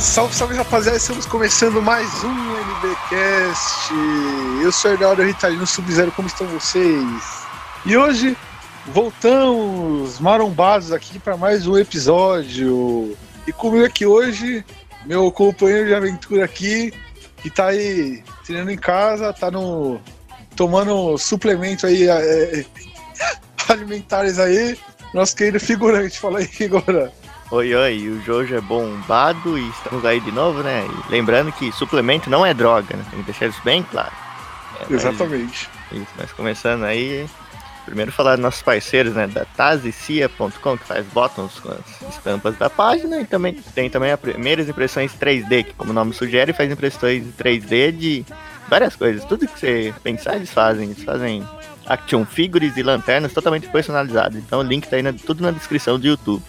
[0.00, 3.92] Salve, salve rapaziada, estamos começando mais um NBcast.
[4.62, 7.44] Eu sou Hernaldo Ritalino Sub-Zero, como estão vocês?
[7.86, 8.36] E hoje
[8.86, 13.16] voltamos marombados aqui para mais um episódio.
[13.46, 14.64] E comigo aqui hoje,
[15.06, 16.92] meu companheiro de aventura aqui,
[17.36, 20.00] que tá aí treinando em casa, tá no.
[20.56, 22.64] tomando suplemento aí é,
[23.68, 24.76] alimentares aí.
[25.14, 27.12] Nosso querido figurante, fala aí, figura.
[27.50, 30.86] Oi, oi, o Jojo é bombado e estamos aí de novo, né?
[30.86, 33.04] E lembrando que suplemento não é droga, né?
[33.10, 34.12] Tem que deixar isso bem claro.
[34.80, 35.68] É, mas- Exatamente.
[35.90, 37.26] Isso, mas começando aí,
[37.86, 39.26] primeiro falar dos nossos parceiros, né?
[39.26, 44.20] Da tazicia.com, que faz bottoms com as estampas da página, e também tem também as
[44.20, 48.26] primeiras impressões 3D, que como o nome sugere, faz impressões 3D de
[48.68, 49.24] várias coisas.
[49.24, 50.90] Tudo que você pensar, eles fazem.
[50.90, 51.48] Eles fazem
[51.88, 54.36] action figures e lanternas totalmente personalizadas.
[54.36, 56.42] Então o link tá aí na- tudo na descrição do YouTube.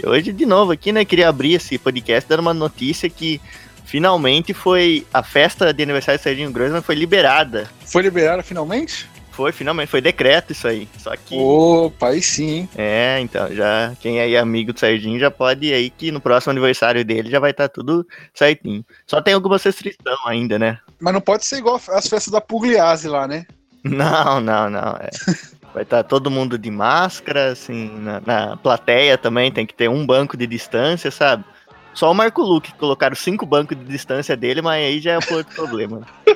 [0.00, 3.40] E hoje, de novo, aqui, né, queria abrir esse podcast dando uma notícia que
[3.84, 7.68] finalmente foi a festa de aniversário do Serginho Grossman foi liberada.
[7.86, 9.08] Foi liberado finalmente?
[9.30, 10.88] Foi, finalmente, foi decreto isso aí.
[10.96, 11.36] Só que.
[11.36, 12.68] Opa, aí sim?
[12.76, 16.52] É, então, já quem é amigo do Serginho já pode ir aí que no próximo
[16.52, 18.84] aniversário dele já vai estar tudo certinho.
[19.04, 20.78] Só tem algumas restrições ainda, né?
[21.00, 23.44] Mas não pode ser igual as festas da Pugliese lá, né?
[23.84, 24.96] Não, não, não.
[24.96, 25.10] é.
[25.74, 30.06] Vai estar todo mundo de máscara, assim, na, na plateia também tem que ter um
[30.06, 31.44] banco de distância, sabe?
[31.92, 35.16] Só o Marco Luque que colocaram cinco bancos de distância dele, mas aí já é
[35.16, 36.02] outro problema.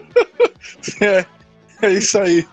[1.00, 1.24] É,
[1.82, 2.46] é isso aí.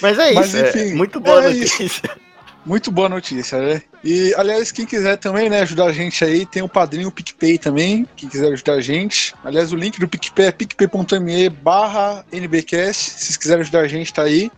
[0.00, 2.10] Mas é Mas, isso, é enfim, muito boa é notícia.
[2.66, 3.80] Muito boa notícia, né?
[4.02, 8.08] E, aliás, quem quiser também, né, ajudar a gente aí, tem o padrinho PicPay também,
[8.16, 9.32] quem quiser ajudar a gente.
[9.44, 14.12] Aliás, o link do PicPay é picpay.me barra NBcast, se vocês quiserem ajudar a gente,
[14.12, 14.50] tá aí.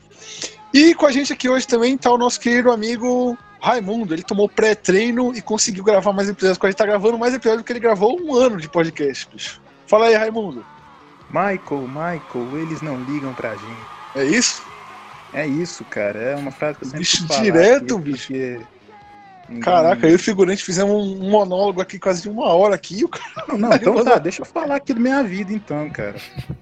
[0.73, 4.49] E com a gente aqui hoje também tá o nosso querido amigo Raimundo, ele tomou
[4.49, 7.81] pré-treino e conseguiu gravar mais episódios a gente, tá gravando mais episódios do que ele
[7.81, 9.60] gravou um ano de podcast, bicho.
[9.87, 10.65] Fala aí, Raimundo.
[11.28, 13.87] Michael, Michael, eles não ligam pra gente.
[14.15, 14.68] É isso?
[15.33, 16.19] É isso, cara.
[16.19, 18.27] É uma frase que eu sempre Bicho, direto, aqui, bicho.
[18.28, 18.61] porque
[19.49, 23.05] ninguém- Caraca, eu e o figurante fizemos um monólogo aqui quase de uma hora aqui,
[23.05, 26.16] o cara Não, não, então tá, deixa eu falar aqui da minha vida então, cara.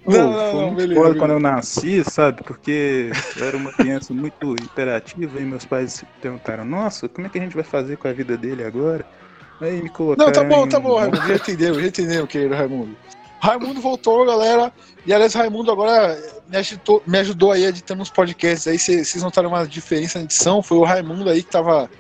[0.05, 1.19] Pô, Não, não, foi não, muito beleza, beleza.
[1.19, 2.43] quando eu nasci, sabe?
[2.45, 7.31] Porque eu era uma criança muito hiperativa e meus pais se perguntaram, nossa, como é
[7.31, 9.05] que a gente vai fazer com a vida dele agora?
[9.61, 11.27] Aí me colocaram Não, tá bom, tá bom, Raimundo.
[11.27, 12.97] Já entendeu, já entendeu, querido Raimundo.
[13.41, 14.73] Raimundo voltou, galera.
[15.05, 18.79] E aliás, Raimundo agora me ajudou, me ajudou aí editando uns podcasts aí.
[18.79, 20.63] Vocês notaram uma diferença na edição?
[20.63, 21.91] Foi o Raimundo aí que tava.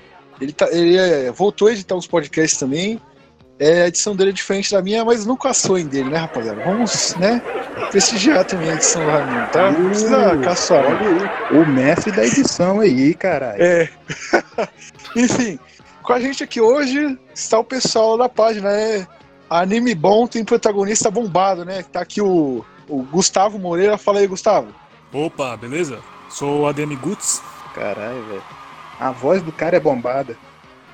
[0.41, 3.01] Ele, tá, ele é, voltou a editar uns podcasts também.
[3.59, 6.63] É, a edição dele é diferente da minha, mas nunca açoem dele, né, rapaziada?
[6.63, 7.41] Vamos, né,
[7.91, 9.71] prestigiar também a edição do Raimundo, tá?
[9.71, 10.85] Não precisa caçar.
[10.85, 13.63] Olha aí, o mestre da edição aí, caralho.
[13.63, 13.89] É.
[15.17, 15.59] Enfim,
[16.03, 19.07] com a gente aqui hoje está o pessoal da página, né?
[19.49, 21.83] Anime Bom tem protagonista bombado, né?
[21.91, 23.97] Tá aqui o, o Gustavo Moreira.
[23.99, 24.69] Fala aí, Gustavo.
[25.13, 26.01] Opa, beleza?
[26.29, 27.41] Sou o ADM Guts.
[27.75, 28.43] Caralho, velho.
[28.99, 30.37] A voz do cara é bombada.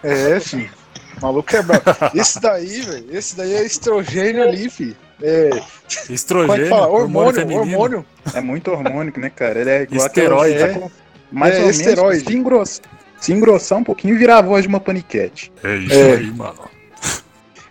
[0.02, 0.70] É, filho.
[1.18, 1.82] O maluco é brabo.
[2.14, 4.96] Esse daí, velho, esse daí é estrogênio ali, filho.
[5.22, 5.62] É, como
[6.10, 6.88] é Estrogênio, fala?
[6.88, 8.06] hormônio, Hormônio, hormônio.
[8.34, 9.60] É muito hormônico, né, cara?
[9.60, 10.62] Ele é igual Esteroide.
[10.62, 10.94] aquela- tá
[11.30, 11.78] Mais É, ou menos.
[11.80, 12.24] esteroide.
[12.26, 12.82] Se, engross-
[13.20, 15.52] se engrossar um pouquinho, virar a voz de uma paniquete.
[15.62, 16.12] É isso É.
[16.16, 16.58] aí, mano.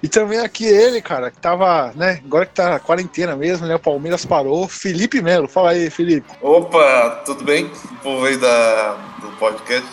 [0.03, 2.19] E também aqui ele, cara, que tava, né?
[2.25, 3.75] Agora que tá na quarentena mesmo, né?
[3.75, 4.67] O Palmeiras parou.
[4.67, 5.47] Felipe Melo.
[5.47, 6.27] Fala aí, Felipe.
[6.41, 7.65] Opa, tudo bem?
[7.65, 9.87] O povo aí da, do podcast.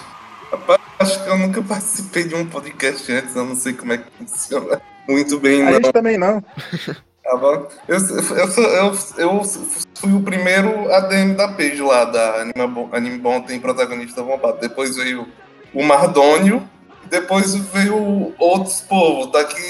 [0.51, 3.99] Rapaz, acho que eu nunca participei de um podcast antes, eu não sei como é
[3.99, 5.73] que funciona muito bem, A não.
[5.75, 6.43] gente também não.
[7.29, 7.69] Tá bom?
[7.87, 13.19] Eu, eu, eu, eu fui o primeiro ADM da page lá, da Anime Bom, Anime
[13.19, 14.59] Bom tem protagonista bombado.
[14.63, 15.29] Depois veio
[15.75, 16.67] o Mardônio,
[17.09, 19.33] depois veio outros povos.
[19.33, 19.61] Daqui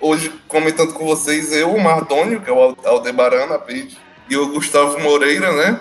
[0.00, 3.98] hoje comentando com vocês, eu, o Mardônio, que é o Aldebaran na page,
[4.28, 5.80] e o Gustavo Moreira, né?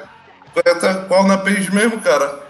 [0.54, 2.44] Foi até qual na page mesmo, cara?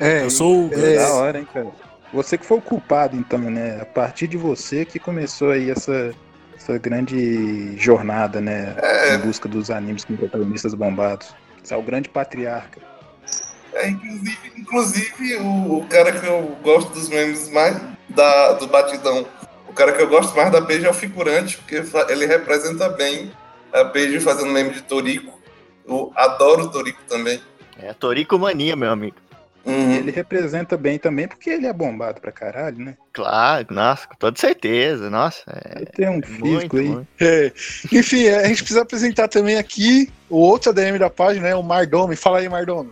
[0.00, 0.96] É, Eu sou o É.
[0.96, 1.68] Da hora, hein, cara.
[2.12, 3.78] Você que foi o culpado, então, né?
[3.80, 6.12] A partir de você que começou aí essa,
[6.56, 8.74] essa grande jornada, né?
[8.78, 9.14] É.
[9.14, 11.34] Em busca dos animes com protagonistas bombados.
[11.62, 12.91] Você é o grande patriarca.
[13.74, 19.26] É, inclusive, inclusive o, o cara que eu gosto dos memes mais da, do Batidão,
[19.68, 23.32] o cara que eu gosto mais da page é o figurante, porque ele representa bem
[23.72, 25.40] a page fazendo meme de Torico.
[25.86, 27.40] Eu adoro o Torico também.
[27.78, 29.16] É Torico Mania, meu amigo.
[29.64, 29.92] Uhum.
[29.92, 32.96] Ele representa bem também porque ele é bombado pra caralho, né?
[33.12, 35.08] Claro, nossa, com toda certeza.
[35.08, 36.88] Nossa, é Ele tem um muito, físico aí.
[36.88, 37.08] muito.
[37.20, 37.52] É.
[37.92, 41.54] Enfim, é, a gente precisa apresentar também aqui o outro ADM da página, né?
[41.54, 42.16] O Mardome.
[42.16, 42.90] Fala aí, Mardome.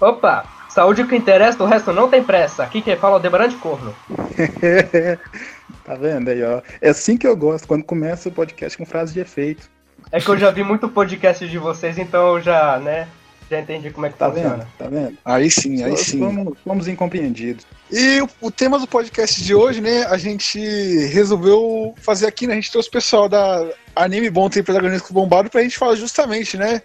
[0.00, 2.64] Opa, Saúde o que interessa, o resto não tem pressa.
[2.64, 3.94] Aqui quem fala é o Debaran de Corno.
[5.84, 6.60] tá vendo aí, ó?
[6.80, 9.70] É assim que eu gosto, quando começa o podcast com frase de efeito.
[10.10, 13.06] É que eu já vi muito podcast de vocês, então eu já, né,
[13.48, 14.56] já entendi como é que Tá funciona.
[14.56, 14.66] vendo?
[14.76, 15.16] Tá vendo?
[15.24, 16.18] Aí sim, aí sim.
[16.18, 17.64] Fomos, fomos incompreendidos.
[17.90, 20.58] E o, o tema do podcast de hoje, né, a gente
[21.06, 23.64] resolveu fazer aqui, né, a gente trouxe o pessoal da
[23.94, 26.82] Anime Bom Tem Protagonista Bombado pra gente falar justamente, né,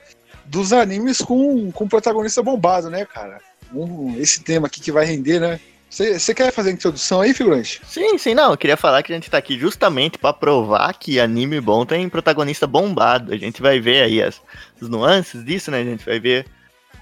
[0.49, 3.39] dos animes com, com protagonista bombado, né, cara?
[3.73, 5.59] Um- esse tema aqui que vai render, né?
[5.89, 7.81] Você quer fazer a introdução aí, figurante?
[7.83, 8.51] Sim, sim, não.
[8.51, 12.07] Eu queria falar que a gente tá aqui justamente pra provar que anime bom tem
[12.07, 13.33] protagonista bombado.
[13.33, 14.39] A gente vai ver aí as,
[14.79, 15.79] as nuances disso, né?
[15.79, 16.45] A gente vai ver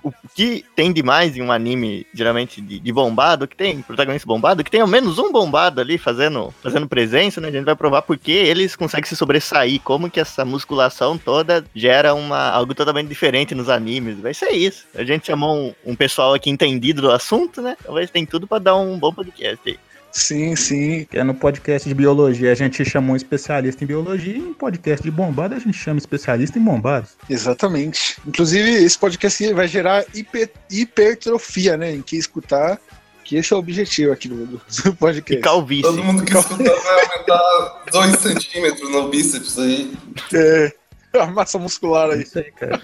[0.03, 4.27] o que tem de mais em um anime, geralmente de, de bombado, que tem protagonista
[4.27, 7.47] bombado, que tem ao menos um bombado ali fazendo, fazendo presença, né?
[7.49, 11.65] A gente vai provar por que eles conseguem se sobressair, como que essa musculação toda
[11.75, 14.19] gera uma, algo totalmente diferente nos animes.
[14.19, 14.85] Vai ser isso.
[14.95, 17.77] A gente chamou um, um pessoal aqui entendido do assunto, né?
[17.83, 19.77] Talvez tem tudo pra dar um bom podcast aí.
[20.11, 21.05] Sim, sim.
[21.09, 24.53] Que é no podcast de biologia a gente chamou um especialista em biologia e em
[24.53, 27.11] podcast de bombado a gente chama especialista em bombados.
[27.29, 28.17] Exatamente.
[28.25, 31.93] Inclusive, esse podcast vai gerar hiper- hipertrofia, né?
[31.93, 32.79] Em quem escutar,
[33.23, 35.43] que esse é o objetivo aqui do, do E podcast.
[35.43, 35.83] calvície.
[35.83, 39.93] Todo mundo que escutar vai aumentar 2 centímetros no bíceps aí.
[40.33, 40.73] É,
[41.19, 42.21] a massa muscular É aí.
[42.23, 42.81] isso aí, cara.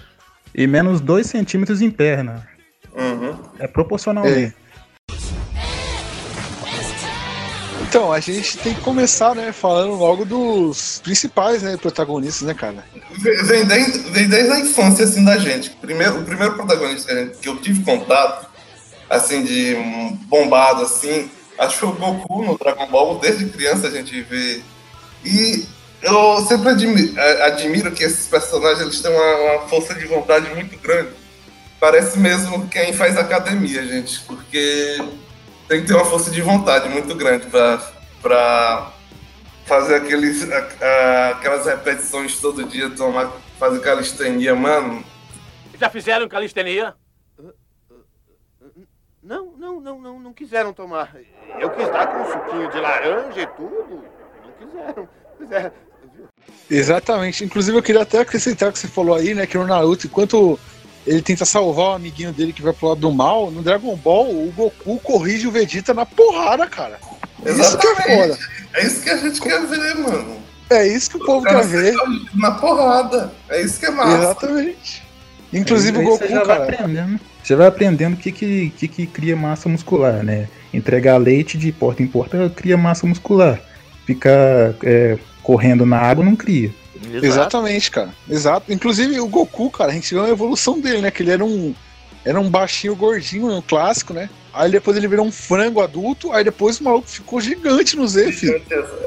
[0.54, 2.46] E menos 2 centímetros em perna.
[2.94, 3.36] Uhum.
[3.58, 4.54] É proporcionalmente.
[7.94, 12.84] Então, a gente tem que começar, né, falando logo dos principais, né, protagonistas, né, cara?
[13.44, 15.70] Vem, desde, vem desde a infância, assim, da gente.
[15.80, 18.48] Primeiro, o primeiro protagonista que, eu tive contato,
[19.08, 19.76] assim, de
[20.26, 23.20] bombado, assim, acho que foi o Goku no Dragon Ball.
[23.20, 24.60] Desde criança a gente vê.
[25.24, 25.64] E
[26.02, 30.52] eu sempre admi- a- admiro que esses personagens eles têm uma, uma força de vontade
[30.52, 31.10] muito grande.
[31.78, 34.98] Parece mesmo quem faz academia, gente, porque
[35.68, 37.78] tem que ter uma força de vontade muito grande pra,
[38.20, 38.92] pra
[39.66, 45.02] fazer aqueles, a- a- aquelas repetições todo dia, tomar, fazer calistenia, mano.
[45.78, 46.94] Já fizeram calistenia?
[49.22, 51.16] Não, não, não, não, não quiseram tomar.
[51.58, 54.04] Eu quis dar com um suquinho de laranja e tudo.
[54.44, 55.08] Não quiseram.
[55.38, 55.72] Quiseram.
[56.70, 57.42] Exatamente.
[57.42, 60.60] Inclusive, eu queria até acrescentar o que você falou aí, né, que no Naruto, enquanto
[61.06, 64.30] ele tenta salvar o amiguinho dele que vai pro lado do mal, no Dragon Ball,
[64.30, 66.98] o Goku corrige o Vegeta na porrada, cara.
[67.44, 68.38] Isso que é foda.
[68.74, 70.36] É isso que a gente quer ver, mano.
[70.70, 71.94] É isso que o povo quer ver.
[72.34, 73.32] Na porrada.
[73.50, 74.16] É isso que é massa.
[74.16, 75.02] Exatamente.
[75.52, 76.64] Inclusive Aí o você Goku, vai cara.
[76.64, 77.20] aprendendo.
[77.42, 80.48] Você vai aprendendo o que, que, que, que cria massa muscular, né?
[80.72, 83.60] Entregar leite de porta em porta cria massa muscular.
[84.06, 86.72] Ficar é, correndo na água não cria.
[87.08, 87.24] Exato.
[87.26, 88.10] Exatamente, cara.
[88.28, 88.72] Exato.
[88.72, 91.10] Inclusive o Goku, cara, a gente viu a evolução dele, né?
[91.10, 91.74] Que ele era um.
[92.24, 94.30] Era um baixinho gordinho, um clássico, né?
[94.52, 98.32] Aí depois ele virou um frango adulto, aí depois o maluco ficou gigante no Z,
[98.32, 98.62] filho.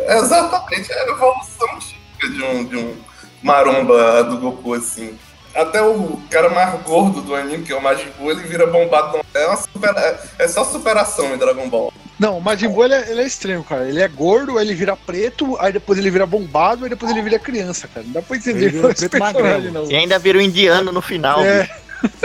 [0.08, 2.96] Exatamente, é a evolução típica de um, de um
[3.42, 5.18] maromba do Goku, assim.
[5.56, 9.20] Até o cara mais gordo do anime, que é o Majin Buu, ele vira bombado.
[9.34, 11.92] É, uma supera- é só superação em Dragon Ball.
[12.20, 13.88] Não, o Majin Buu ele é, ele é estranho, cara.
[13.88, 17.22] Ele é gordo, aí ele vira preto, aí depois ele vira bombado, aí depois ele
[17.22, 18.04] vira criança, cara.
[18.06, 19.72] Não dá pra entender Ele vira preto magrelo.
[19.72, 19.92] não.
[19.92, 21.44] E ainda vira um indiano no final.
[21.44, 21.70] É.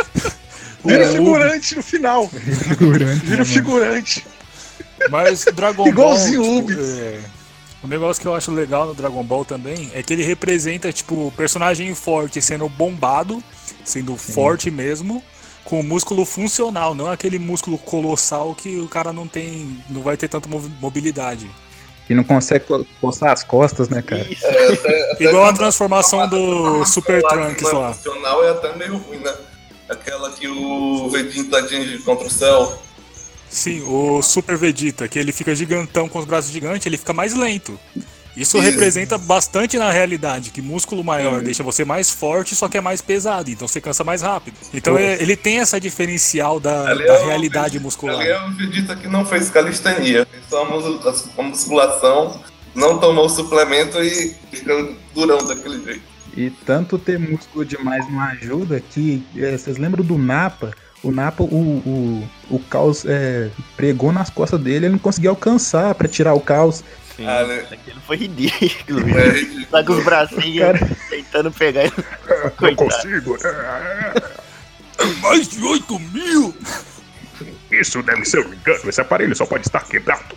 [0.84, 2.28] Vira O- figurante no final.
[2.28, 3.24] Figurante.
[3.26, 4.26] Vira figurante.
[5.10, 6.56] Mas Dragon Igualzinho Ball.
[6.58, 7.18] o tipo, é,
[7.84, 11.28] o negócio que eu acho legal no Dragon Ball também é que ele representa, tipo,
[11.28, 13.42] o personagem forte sendo bombado,
[13.84, 15.22] sendo forte mesmo,
[15.64, 19.78] com músculo funcional, não aquele músculo colossal que o cara não tem.
[19.88, 20.48] não vai ter tanta
[20.80, 21.50] mobilidade.
[22.10, 24.26] E não consegue co- coçar as costas, né, cara?
[24.30, 24.44] Isso.
[25.20, 27.94] Igual a transformação do Super Lá que Trunks é lá.
[27.94, 29.32] funcional é até meio ruim, né?
[29.88, 32.78] Aquela que o Vegeta atinge contra o céu.
[33.48, 37.34] Sim, o Super Vegeta, que ele fica gigantão com os braços gigantes, ele fica mais
[37.34, 37.78] lento.
[38.36, 41.44] Isso representa bastante na realidade, que músculo maior Sim.
[41.44, 44.54] deixa você mais forte, só que é mais pesado, então você cansa mais rápido.
[44.72, 48.20] Então é- ele tem essa diferencial da, Ali da é realidade Vegeta- muscular.
[48.20, 50.26] Ali é o Vegeta que não fez calistenia.
[50.30, 51.06] Fez só a mus-
[51.38, 52.40] a musculação,
[52.74, 56.02] não tomou suplemento e fica durão daquele jeito.
[56.34, 59.22] E tanto ter músculo demais não ajuda que.
[59.36, 60.72] é, vocês lembram do Napa?
[61.02, 65.94] O Napa, o, o, o caos é, pregou nas costas dele, ele não conseguia alcançar
[65.96, 66.82] pra tirar o caos.
[67.16, 67.66] Sim, Ah, né?
[67.70, 69.00] aquilo foi ridículo.
[69.18, 69.66] É ridículo.
[69.66, 70.96] Tá com os bracinhos Cara.
[71.10, 71.92] tentando pegar ele.
[72.56, 72.76] Coitado.
[72.76, 73.36] consigo.
[75.20, 76.54] Mais de 8 mil!
[77.70, 78.88] Isso deve ser um engano.
[78.88, 80.36] Esse aparelho só pode estar quebrado.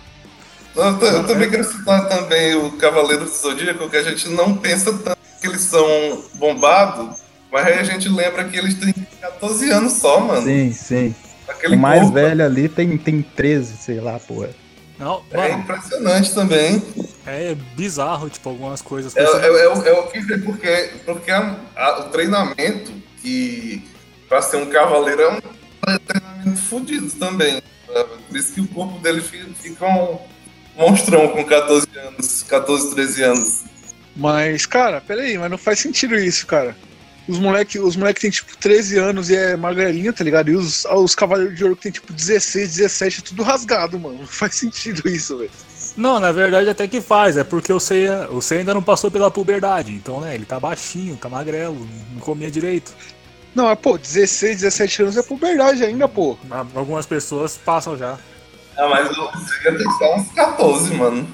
[0.76, 4.56] Eu, ta- eu também quero citar também o Cavaleiro do Zodíaco, que a gente não
[4.58, 7.20] pensa tanto que eles são bombados,
[7.52, 10.42] mas aí a gente lembra que eles têm 14 anos só, mano.
[10.44, 11.16] Sim, sim.
[11.48, 14.50] Aquele O mais corpo velho ali tem, tem 13, sei lá, porra.
[14.98, 16.82] Não, é mano, impressionante também.
[17.26, 19.16] é bizarro, tipo, algumas coisas.
[19.16, 23.84] É, é, é, é horrível porque, porque a- a- o treinamento, que
[24.30, 27.62] pra ser um cavaleiro é um treinamento fodido também.
[27.92, 28.10] sabe?
[28.28, 30.18] Por isso que o corpo dele fi- fica um
[30.76, 33.64] monstrão com 14 anos, 14, 13 anos.
[34.16, 36.76] Mas, cara, peraí, mas não faz sentido isso, cara.
[37.28, 40.50] Os moleque, os moleque tem tipo 13 anos e é magrelinho, tá ligado?
[40.50, 44.20] E os, os Cavaleiros de Ouro que tem tipo 16, 17, é tudo rasgado, mano.
[44.20, 45.52] Não faz sentido isso, velho.
[45.98, 49.10] Não, na verdade até que faz, é porque o Seiya, o Seiya ainda não passou
[49.10, 52.94] pela puberdade, então, né, ele tá baixinho, tá magrelo, não comia direito.
[53.56, 56.38] Não, mas, pô, 16, 17 anos é puberdade ainda, pô.
[56.44, 58.18] Mas Algumas pessoas passam já.
[58.78, 61.28] Ah, mas o Seiya tem só uns 14, mano.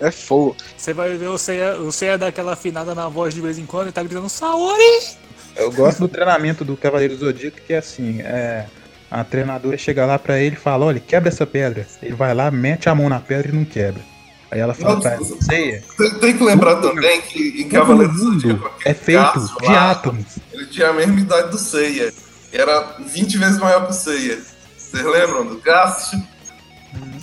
[0.00, 0.56] É fogo.
[0.76, 3.66] Você vai ver o Seiya, o Seiya dá aquela afinada na voz de vez em
[3.66, 5.27] quando e tá gritando Saori!
[5.58, 8.66] Eu gosto do treinamento do Cavaleiro Zodíaco, que é assim, é.
[9.10, 11.86] A treinadora chega lá pra ele e fala, olha, quebra essa pedra.
[12.02, 14.02] Ele vai lá, mete a mão na pedra e não quebra.
[14.50, 18.18] Aí ela fala pra ele, Ceia, Tem, tem que lembrar também que em do mundo
[18.18, 20.38] Zodíaco, é feito Cássio de lá, átomos.
[20.52, 22.12] Ele tinha a mesma idade do Seiya.
[22.52, 24.38] Era 20 vezes maior que o Seiya.
[24.76, 26.18] Vocês lembram do Cássio?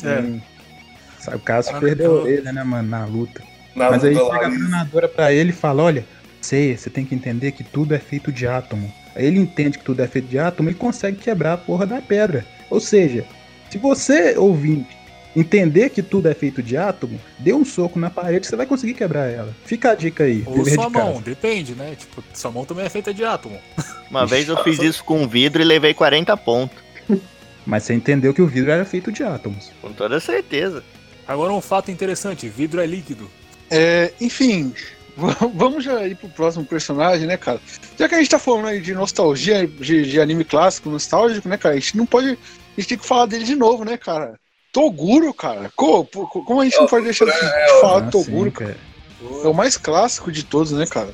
[0.04, 0.22] É.
[0.22, 0.42] Sim.
[1.20, 3.42] Sabe, o caso Ah, perdeu a eu- orelha, né, mano, na luta.
[3.76, 4.48] Na Mas aí luta chega lá.
[4.48, 6.06] a treinadora pra ele e fala, olha,
[6.46, 8.94] Ceia, você tem que entender que tudo é feito de átomo.
[9.16, 12.02] Aí ele entende que tudo é feito de átomo e consegue quebrar a porra da
[12.02, 12.46] pedra.
[12.70, 13.26] Ou seja,
[13.70, 14.96] se você, ouvinte,
[15.36, 18.94] entender que tudo é feito de átomo, dê um soco na parede, você vai conseguir
[18.94, 19.56] quebrar ela.
[19.66, 20.90] Fica a dica aí, Ou sua de casa.
[20.90, 21.96] mão, depende, né?
[21.98, 23.60] Tipo, sua mão também é feita de átomo.
[24.10, 26.78] Uma vez eu fiz isso com um vidro e levei 40 pontos.
[27.66, 29.72] Mas você entendeu que o vidro era feito de átomos.
[29.82, 30.84] Com toda certeza.
[31.28, 33.28] Agora um fato interessante, vidro é líquido.
[33.72, 34.72] É, enfim,
[35.54, 37.60] vamos já ir pro próximo personagem, né, cara?
[37.98, 41.58] Já que a gente tá falando aí de nostalgia, de, de anime clássico, nostálgico, né,
[41.58, 41.76] cara?
[41.76, 42.32] A gente não pode.
[42.32, 44.38] A gente tem que falar dele de novo, né, cara?
[44.74, 45.72] Toguro, cara.
[45.76, 48.50] Co- po- co- Como a gente não pode deixar de, de falar de Ah, Toguro,
[48.50, 48.78] sim, cara?
[49.44, 51.10] É o mais clássico de todos, né, cara?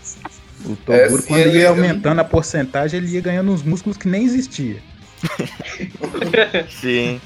[0.65, 4.08] O Toguro, É, quando ele- ia aumentando a porcentagem, ele ia ganhando uns músculos que
[4.08, 4.81] nem existia.
[6.81, 7.22] Sim.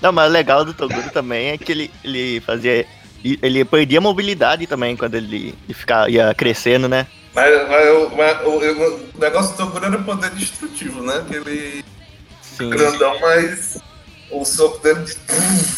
[0.00, 2.86] Não, mas o legal do Toguro também é que ele, ele fazia.
[3.22, 7.06] Ele perdia mobilidade também quando ele ia, ficar, ia crescendo, né?
[7.34, 11.24] Mas, mas eu- mas o, eu- o negócio do Toguro era poder destrutivo, né?
[11.28, 11.84] Que ele
[12.42, 12.70] Sim.
[12.70, 13.78] grandão, mas
[14.30, 15.16] o soco dele de-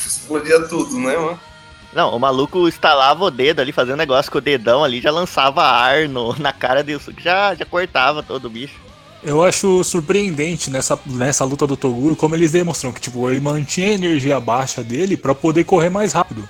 [0.06, 1.38] explodia tudo, né, mano?
[1.92, 5.62] Não, o maluco estalava o dedo ali, fazendo negócio com o dedão ali, já lançava
[5.62, 8.80] ar no, na cara dele, já, já cortava todo o bicho.
[9.22, 13.88] Eu acho surpreendente nessa, nessa luta do Toguro como eles demonstram que tipo, ele mantinha
[13.90, 16.48] a energia baixa dele pra poder correr mais rápido.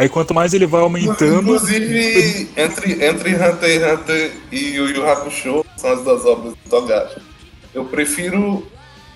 [0.00, 5.06] Aí quanto mais ele vai aumentando, Inclusive, entre, entre Hunter x Hunter e Yu Yu
[5.06, 7.20] Hakusho, são as duas obras do Togashi.
[7.74, 8.66] Eu prefiro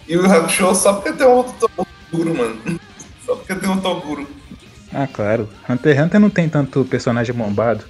[0.06, 2.78] Yu Yu Hakusho só porque tem um outro Toguro, mano.
[3.24, 4.28] Só porque tem um Toguro.
[4.92, 5.48] Ah, claro.
[5.66, 7.86] Hunter x Hunter não tem tanto personagem bombado.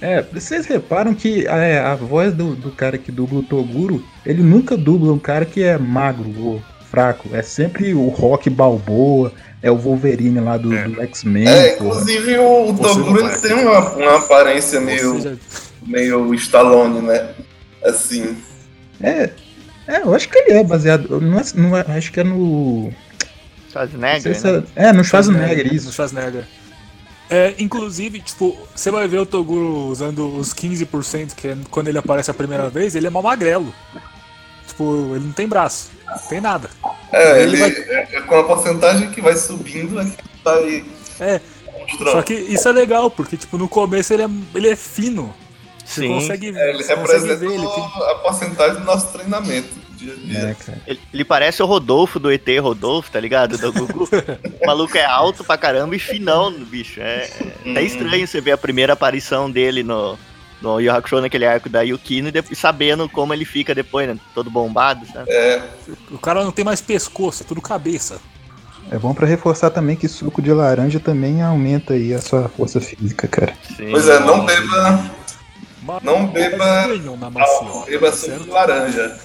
[0.00, 4.42] É, vocês reparam que é, a voz do, do cara que dubla o Toguro, ele
[4.42, 7.28] nunca dubla um cara que é magro ou fraco.
[7.34, 9.30] É sempre o Rock Balboa,
[9.62, 11.46] é o Wolverine lá do, do X-Men.
[11.46, 11.90] É, porra.
[11.90, 13.40] inclusive o, o ele vai.
[13.40, 15.38] tem uma, uma aparência meio, seja,
[15.86, 17.34] meio Stallone, né?
[17.84, 18.36] Assim.
[19.02, 19.30] É,
[19.86, 21.20] é, eu acho que ele é baseado.
[21.20, 22.92] Não é, não é- acho que é no.
[23.70, 24.62] Schwarzenegger, se né?
[24.74, 25.92] é, é, no Schwarzenegger, no isso.
[25.92, 26.44] Schwarzenegger.
[27.28, 31.98] É, inclusive, tipo, você vai ver o Toguro usando os 15%, que é quando ele
[31.98, 33.72] aparece a primeira vez, ele é mó magrelo.
[34.66, 36.70] Tipo, ele não tem braço, não tem nada.
[37.12, 40.54] É, Ele ele, vai- é, é com a porcentagem que vai subindo, é que tá
[40.54, 40.84] aí.
[41.18, 41.40] É,
[41.80, 42.10] mostrando.
[42.12, 45.34] Só que isso é legal, porque tipo, no começo ele é, ele é fino.
[45.84, 46.14] Você Sim.
[46.14, 47.66] consegue, É, ele você representa ver ele.
[47.66, 49.68] Tem, a porcentagem do nosso treinamento.
[49.96, 50.56] Dia a dia.
[50.68, 50.74] É.
[50.86, 53.58] Ele, ele parece o Rodolfo do ET Rodolfo, tá ligado?
[53.58, 54.08] Do Gugu.
[54.62, 57.00] o maluco é alto pra caramba e finão, bicho.
[57.00, 57.28] É,
[57.64, 60.16] é até estranho você ver a primeira aparição dele no,
[60.60, 64.18] no Yu Hakusho, naquele arco da Yukino, e sabendo como ele fica depois, né?
[64.34, 65.30] Todo bombado, sabe?
[65.30, 65.62] É,
[66.10, 68.20] o cara não tem mais pescoço, é tudo cabeça.
[68.90, 72.80] É bom pra reforçar também que suco de laranja também aumenta aí a sua força
[72.80, 73.54] física, cara.
[73.76, 73.90] Sim.
[73.90, 75.10] pois é, não beba,
[76.02, 76.88] não beba,
[77.36, 79.18] álcool, beba suco de laranja.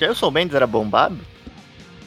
[0.00, 1.31] Jailson Mendes era bombado?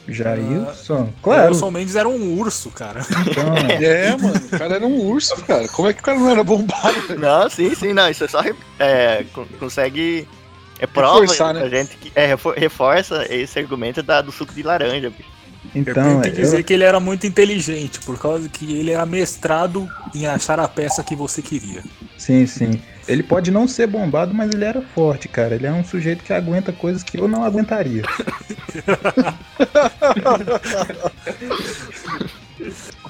[0.08, 1.48] Jailson, O claro.
[1.52, 3.00] Wilson Mendes era um urso, cara.
[3.28, 5.66] Então, É, mano, o cara era um urso, cara.
[5.68, 7.18] Como é que o cara não era bombado, velho?
[7.20, 8.08] Não, sim, sim, não.
[8.08, 8.40] Isso é só
[8.78, 10.26] é, con- consegue.
[10.78, 11.60] É prova Reforçar, né?
[11.60, 15.30] pra gente que é, refor- reforça esse argumento da, do suco de laranja, bicho.
[15.74, 18.90] Eu então tenho que eu- dizer que ele era muito inteligente, por causa que ele
[18.92, 21.82] era mestrado em achar a peça que você queria.
[22.18, 22.80] sim, sim.
[23.08, 25.54] Ele pode não ser bombado, mas ele era forte, cara.
[25.54, 28.02] Ele é um sujeito que aguenta coisas que eu não aguentaria.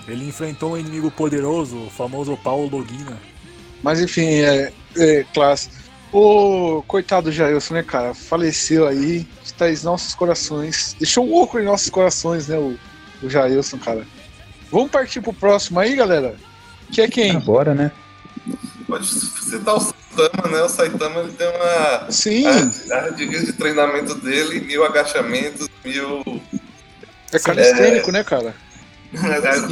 [0.07, 3.19] Ele enfrentou um inimigo poderoso, o famoso Paulo Logina.
[3.83, 5.69] Mas enfim, é, é classe.
[6.13, 8.15] O coitado do Jailson, né, cara?
[8.15, 10.95] Faleceu aí, está em nossos corações.
[10.99, 12.79] Deixou um oco em nossos corações, né, o,
[13.23, 14.07] o Jailson, cara.
[14.71, 16.37] Vamos partir pro próximo aí, galera?
[16.93, 17.33] Que é quem?
[17.37, 17.91] Agora, né?
[18.87, 20.63] Pode citar o Saitama, né?
[20.63, 22.11] O Saitama ele tem uma.
[22.11, 26.23] Sim, A, a de treinamento dele, mil agachamentos, mil.
[27.33, 28.55] é calistênico, né, cara?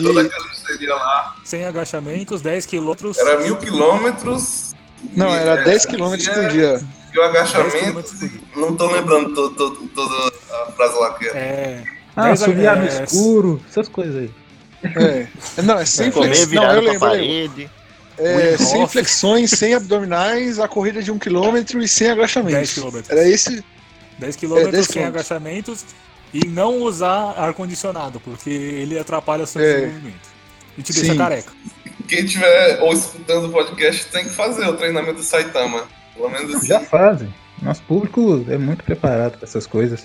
[0.02, 1.34] toda aquela seria lá.
[1.44, 3.18] Sem agachamentos, 10 quilômetros.
[3.18, 4.74] Era mil quilômetros.
[5.14, 6.72] Não, e, era é, 10 km por fazia dia.
[7.12, 7.72] Mil 10 agachamentos.
[7.80, 8.40] quilômetros por dia.
[8.56, 10.32] Não tô lembrando to- to- toda
[10.66, 11.30] a frase lá que é.
[11.30, 11.84] É.
[12.16, 14.30] Ah, 10 assoviar no é, escuro, essas coisas aí.
[14.84, 15.26] É.
[15.62, 16.52] Não, é sem Comer flexões.
[16.52, 17.00] Não, eu lembro.
[17.00, 17.70] parede.
[18.18, 22.72] É, sem flexões, sem abdominais, a corrida de um quilômetro e sem 10 agachamentos.
[22.72, 23.10] quilômetros.
[23.10, 23.64] Era esse.
[24.18, 25.30] 10 quilômetros É, 10 sem quilômetros.
[25.30, 25.84] agachamentos
[26.32, 29.74] e não usar ar-condicionado, porque ele atrapalha o seu É.
[29.74, 30.34] desenvolvimento.
[30.78, 31.18] E te deixa Sim.
[31.18, 31.52] careca.
[32.08, 35.84] Quem tiver ou escutando o podcast tem que fazer o treinamento do Saitama.
[36.14, 36.66] Pelo menos assim.
[36.66, 37.32] Já fazem.
[37.62, 40.02] Nosso público é muito preparado para essas coisas.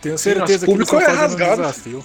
[0.00, 1.62] Tenho nosso certeza que eles público é fazendo um rasgado.
[1.62, 2.04] desafio.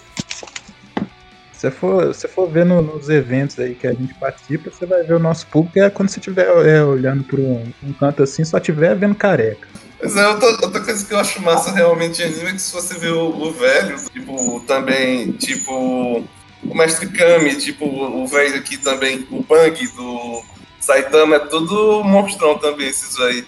[1.58, 4.70] Se você for, se você for ver no- nos eventos aí que a gente participa,
[4.70, 7.94] você vai ver o nosso público é quando você estiver é, olhando por um, um
[7.94, 9.68] canto assim, só estiver vendo careca.
[10.00, 12.72] Pois é, outra, outra coisa que eu acho massa realmente em anime é que se
[12.72, 16.24] você vê o, o velho, tipo, também, tipo,
[16.64, 20.44] o Mestre Kami, tipo, o velho aqui também, o Bang do
[20.80, 23.44] Saitama, é tudo monstrão também, esses aí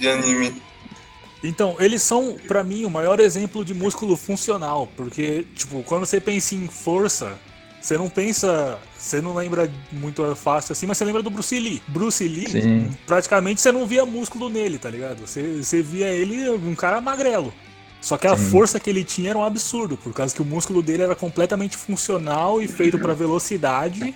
[0.00, 0.60] de anime.
[1.44, 6.20] Então, eles são, pra mim, o maior exemplo de músculo funcional, porque, tipo, quando você
[6.20, 7.38] pensa em força,
[7.82, 11.82] você não pensa, você não lembra muito fácil assim, mas você lembra do Bruce Lee.
[11.88, 12.90] Bruce Lee, Sim.
[13.06, 15.26] praticamente você não via músculo nele, tá ligado?
[15.26, 17.52] Você, você via ele um cara magrelo.
[18.00, 18.50] Só que a Sim.
[18.50, 21.76] força que ele tinha era um absurdo, por causa que o músculo dele era completamente
[21.76, 24.14] funcional e feito pra velocidade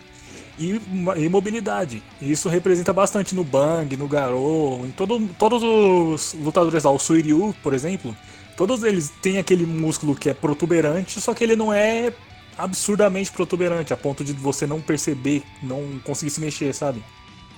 [0.58, 0.80] e,
[1.16, 2.02] e mobilidade.
[2.20, 6.98] E isso representa bastante no Bang, no Garou, em todo, todos os lutadores lá, o
[6.98, 8.16] Suiryu, por exemplo,
[8.56, 12.12] todos eles têm aquele músculo que é protuberante, só que ele não é
[12.56, 17.02] absurdamente protuberante, a ponto de você não perceber, não conseguir se mexer, sabe?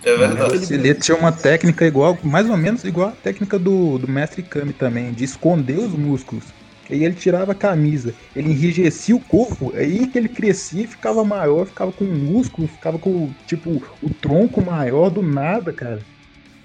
[0.04, 0.56] É verdade.
[0.56, 4.42] Esse ele tinha uma técnica igual, mais ou menos igual a técnica do, do mestre
[4.42, 6.44] Kami também, de esconder os músculos.
[6.90, 11.22] Aí ele tirava a camisa, ele enrijecia o corpo, aí que ele crescia e ficava
[11.22, 16.00] maior, ficava com músculo, ficava com, tipo, o tronco maior do nada, cara.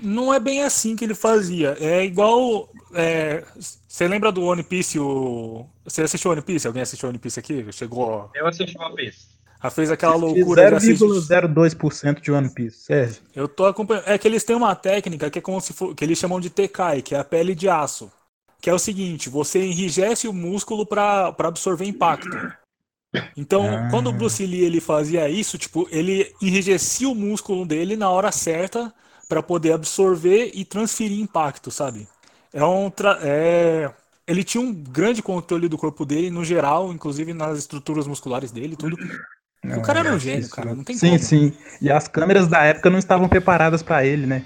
[0.02, 1.76] Não é bem assim que ele fazia.
[1.80, 2.70] É igual.
[2.94, 3.44] é,
[3.88, 5.00] Você lembra do One Piece?
[5.00, 5.66] O...
[5.84, 6.66] Você assistiu One Piece?
[6.68, 7.66] Alguém assistiu One Piece aqui?
[7.72, 8.30] Chegou.
[8.34, 9.28] Eu assisti One Piece.
[9.60, 11.06] a- fez aquela loucura de assistir.
[11.06, 13.16] 0,02% de One Piece, sério.
[13.36, 14.08] Eu tô acompanhando.
[14.08, 16.50] É que eles têm uma técnica que é como se for, que eles chamam de
[16.50, 18.12] Tekai, que é a pele de aço.
[18.62, 22.30] Que é o seguinte, você enrijece o músculo para absorver impacto.
[23.38, 23.90] Então, Ah.
[23.92, 28.32] quando o Bruce Lee ele fazia isso, tipo, ele enrijecia o músculo dele na hora
[28.32, 28.92] certa
[29.30, 32.08] para poder absorver e transferir impacto, sabe?
[32.52, 33.92] É um tra- é...
[34.28, 38.74] ele tinha um grande controle do corpo dele no geral, inclusive nas estruturas musculares dele,
[38.74, 38.98] e tudo.
[39.78, 41.20] O cara era um gênio, cara, não tem sim, como.
[41.20, 41.54] sim.
[41.82, 44.44] E as câmeras da época não estavam preparadas pra ele, né?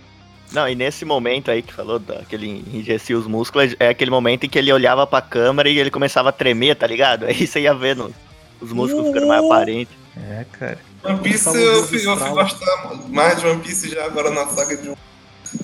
[0.52, 4.12] Não, e nesse momento aí que falou da, que ele enrijecia os músculos, é aquele
[4.12, 7.26] momento em que ele olhava pra câmera e ele começava a tremer, tá ligado?
[7.26, 8.14] Aí você ia vendo
[8.62, 9.94] os músculos ficando mais aparentes.
[10.16, 10.80] É, cara.
[11.04, 14.78] One Piece eu fui, eu fui gostar mais de One Piece já agora na saga
[14.78, 14.96] de um.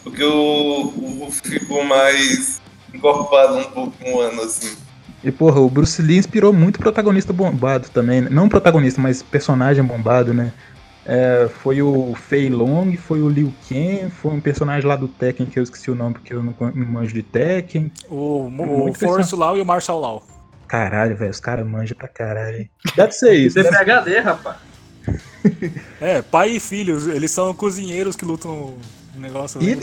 [0.04, 2.62] Porque o, o Luffy ficou mais
[2.94, 4.76] encorpado um pouco um ano assim.
[5.24, 8.22] E, porra, o Bruce Lee inspirou muito protagonista bombado também.
[8.22, 8.30] né?
[8.30, 10.52] Não protagonista, mas personagem bombado, né?
[11.06, 15.46] É, foi o Fei Long, foi o Liu Kang, foi um personagem lá do Tekken
[15.46, 17.92] que eu esqueci o nome porque eu não, manjo de Tekken.
[18.10, 20.24] O, o Force Law e o Marshall Law.
[20.68, 22.68] Caralho, velho, os caras manjam pra caralho.
[22.96, 23.56] Deve ser isso.
[23.56, 23.70] Deve...
[23.70, 24.58] CPHD, rapaz.
[26.00, 28.76] É, pai e filhos, eles são cozinheiros que lutam
[29.20, 29.62] negócio.
[29.62, 29.74] E,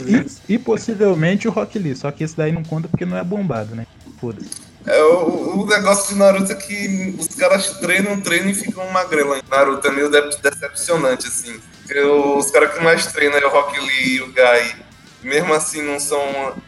[0.49, 3.23] e, e possivelmente o Rock Lee, só que esse daí não conta porque não é
[3.23, 3.85] bombado, né?
[4.19, 4.49] Foda-se.
[4.85, 9.35] É, o, o negócio de Naruto é que os caras treinam, treinam e ficam magrelo.
[9.35, 11.59] em Naruto é meio de- decepcionante, assim.
[11.83, 14.75] Porque os caras que mais treinam é o Rock Lee e o Gai.
[15.23, 16.19] Mesmo assim, não são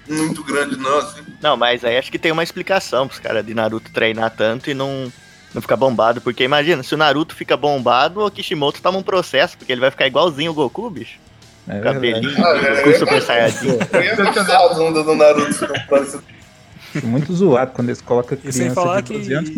[0.08, 1.00] muito grandes, não.
[1.00, 1.22] Assim.
[1.42, 4.76] Não, mas aí acho que tem uma explicação pros caras de Naruto treinar tanto e
[4.76, 5.12] não,
[5.54, 6.22] não ficar bombado.
[6.22, 9.90] Porque imagina, se o Naruto fica bombado, o Kishimoto toma um processo, porque ele vai
[9.90, 11.18] ficar igualzinho o Goku, bicho.
[11.68, 11.80] É.
[11.80, 13.22] Cabelinho, Ah, é, com é, Super é.
[13.22, 13.78] Saiyajin.
[13.94, 15.66] Eu ia fazer a onda do Naruto.
[16.96, 19.50] Acho muito zoado quando eles colocam criança de 12 que- anos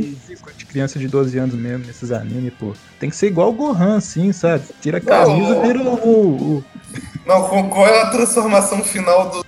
[0.41, 2.73] com de criança de 12 anos mesmo nesses animes, pô.
[2.99, 4.63] Tem que ser igual o Gohan, assim, sabe?
[4.81, 5.61] Tira a camisa, Não.
[5.61, 5.93] vira o,
[6.57, 6.63] o-
[7.25, 9.45] Não, com- qual é a transformação final do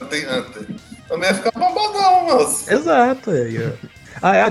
[0.00, 0.66] Hunter Hunter?
[1.08, 2.72] Também ia ficar bombadão, moço.
[2.72, 3.86] Exato, aí, ó.
[4.22, 4.46] Ah, é a,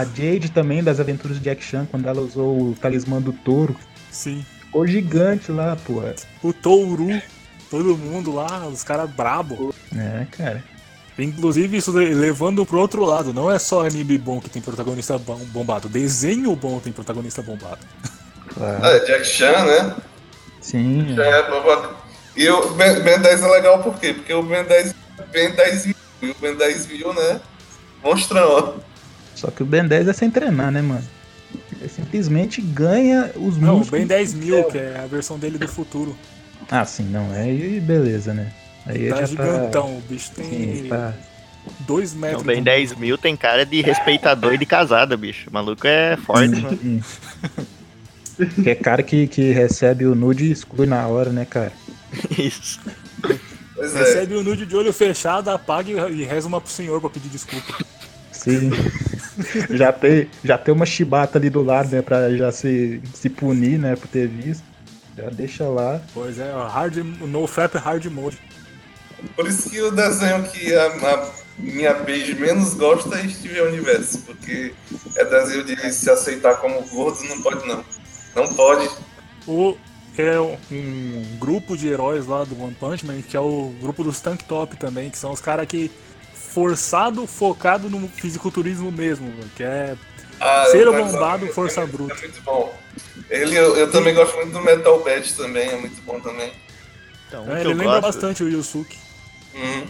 [0.00, 3.74] a Jade também, das aventuras de Jack Chan, quando ela usou o talismã do touro.
[4.10, 4.44] Sim.
[4.70, 6.00] Ficou gigante lá, pô.
[6.42, 7.20] O Touru,
[7.68, 9.74] todo mundo lá, os caras brabo.
[9.96, 10.62] É, cara.
[11.18, 15.18] Inclusive, isso le- levando pro outro lado, não é só anime bom que tem protagonista
[15.18, 17.78] bom- bombado, desenho bom tem protagonista bombado.
[18.54, 18.78] Claro.
[18.82, 19.96] Ah, é Jack Chan, né?
[20.60, 21.14] Sim.
[21.16, 21.96] Já é babaca.
[22.36, 24.14] E o Ben, ben 10 é legal por quê?
[24.14, 24.94] Porque o Ben 10,
[25.32, 27.40] ben 10 mil, e o Ben 10 mil, né?
[28.04, 28.72] Monstrão, ó.
[29.34, 31.04] Só que o Ben 10 é sem treinar, né, mano?
[31.80, 33.90] Ele simplesmente ganha os Não, músculos.
[33.90, 36.14] bem 10 mil, que é a versão dele do futuro.
[36.70, 37.30] Ah, sim, não.
[37.32, 38.52] Aí beleza, né?
[38.86, 40.42] Aí Tá já gigantão, o bicho Tá...
[40.42, 41.14] tem Sim, tá.
[41.80, 42.38] 2 metros.
[42.40, 45.48] Não, bem de- 10 mil tem cara de respeitador e de casada, bicho.
[45.50, 46.78] O maluco é forte, mano.
[46.78, 47.02] Sim.
[48.62, 51.72] que é cara que, que recebe o nude e exclui na hora, né, cara?
[52.38, 52.80] Isso.
[53.74, 53.98] Pois é.
[54.00, 57.78] Recebe o nude de olho fechado, apaga e reza uma pro senhor pra pedir desculpa.
[58.32, 58.70] Sim.
[59.70, 62.02] já, tem, já tem uma chibata ali do lado, né?
[62.02, 63.96] Pra já se, se punir, né?
[63.96, 64.64] Por ter visto.
[65.16, 66.00] Já deixa lá.
[66.14, 68.38] Pois é, hard, no FAP Hard Mode.
[69.36, 74.22] Por isso que o desenho que a, a minha page menos gosta é Steven Universo,
[74.22, 74.72] porque
[75.16, 77.84] é desenho de se aceitar como gordo, não pode não.
[78.34, 78.88] Não pode.
[79.46, 79.76] O,
[80.16, 84.02] é um, um grupo de heróis lá do One Punch Man, que é o grupo
[84.02, 85.90] dos Tank Top também, que são os caras que
[86.52, 89.96] forçado, focado no fisiculturismo mesmo, que é
[90.40, 92.14] Ah, ser bombado, é- força é, bruta.
[92.14, 92.74] É muito bom.
[93.28, 96.52] Ele, eu, eu também gosto muito do Metal Bat também, é muito bom também.
[97.28, 98.98] Então, É, ele lembra gosto- bastante o Yusuke.
[99.54, 99.86] Uhum.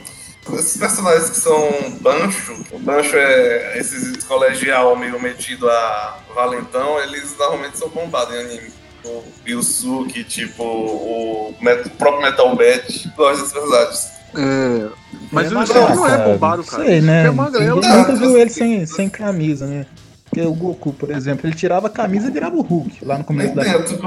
[0.59, 7.37] Esses personagens que são Bancho, o Bancho é esse colegial meio metido a valentão, eles
[7.39, 8.71] normalmente são bombados em anime.
[9.05, 14.09] O Yusuke, tipo, o, o próprio Metal Bat, gosto desses personagens.
[14.35, 14.89] É,
[15.33, 16.85] mas É o Yusuke não é bombado, cara.
[16.85, 17.27] Sei, né?
[17.27, 17.81] É magrelo.
[17.85, 19.87] Ah, nunca viu ele sem, sem camisa, né?
[20.25, 23.25] Porque o Goku, por exemplo, ele tirava a camisa e virava o Hulk lá no
[23.25, 23.65] começo da.
[23.65, 24.07] porque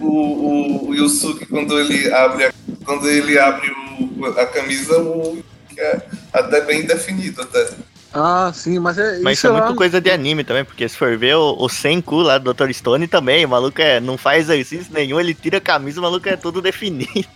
[0.00, 2.52] o, o, o Yusuke, quando ele abre a,
[2.84, 5.42] quando ele abre o, a camisa, o
[5.74, 7.68] que é até bem definido até.
[8.18, 10.96] Ah, sim, mas é Mas isso é lá- muito coisa de anime também, porque se
[10.96, 12.72] for ver o, o Senku lá do Dr.
[12.72, 16.26] Stone também, o maluco é, não faz exercício nenhum, ele tira a camisa, o maluco
[16.28, 17.26] é tudo definido.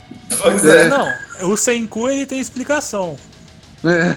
[0.42, 0.88] Pois é.
[0.88, 3.16] Não, o Senku ele tem explicação.
[3.84, 4.16] É.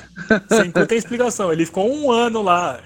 [0.55, 1.51] Senku tem explicação.
[1.51, 2.79] Ele ficou um ano lá.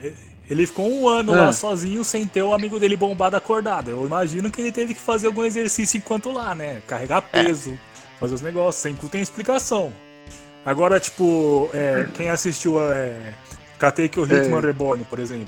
[0.50, 1.38] Ele ficou um ano É.
[1.42, 3.90] lá sozinho sem ter o amigo dele bombado acordado.
[3.92, 6.82] Eu imagino que ele teve que fazer algum exercício enquanto lá, né?
[6.88, 7.78] Carregar peso,
[8.20, 8.82] fazer os negócios.
[8.82, 9.92] Senku tem explicação.
[10.66, 13.34] Agora, tipo, é, quem assistiu é,
[13.78, 15.48] Katekyo Hitman Reborn, por exemplo.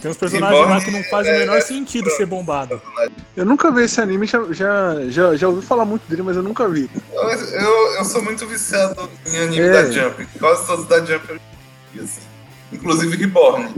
[0.00, 2.80] Tem uns personagens lá Reborn que não faz o menor é- sentido ser bombado.
[3.36, 6.42] Eu nunca vi esse anime, já, já, já, já ouvi falar muito dele, mas eu
[6.42, 6.90] nunca vi.
[7.12, 9.70] Eu, eu, eu sou muito viciado em anime É.
[9.70, 10.26] da Jump.
[10.38, 11.38] Quase todos da Jump eu
[11.92, 12.20] vi, assim.
[12.72, 13.74] Inclusive Reborn.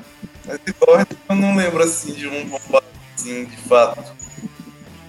[0.47, 2.85] Mas Reborn eu não lembro assim de um bombado
[3.17, 4.13] assim, de fato.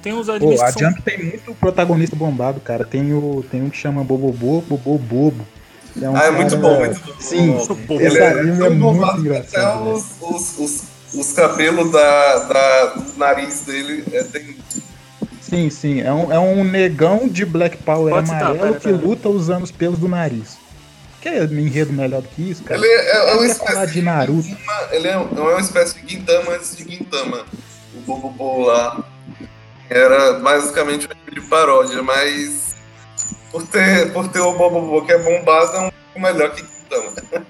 [0.01, 2.83] Tem uns Pô, animes a que são Jump tem muito protagonista bombado, cara.
[2.85, 5.47] Tem, o, tem um que chama Bobobo, Bobo Bobo.
[5.99, 7.13] Que um Ah, é muito bom, muito bom.
[7.19, 7.51] Sim,
[7.87, 8.01] Bobo.
[8.01, 9.81] esse anime é tão muito engraçado.
[9.81, 14.57] Até os, os, os, os cabelos da, da, do nariz dele é, tem.
[15.41, 16.01] Sim, sim.
[16.01, 19.71] É um, é um negão de Black Power Pode amarelo pera, que luta usando os
[19.71, 20.57] pelos do nariz.
[21.21, 22.79] Que é enredo melhor do que isso, cara?
[22.79, 24.41] Ele é, é uma Quer espécie de Naruto.
[24.43, 27.45] Gintama- ele é, um- é uma espécie de Gintama antes de Gintama.
[27.95, 29.03] O Bobobo lá.
[29.89, 32.64] Era basicamente um anime de paródia, mas
[33.55, 37.45] por ter, por ter o Bobobo que é bombado, é um pouco melhor que Gintama.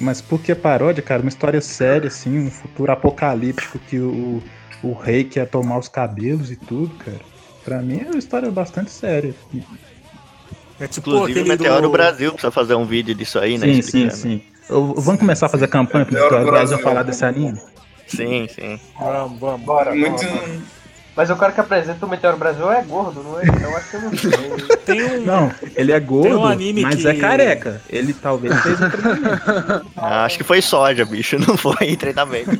[0.00, 1.20] Mas por que paródia, cara?
[1.20, 4.42] Uma história séria, assim, um futuro apocalíptico que o,
[4.82, 7.20] o rei quer tomar os cabelos e tudo, cara.
[7.62, 9.34] Pra mim é uma história bastante séria.
[10.80, 11.90] É tipo Inclusive o Meteoro do...
[11.90, 13.66] Brasil precisa fazer um vídeo disso aí, né?
[13.66, 14.42] Sim, sim, sim.
[14.66, 16.78] Eu- vamos começar a fazer campanha pro Meteoro Brasil.
[16.78, 17.60] falar desse anime?
[18.06, 18.80] Sim, sim.
[18.98, 19.66] Vamos, vamos.
[19.66, 19.94] Bora.
[19.94, 20.24] Muito.
[20.24, 20.79] bora.
[21.20, 23.44] Mas o cara que apresenta o Meteoro Brasil é gordo, não é?
[23.62, 24.30] Eu acho que eu não sei.
[24.86, 25.20] Tem um...
[25.26, 27.78] Não, ele é gordo, anime mas que- é careca.
[27.90, 29.86] Ele talvez fez um treinamento.
[29.98, 32.52] Ah, acho que foi soja, bicho, não foi treinamento.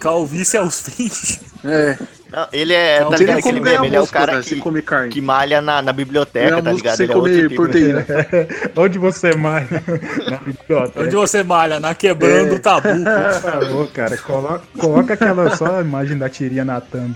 [0.00, 1.38] Calvície aos fins.
[1.64, 1.96] É,
[2.30, 4.82] Não, ele é, Não tá ligado ganhar meme, ele é o cara né, que, comer
[4.82, 5.08] carne.
[5.08, 6.96] que malha na, na biblioteca, Ganhar tá ligado?
[6.96, 7.62] sem Ele é outro comer tipo.
[7.62, 8.06] proteína.
[8.76, 9.66] Onde você mais?
[9.70, 11.00] Na biblioteca.
[11.00, 11.80] Onde você malha?
[11.80, 12.88] Na quebrando o tabu.
[12.88, 17.14] Por favor, cara, coloca, coloca aquela só a imagem da tirinha na thumb.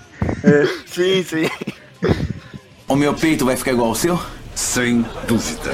[0.87, 1.49] Sim, sim.
[2.89, 4.19] O meu peito vai ficar igual ao seu?
[4.55, 5.71] Sem dúvida.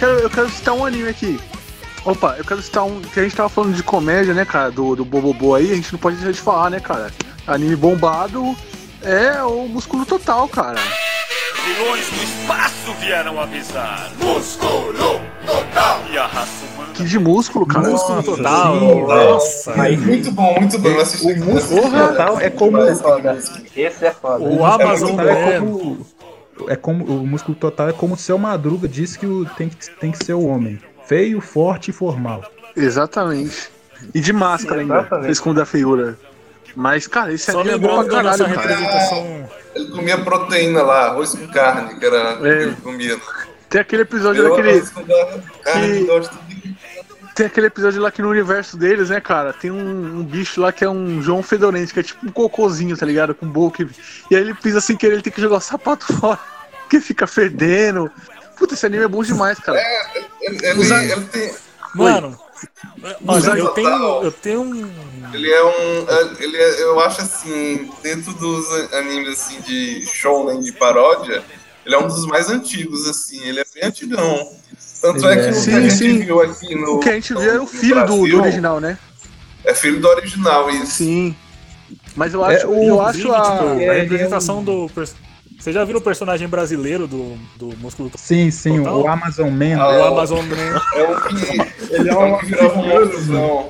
[0.00, 1.38] Quero, eu quero citar um anime aqui.
[2.04, 3.00] Opa, eu quero citar um.
[3.02, 4.70] Que a gente tava falando de comédia, né, cara?
[4.70, 7.12] Do, do Bobobo aí, a gente não pode deixar de falar, né, cara?
[7.46, 8.56] Anime bombado
[9.02, 10.80] é o músculo total, cara.
[11.64, 14.10] Vilões do espaço vieram avisar.
[14.18, 16.00] Músculo total.
[16.10, 16.92] E a raça humana.
[16.94, 17.88] Que de músculo, cara.
[17.90, 18.78] Músculo total.
[18.78, 19.82] sim, nossa.
[19.82, 20.88] Aí, Muito bom, muito bom.
[20.88, 22.78] Eu assisti o músculo total é como.
[23.76, 24.42] Esse é foda.
[24.42, 25.66] O Amazon é Man.
[25.66, 26.06] como,
[26.68, 29.90] é como o músculo total é como o seu Madruga disse que o, tem, que
[29.92, 30.78] tem que ser o homem.
[31.06, 32.44] Feio, forte e formal.
[32.76, 33.70] Exatamente.
[34.14, 35.32] E de máscara ainda, Exatamente.
[35.32, 36.18] esconder a feiura.
[36.74, 38.48] Mas, cara, Só anime é bom pra caralho, cara.
[38.60, 39.48] representação.
[39.74, 42.62] Ele comia proteína lá, arroz com carne, que era o que É.
[42.62, 43.18] ele comia.
[43.68, 44.80] Tem aquele episódio Eu daquele.
[45.64, 46.38] carne, que- gosto.
[47.34, 50.72] Tem aquele episódio lá que no universo deles, né, cara, tem um, um bicho lá
[50.72, 53.34] que é um João Fedorente, que é tipo um cocôzinho, tá ligado?
[53.34, 53.82] Com boca.
[54.30, 56.38] E aí ele pisa sem querer, ele tem que jogar o sapato fora,
[56.88, 58.10] que fica fedendo.
[58.56, 59.80] Puta, esse anime é bom demais, cara.
[60.42, 61.54] Ele, ele, Usa- ele tem...
[61.94, 62.38] Mano,
[63.26, 64.90] olha, eu tenho, eu tenho um.
[65.32, 66.06] Ele é um.
[66.38, 71.42] Ele é, eu acho assim, dentro dos animes assim, de shounen de paródia,
[71.84, 74.52] ele é um dos mais antigos, assim, ele é bem antigão.
[75.00, 75.50] Tanto é, Ele que é.
[75.50, 76.18] o que Sim, a gente sim.
[76.20, 76.94] viu aqui no.
[76.96, 78.98] O que a gente viu era o filho do, do original, né?
[79.64, 80.92] É filho do original, isso.
[81.04, 81.34] Sim.
[82.14, 83.50] Mas eu É, acho, o- eu acho Inclusive, a.
[83.52, 84.90] tipo, a ele é representação do.
[85.58, 88.10] Você já viu o personagem brasileiro do, do Músculo?
[88.16, 89.00] Sim, sim, Total?
[89.02, 89.76] o Amazon Man.
[89.78, 90.82] Ah, O Amazon Man.
[90.94, 91.34] É o que.
[91.94, 93.68] Ele é o que virava um monstro.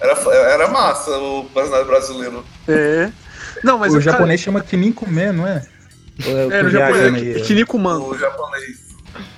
[0.00, 0.12] Era,
[0.52, 2.44] era massa o personagem brasileiro.
[2.68, 3.10] É.
[3.64, 5.62] Não, mas o o cara- japonês chama Kiniko Man, não é?
[6.24, 7.36] Eu É, no viajando japonês.
[7.36, 7.42] aí?
[7.42, 7.98] Kinnikuman.
[7.98, 8.76] O japonês.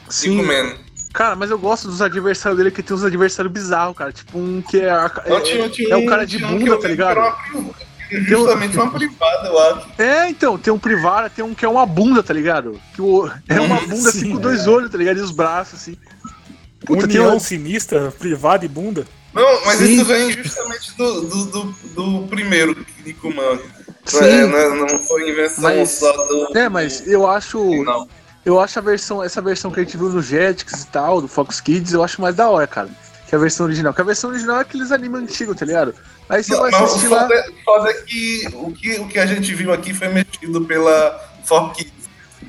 [0.08, 0.30] Sim.
[0.38, 0.74] Cinco Man.
[1.12, 4.12] Cara, mas eu gosto dos adversários dele, que tem uns adversários bizarros, cara.
[4.12, 6.88] Tipo um que é, a- é, tinha- tinha é o um- cara de bunda, tá
[6.88, 7.18] ligado?
[7.18, 7.32] uma
[7.72, 7.90] pri-
[8.24, 9.86] Justamente uma privada, eu acho.
[9.98, 12.80] É, então, tem um Privara, tem um que é uma bunda, tá ligado?
[12.94, 15.18] Que o, é uma bunda assim Sim, com dois olhos, tá ligado?
[15.18, 15.96] E os braços, assim.
[16.84, 19.06] Puta, tem União um- sinistra, privada e bunda.
[19.32, 19.94] Não, mas Sim.
[19.94, 21.62] isso vem justamente do, do, do,
[21.94, 23.60] do primeiro Kinnikuman.
[24.04, 24.18] Sim.
[24.18, 26.56] Não, é, não, é- não foi invenção Mas- só do.
[26.58, 27.58] É, mas eu acho.
[27.84, 28.08] Não.
[28.44, 31.28] Eu acho a versão, essa versão que a gente viu no Jetix e tal, do
[31.28, 32.88] Fox Kids, eu acho mais da hora, cara.
[33.28, 33.92] Que a versão original.
[33.94, 35.94] Que a versão original é aqueles animes antigos, tá ligado?
[36.28, 37.20] Aí você vai Mas o assistir lá.
[37.22, 40.64] foda, é- foda é que o, que o que a gente viu aqui foi mexido
[40.64, 42.08] pela Fox Kids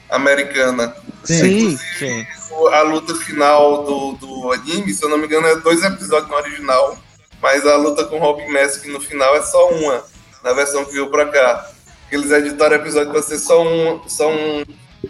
[0.10, 0.96] americana.
[1.24, 1.78] Sim.
[2.00, 2.26] Sim.
[2.74, 6.36] A luta final do, do anime, se eu não me engano, é dois episódios no
[6.36, 6.98] original.
[7.42, 10.04] Mas a luta com o Robin Mask no final é só uma,
[10.44, 11.68] na versão que veio pra cá.
[12.12, 14.02] Eles editaram o episódio pra ser só um.
[14.08, 14.64] Só um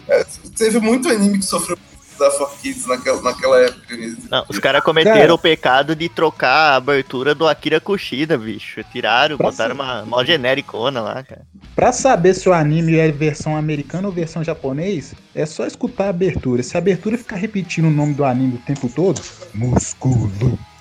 [0.08, 0.24] é,
[0.56, 1.76] teve muito anime que sofreu
[2.18, 3.96] da Fox Kids naquela, naquela época.
[4.30, 5.34] Não, os caras cometeram Cara.
[5.34, 8.82] o pecado de trocar a abertura do Akira Kushida, bicho.
[8.92, 11.42] Tiraram, Pra botaram uma mó genericona lá, cara.
[11.74, 16.10] Pra saber se o anime é versão americana ou versão japonês, é só escutar a
[16.10, 16.62] abertura.
[16.62, 19.20] Se a abertura ficar repetindo o nome do anime o tempo todo,
[19.54, 20.30] músculo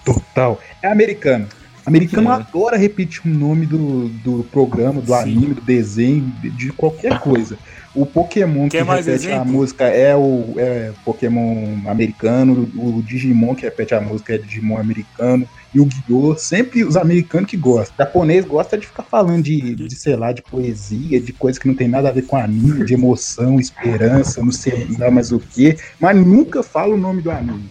[0.05, 1.47] total, é americano.
[1.83, 2.33] Americano Sim.
[2.33, 7.57] adora repetir o nome do, do programa, do anime, do desenho, de, de qualquer coisa.
[7.93, 9.45] O Pokémon que Quer repete a exemplo?
[9.51, 15.45] música é o é Pokémon americano, o Digimon que repete a música é Digimon americano,
[15.73, 17.93] e o Guiô, sempre os americanos que gostam.
[17.95, 21.67] O japonês gosta de ficar falando de, de, sei lá, de poesia, de coisa que
[21.67, 25.39] não tem nada a ver com anime, de emoção, esperança, não sei lá mais o
[25.39, 27.69] que, mas nunca fala o nome do anime.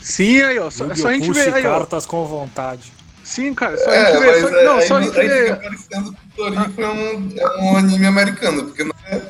[0.00, 0.70] Sim, aí, ó.
[0.70, 1.78] Só, só a gente vê aí, ó.
[1.78, 2.92] cartas com vontade.
[3.24, 4.26] Sim, cara, só a É, gente vê.
[4.26, 5.48] mas Só, é, não, aí, só a gente vê.
[5.48, 9.20] é, um, é um anime americano, porque não é.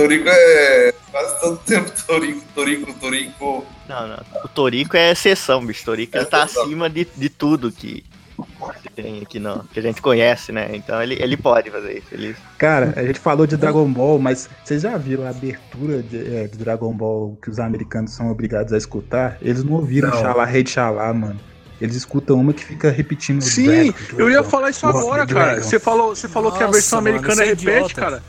[0.00, 3.66] Toriko é quase todo tempo Toriko, Toriko, Toriko.
[3.88, 4.18] Não, não.
[4.44, 5.82] O Toriko é exceção, bicho.
[5.82, 6.64] O Toriko ele tá exceção.
[6.64, 8.04] acima de, de tudo que,
[8.82, 10.70] que tem aqui, não, que a gente conhece, né?
[10.74, 12.06] Então ele, ele pode fazer isso.
[12.12, 16.36] Ele, Cara, a gente falou de Dragon Ball, mas vocês já viram a abertura de,
[16.36, 19.36] é, de Dragon Ball que os americanos são obrigados a escutar?
[19.42, 20.10] Eles não ouviram.
[20.12, 21.38] Xalá, Rei de Xalá, mano.
[21.80, 23.40] Eles escutam uma que fica repetindo.
[23.40, 25.62] Sim, Dragon, eu ia falar isso agora, cara.
[25.62, 27.94] Você falou, você falou que a versão mano, americana é repete, idiota.
[27.94, 28.22] cara.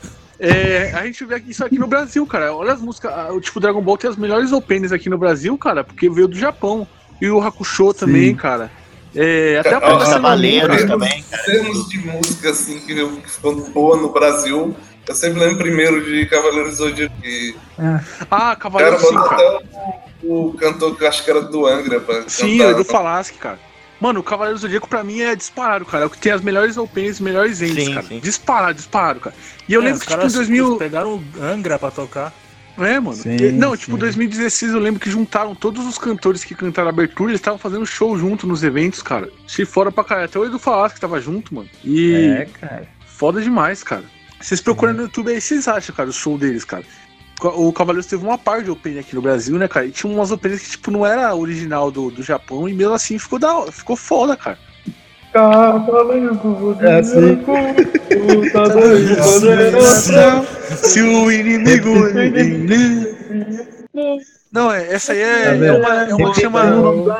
[0.44, 2.52] É, a gente vê isso aqui no Brasil, cara.
[2.52, 3.12] Olha as músicas.
[3.30, 6.36] O tipo Dragon Ball tem as melhores openings aqui no Brasil, cara, porque veio do
[6.36, 6.86] Japão.
[7.20, 8.68] E o Hakusho também, cara.
[9.14, 11.20] É, até a própria Cavaleiros também.
[11.20, 14.74] Em termos de música, assim, que eu- ficou boa no Brasil,
[15.06, 17.14] eu sempre lembro primeiro de Cavaleiros do Zodíaco.
[17.22, 19.56] que Ah, O cara Cavaleiro sim, botou cara.
[19.58, 19.64] até
[20.24, 22.70] o, o cantor que eu acho que era do Angra pra Sim, cantar.
[22.70, 23.58] é do Falasque, cara.
[24.02, 26.02] Mano, o Cavaleiro do Zodíaco pra mim é disparado, cara.
[26.02, 28.06] É o que tem as melhores openings, melhores ends, Sim, cara.
[28.06, 28.18] sim.
[28.18, 29.36] Disparado, disparado, cara.
[29.68, 30.76] E eu É, lembro que, tipo, em caras 2000.
[30.76, 32.34] pegaram o Angra pra tocar.
[32.78, 33.14] É, mano.
[33.14, 33.82] Sim, não, sim.
[33.82, 37.58] tipo, 2016 eu lembro que juntaram todos os cantores que cantaram a abertura, eles estavam
[37.60, 39.28] fazendo show junto nos eventos, cara.
[39.46, 40.24] Achei fora pra caralho.
[40.26, 41.68] Até o Edu Falasco tava junto, mano.
[41.84, 42.88] E É, cara.
[43.06, 44.02] foda demais, cara.
[44.40, 46.82] Vocês procuram no YouTube aí, vocês acham, cara, o show deles, cara.
[47.48, 49.86] O Cavaleiros teve uma par de opening aqui no Brasil, né, cara?
[49.86, 53.18] E tinha umas openings que, tipo, não era original do, do Japão e mesmo assim
[53.18, 54.58] ficou, da, hora- ficou foda, cara.
[56.80, 57.42] É assim.
[60.76, 61.90] Se o inimigo.
[64.52, 65.78] Não, é, essa aí é, Tá é vendo?
[65.78, 66.60] uma, é uma que chama.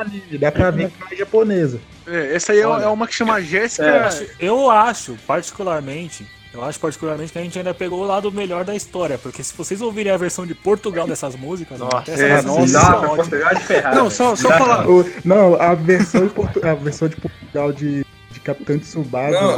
[0.01, 1.79] anime, Dá pra ver que é japonesa.
[2.07, 3.83] é, essa aí é, é uma que chama Jéssica.
[3.85, 8.63] É, Eu acho, particularmente, eu acho particularmente que a gente ainda pegou o lado melhor
[8.63, 12.41] da história, porque se vocês ouvirem a versão de Portugal dessas músicas, Nossa, essa é,
[12.43, 13.07] nossa, Nossa.
[13.15, 13.95] Portugal é de.
[13.95, 14.87] Não, só, só Dá- falar.
[14.87, 18.85] O- não, a versão, de Portu- a versão de Portugal de, de Capitão de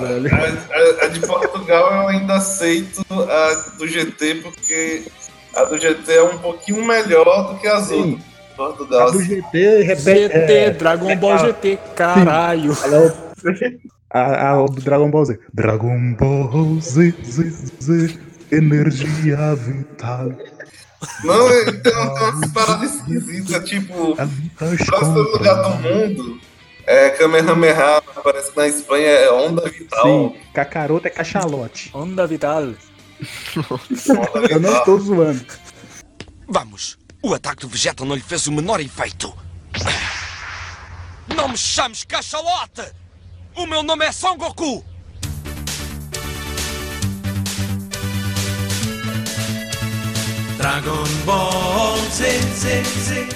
[0.07, 0.29] velho.
[0.33, 5.03] a, a- a de Portugal eu ainda aceito a do GT, porque
[5.55, 8.11] a do GT é um pouquinho melhor do que as Sim.
[8.13, 8.35] outras.
[8.55, 9.07] Portugal.
[9.09, 10.03] A do GT repete.
[10.29, 12.71] GT, é, Dragon Ball GT, caralho.
[14.09, 15.39] a, a do Dragon Ball Z.
[15.53, 17.49] Dragon Ball Z, Z,
[17.81, 18.19] Z,
[18.51, 20.31] energia vital.
[21.23, 24.53] Não, ele tem, tem umas paradas esquisitas, tipo, A vida
[24.85, 26.39] próximo lugar do mundo
[26.87, 30.03] é Kamehameha, parece que na Espanha é Onda Vital.
[30.03, 31.89] Sim, Kakaroto é cachalote.
[31.93, 32.73] Onda Vital.
[34.49, 35.45] Eu não estou zoando.
[36.47, 36.97] Vamos!
[37.23, 39.35] O ataque do Vegeta não lhe fez o menor efeito!
[41.35, 42.83] Não me chames cachalote!
[43.55, 44.83] O meu nome é Son Goku!
[50.57, 53.27] Dragon Ball Z, Z, Z.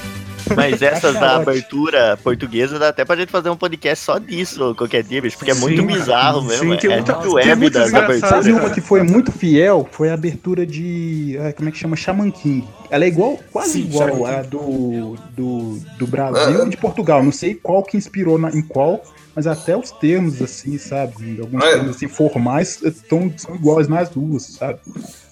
[0.55, 1.49] Mas essas da Cachalote.
[1.49, 5.51] abertura portuguesa dá até pra gente fazer um podcast só disso qualquer dia, bicho, porque
[5.51, 6.77] é muito Sim, bizarro sim, mesmo.
[6.77, 8.19] tem é muita- muito web das engraçadas.
[8.19, 8.63] Sabe aberturas.
[8.63, 9.87] uma que foi muito fiel?
[9.91, 11.37] Foi a abertura de.
[11.39, 11.95] ah, Como é que chama?
[11.95, 12.67] Shaman King.
[12.89, 17.21] Ela é igual, quase Sim, igual a do, do, do Brasil e de Portugal.
[17.23, 19.03] Não sei qual que inspirou na- em qual,
[19.35, 21.39] mas até os termos, assim, sabe?
[21.39, 21.71] Alguns É.
[21.73, 24.79] termos assim, formais eh, tão, são iguais nas duas, sabe?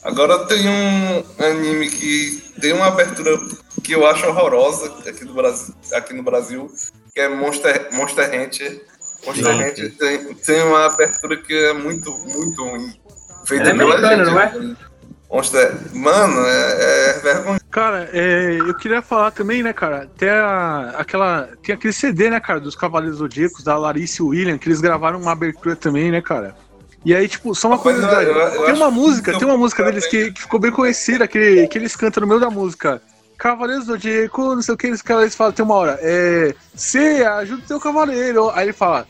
[0.03, 3.37] Agora tem um anime que tem uma abertura
[3.83, 6.71] que eu acho horrorosa aqui, do Brasil, aqui no Brasil,
[7.13, 8.81] que é Monster, Monster Hunter.
[9.25, 12.93] Monster Sim, Hunter tem, tem uma abertura que é muito, muito ruim.
[13.45, 14.25] Feita é pela gente.
[14.29, 14.75] não é?
[15.29, 15.75] Monster.
[15.93, 17.59] Mano, é, é vergonha.
[17.77, 20.09] Cara, é, eu queria falar também, né, cara?
[20.17, 21.47] Tem a, aquela.
[21.61, 25.21] Tem aquele CD, né, cara, dos Cavaleiros Zodíacos, da Larissa e William, que eles gravaram
[25.21, 26.55] uma abertura também, né, cara?
[27.05, 28.39] E aí, tipo, só uma Rapaz, eu- curiosidade.
[28.55, 31.27] eu- eu tem uma música, que tem uma música deles que, que ficou bem conhecida,
[31.27, 32.99] que, que eles cantam no meio da música.
[33.37, 36.55] Cavaleiros do Zodíaco, não sei o que, eles, eles falam, tem uma hora, é.
[36.73, 38.49] Você ajuda o teu cavaleiro.
[38.55, 39.05] Aí ele fala,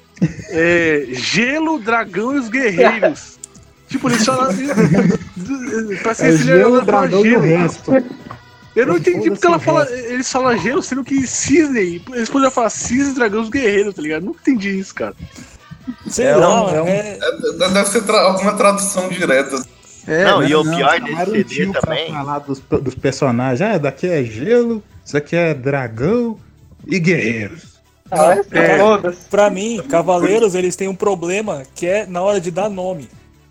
[0.49, 1.05] é.
[1.11, 3.39] Gelo, dragão e os guerreiros.
[3.87, 4.49] tipo, eles falam.
[6.03, 7.93] Parece que É esse gelo, fala dragão e o resto.
[8.77, 9.89] Eu não entendi porque ela fala.
[9.91, 12.01] Eles falam gelo, sendo que cisne.
[12.13, 14.23] Eles poderiam falar cisne, dragão, os guerreiros, tá ligado?
[14.23, 15.15] Não entendi isso, cara.
[16.07, 19.55] Sei É lá, um- é um- é- É, Deve ser tra- alguma tradução direta.
[20.05, 20.49] É, Não, né?
[20.49, 22.11] e o Não, pior chamaram desse um CD também.
[22.13, 23.61] falar dos, dos personagens.
[23.61, 26.37] Ah, daqui é gelo, isso aqui é dragão
[26.85, 27.77] e guerreiros.
[28.11, 28.77] Ah, É.
[28.77, 29.25] foda-se.
[29.29, 33.09] Pra mim, cavaleiros, eles têm um problema que é na hora de dar nome.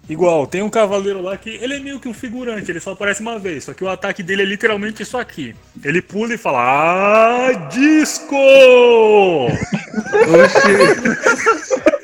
[0.08, 3.20] Igual, tem um cavaleiro lá que ele é meio que um figurante, ele só aparece
[3.20, 5.54] uma vez, só que o ataque dele é literalmente isso aqui.
[5.84, 8.36] Ele pula e fala: Ah, disco!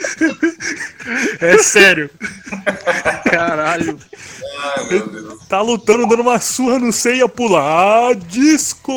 [1.40, 2.10] é sério.
[3.24, 3.98] Caralho.
[4.62, 5.46] Ai, meu Deus.
[5.48, 7.60] Tá lutando, dando uma surra no Seiya, pula.
[7.60, 8.92] Ah, disco!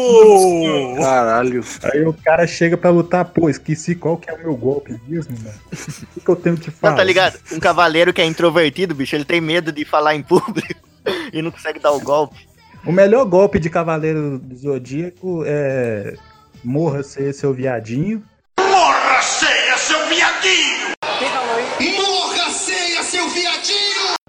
[0.97, 1.63] Caralho.
[1.83, 5.35] Aí o cara chega pra lutar, pô, esqueci qual que é o meu golpe mesmo,
[5.43, 5.59] mano.
[5.71, 6.91] O que, que eu tenho que falar?
[6.91, 7.39] Não, tá ligado?
[7.51, 10.87] Um cavaleiro que é introvertido, bicho, ele tem medo de falar em público
[11.33, 12.47] e não consegue dar o golpe.
[12.85, 16.15] O melhor golpe de Cavaleiro do Zodíaco é.
[16.63, 18.23] Morra ser seu viadinho.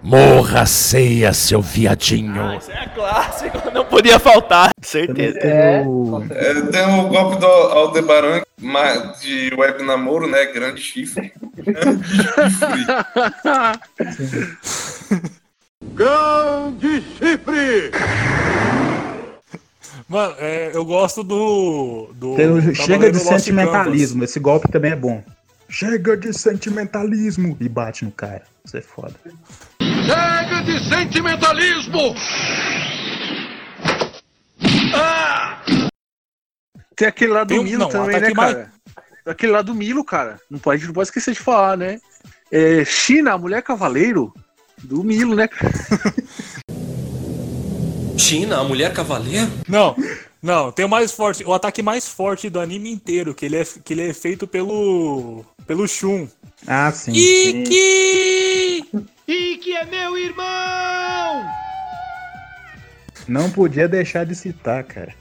[0.07, 2.57] Morra, ceia, seu viadinho!
[2.57, 4.71] Isso é clássico, não podia faltar.
[4.81, 5.37] Certeza.
[5.37, 5.83] tem É.
[5.85, 6.23] o.
[6.29, 8.41] É, tem o golpe do Aldebaran
[9.19, 10.45] de web namoro, né?
[10.45, 11.33] Grande chifre.
[11.57, 12.85] Grande chifre.
[15.93, 17.91] Grande chifre!
[20.07, 22.11] Mano, é, eu gosto do.
[22.13, 24.23] do tem chega de sentimentalismo.
[24.23, 25.21] Esse golpe também é bom.
[25.67, 27.57] Chega de sentimentalismo!
[27.59, 28.43] E bate no cara.
[28.63, 29.15] Isso é foda.
[29.81, 32.15] Chega de sentimentalismo!
[36.95, 38.71] Tem aquele lá do Tem Milo não, também, né, mais- cara?
[39.25, 40.39] Aquele lá do Milo, cara.
[40.49, 41.99] Não pode, a gente não pode esquecer de falar, né?
[42.51, 44.33] É, China, a mulher cavaleiro.
[44.81, 45.49] Do Milo, né?
[48.17, 49.51] China, a mulher cavaleiro?
[49.67, 49.95] Não,
[50.41, 53.63] não, tem o mais forte, o ataque mais forte do anime inteiro, que ele é,
[53.65, 55.43] que ele é feito pelo.
[55.65, 56.27] pelo Shun.
[56.65, 57.11] Ah, sim.
[57.13, 58.85] Iki!
[59.27, 61.45] E que é meu irmão!
[63.27, 65.13] Não podia deixar de citar, cara.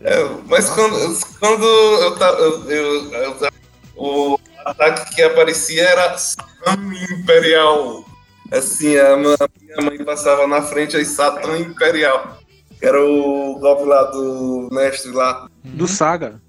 [0.00, 0.14] É,
[0.46, 0.94] mas quando,
[1.40, 2.38] quando eu tava.
[2.38, 3.48] Eu, eu, eu-
[3.96, 6.76] o ataque que aparecia era Satã
[7.20, 8.04] Imperial.
[8.52, 9.36] Assim, a minha
[9.82, 12.38] mãe passava na frente aí Satã Imperial.
[12.78, 15.48] Que era o golpe lá do mestre lá.
[15.64, 16.40] Do Saga.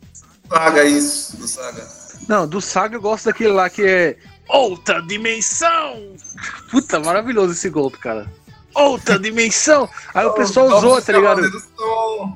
[0.48, 1.88] Saga, isso, do Saga.
[2.28, 4.16] Não, do Saga eu gosto daquele lá que é
[4.50, 6.14] Outra Dimensão!
[6.72, 8.28] Puta, maravilhoso esse golpe, cara.
[8.76, 9.88] Outra Dimensão!
[10.14, 11.42] Aí o pessoal usou, tá ligado?
[11.78, 12.36] São,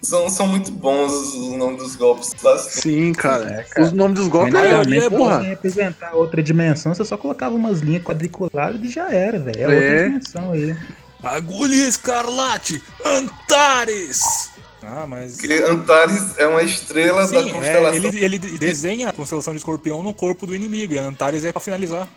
[0.00, 2.32] são, são muito bons os nomes dos golpes.
[2.40, 2.56] Tá?
[2.58, 3.66] Sim, cara.
[3.74, 5.40] É, Os nomes dos golpes é, é porra.
[5.40, 9.58] você representar outra dimensão, você só colocava umas linhas quadriculares e já era, velho.
[9.58, 9.66] É, É.
[9.66, 10.76] outra dimensão aí.
[11.22, 14.50] Agulha Escarlate, Antares!
[14.82, 15.36] Ah, mas.
[15.36, 18.04] Porque Antares é uma estrela da Sim, é, constelação.
[18.04, 21.60] ele, ele desenha a constelação de escorpião no corpo do inimigo, e Antares é pra
[21.60, 22.08] finalizar.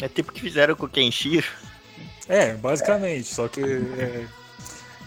[0.00, 1.46] É tipo o que fizeram com o Kenshiro.
[2.28, 4.26] É, basicamente, só que é,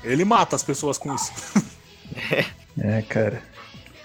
[0.03, 1.31] ele mata as pessoas com isso.
[2.77, 3.41] É, cara.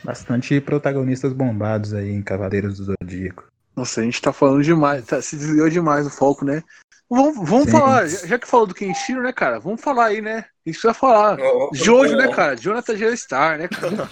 [0.04, 3.44] Bastante protagonistas bombados aí em Cavaleiros do Zodíaco.
[3.74, 6.62] Nossa, a gente tá falando demais, tá, se desviou demais do foco, né?
[7.08, 9.58] Vamos, vamos falar, já, já que falou do Kenshiro, né, cara?
[9.58, 10.44] Vamos falar aí, né?
[10.66, 11.38] Gente precisa falar.
[11.40, 12.16] Oh, Jojo, oh.
[12.18, 12.54] né, cara?
[12.56, 14.08] Jonathan Geostar, né, cara?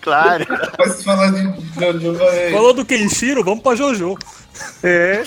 [0.00, 0.46] Claro.
[0.78, 1.42] Mas falar de
[1.80, 2.52] Jojo vai.
[2.52, 4.16] Falou do Kenshiro, vamos pra Jojo.
[4.82, 5.22] É.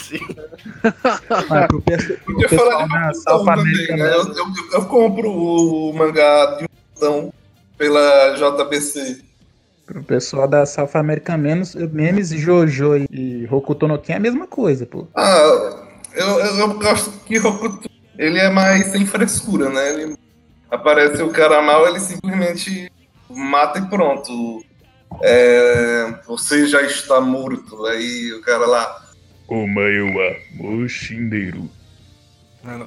[1.67, 4.09] Pro perso- pro Podia pessoal na South também, America né?
[4.13, 7.33] Eu, eu, eu compro o mangá de Botão
[7.77, 9.21] pela JBC.
[9.85, 14.19] Pro pessoal da South America menos, memes, Jojo e- e Hokuto no Ken é a
[14.21, 15.05] mesma coisa, pô.
[15.15, 17.89] Ah, eu, eu, eu gosto que Hokuto,
[18.23, 19.89] ele é mais sem frescura, né?
[19.89, 20.17] Ele
[20.71, 22.89] aparece o cara mal, ele simplesmente
[23.29, 24.63] mata e pronto.
[25.21, 27.85] É, você já está morto.
[27.85, 29.03] Aí o cara lá.
[29.47, 31.69] Omaewa Moshinderu.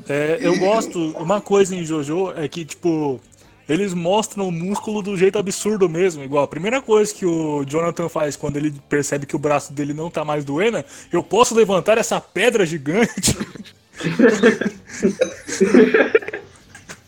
[0.09, 1.11] É, eu gosto.
[1.19, 3.21] Uma coisa em JoJo é que, tipo,
[3.69, 6.25] eles mostram o músculo do jeito absurdo mesmo.
[6.25, 9.93] Igual, a primeira coisa que o Jonathan faz quando ele percebe que o braço dele
[9.93, 13.37] não tá mais doendo, é, eu posso levantar essa pedra gigante.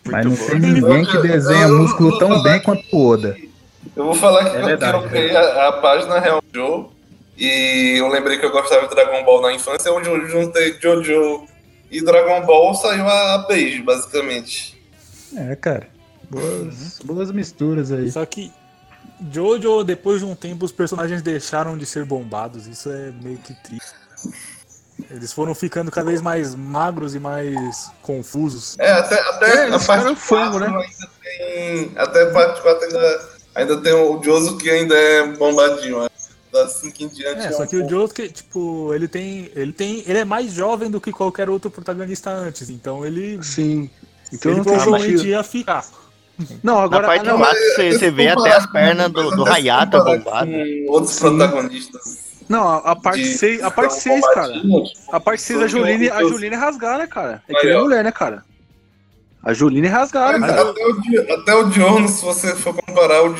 [0.04, 3.36] Mas não tem ninguém que desenha músculo tão bem quanto o Oda.
[3.94, 6.86] Eu vou falar que É eu- verdade, que eu criei a, a página Real Joe
[7.36, 11.44] e eu lembrei que eu gostava de Dragon Ball na infância, onde eu juntei Jojo
[11.90, 14.80] e Dragon Ball, saiu a, a Page, basicamente.
[15.36, 15.88] É, cara.
[16.30, 18.10] Boas, boas misturas aí.
[18.10, 18.50] Só que
[19.32, 22.66] Jojo, depois de um tempo, os personagens deixaram de ser bombados.
[22.66, 23.92] Isso é meio que triste.
[25.10, 28.76] Eles foram ficando cada vez mais magros e mais confusos.
[28.78, 30.84] É, até, até É, a parte ficaram frango, 4 né?
[30.86, 31.92] ainda tem.
[31.96, 33.20] Até a parte 4 ainda,
[33.54, 36.02] ainda tem o Joso que ainda é bombadinho.
[36.02, 36.08] né?
[36.52, 37.40] Da 5 em diante.
[37.42, 40.24] É, é só um que o pouco- Josuke, tipo, ele tem, ele tem, ele é
[40.24, 43.90] mais jovem do que qualquer outro protagonista antes, então ele, Sim.
[44.32, 45.84] Então ele não tem provavelmente ia ficar.
[46.62, 47.02] Não, agora.
[47.02, 50.50] Na parte ah, não, 4 você, você vê até as pernas do, do Hayata bombado.
[50.88, 52.27] Outros protagonistas.
[52.48, 54.52] Não, a, a parte de- 6, a parte tão 6, cara.
[55.12, 57.42] A parte 6 a Só que Juline, a Juline é rasgar, né, cara?
[57.48, 57.82] É que nem ó.
[57.82, 58.44] mulher, né, cara?
[59.42, 60.70] A Juline é rasgar, Mas cara.
[60.70, 63.36] até, o, até o Diorno, se você for comparar, o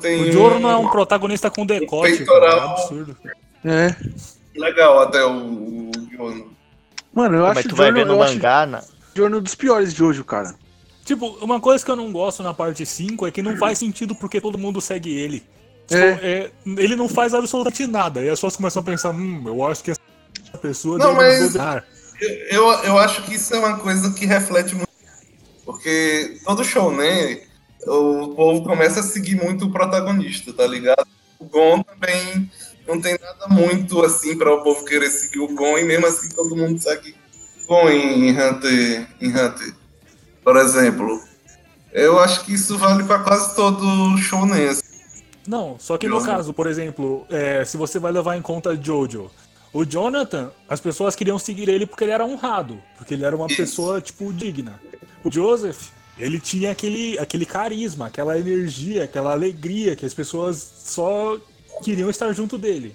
[0.00, 2.70] tem O Jorno é um protagonista com decote, cara, é peitoral.
[2.70, 3.16] absurdo.
[3.64, 3.94] É.
[4.56, 6.52] legal até o, o Diorno.
[7.12, 8.82] Mano, eu Mas acho tu o vai Jorno, ver no mangá,
[9.12, 10.54] o Jorno um dos piores de hoje, cara.
[11.04, 14.14] Tipo, uma coisa que eu não gosto na parte 5 é que não faz sentido
[14.14, 15.42] porque todo mundo segue ele.
[15.90, 16.08] É.
[16.22, 18.20] é, ele não faz absolutamente nada.
[18.22, 21.42] E as pessoas começam a pensar, hum, eu acho que essa pessoa Não, deve mas-
[21.52, 21.84] governar.
[22.50, 24.88] Eu, eu acho que isso é uma coisa que reflete muito.
[25.64, 27.42] Porque todo show, né?
[27.86, 31.06] O povo começa a seguir muito o protagonista, tá ligado?
[31.38, 32.50] O Gon também
[32.88, 36.28] não tem nada muito assim para o povo querer seguir o Gon, e mesmo assim
[36.30, 37.14] todo mundo segue
[37.68, 39.74] Gon em Hunter, em Hunter.
[40.42, 41.22] Por exemplo.
[41.92, 44.72] Eu acho que isso vale para quase todo show, né?
[45.48, 49.30] Não, só que no caso, por exemplo, é, se você vai levar em conta Jojo,
[49.72, 53.46] o Jonathan, as pessoas queriam seguir ele porque ele era honrado, porque ele era uma
[53.46, 53.56] Isso.
[53.56, 54.78] pessoa, tipo, digna.
[55.24, 55.88] O Joseph,
[56.18, 61.38] ele tinha aquele, aquele carisma, aquela energia, aquela alegria que as pessoas só
[61.82, 62.94] queriam estar junto dele.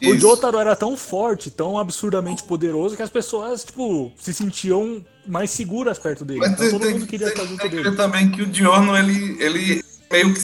[0.00, 0.20] O Isso.
[0.20, 5.98] Jotaro era tão forte, tão absurdamente poderoso que as pessoas, tipo, se sentiam mais seguras
[5.98, 6.38] perto dele.
[6.38, 7.96] Mas Então todo tem, mundo queria tem- estar junto tem dele.
[7.96, 10.40] também que o Diorno, ele, ele meio que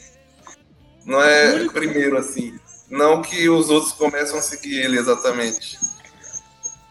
[1.04, 2.54] não é primeiro assim.
[2.90, 5.78] Não que os outros começam a seguir ele exatamente.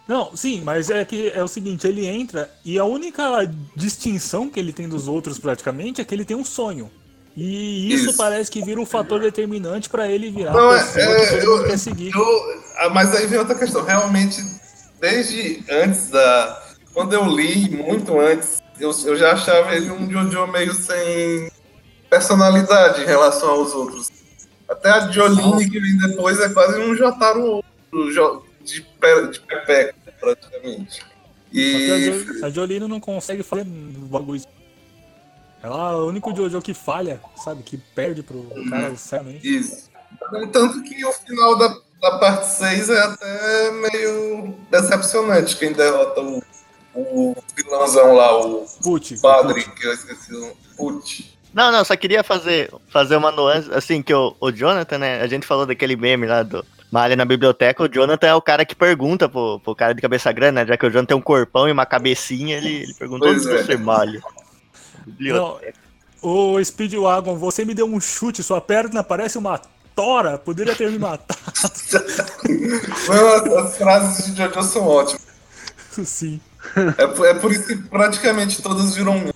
[0.06, 4.60] Não, sim, mas é que é o seguinte, ele entra e a única distinção que
[4.60, 6.90] ele tem dos outros praticamente é que ele tem um sonho.
[7.36, 8.16] E isso, Isso.
[8.16, 11.40] parece que vira um fator determinante pra ele virar Não, a é- pessoa é, que
[11.40, 12.14] todo mundo quer seguir.
[12.14, 13.82] Eu, ah, mas aí vem outra questão.
[13.82, 14.40] Realmente,
[15.00, 16.62] desde antes da.
[16.92, 21.50] quando eu li muito antes, eu, eu já achava ele um Jojo meio sem
[22.18, 24.10] personalidade em relação aos outros.
[24.68, 27.62] Até a Jolene que vem depois é quase um Jotaro
[27.92, 31.02] jo- de, pe- de Pepeca, praticamente.
[31.52, 34.42] E a Jolene não consegue fazer bagulho.
[35.62, 37.62] Ela é o único Jojo que falha, sabe?
[37.62, 39.46] Que perde pro cara seriamente.
[39.58, 39.90] Isso.
[40.52, 41.68] Tanto que o final da,
[42.00, 46.42] da parte 6 é até meio decepcionante quem derrota o,
[46.94, 51.33] o vilãozão lá, o Put, padre, que eu esqueci o Put.
[51.54, 55.26] Não, não, só queria fazer, fazer uma nuance, assim, que o, o Jonathan, né, a
[55.26, 58.74] gente falou daquele meme lá do Malha na biblioteca, o Jonathan é o cara que
[58.74, 61.68] pergunta pro, pro cara de cabeça grande, né, já que o Jonathan tem um corpão
[61.68, 63.62] e uma cabecinha, ele, ele perguntou Pois onde é.
[63.62, 64.20] você malha.
[65.20, 65.60] Não,
[66.22, 69.60] ô Speedwagon, você me deu um chute, sua perna parece uma
[69.94, 71.38] tora, poderia ter me matado.
[73.08, 75.22] As, as frases de Jojo são ótimas.
[76.04, 76.40] Sim.
[76.98, 79.30] É, por- é por isso que praticamente todas viram um.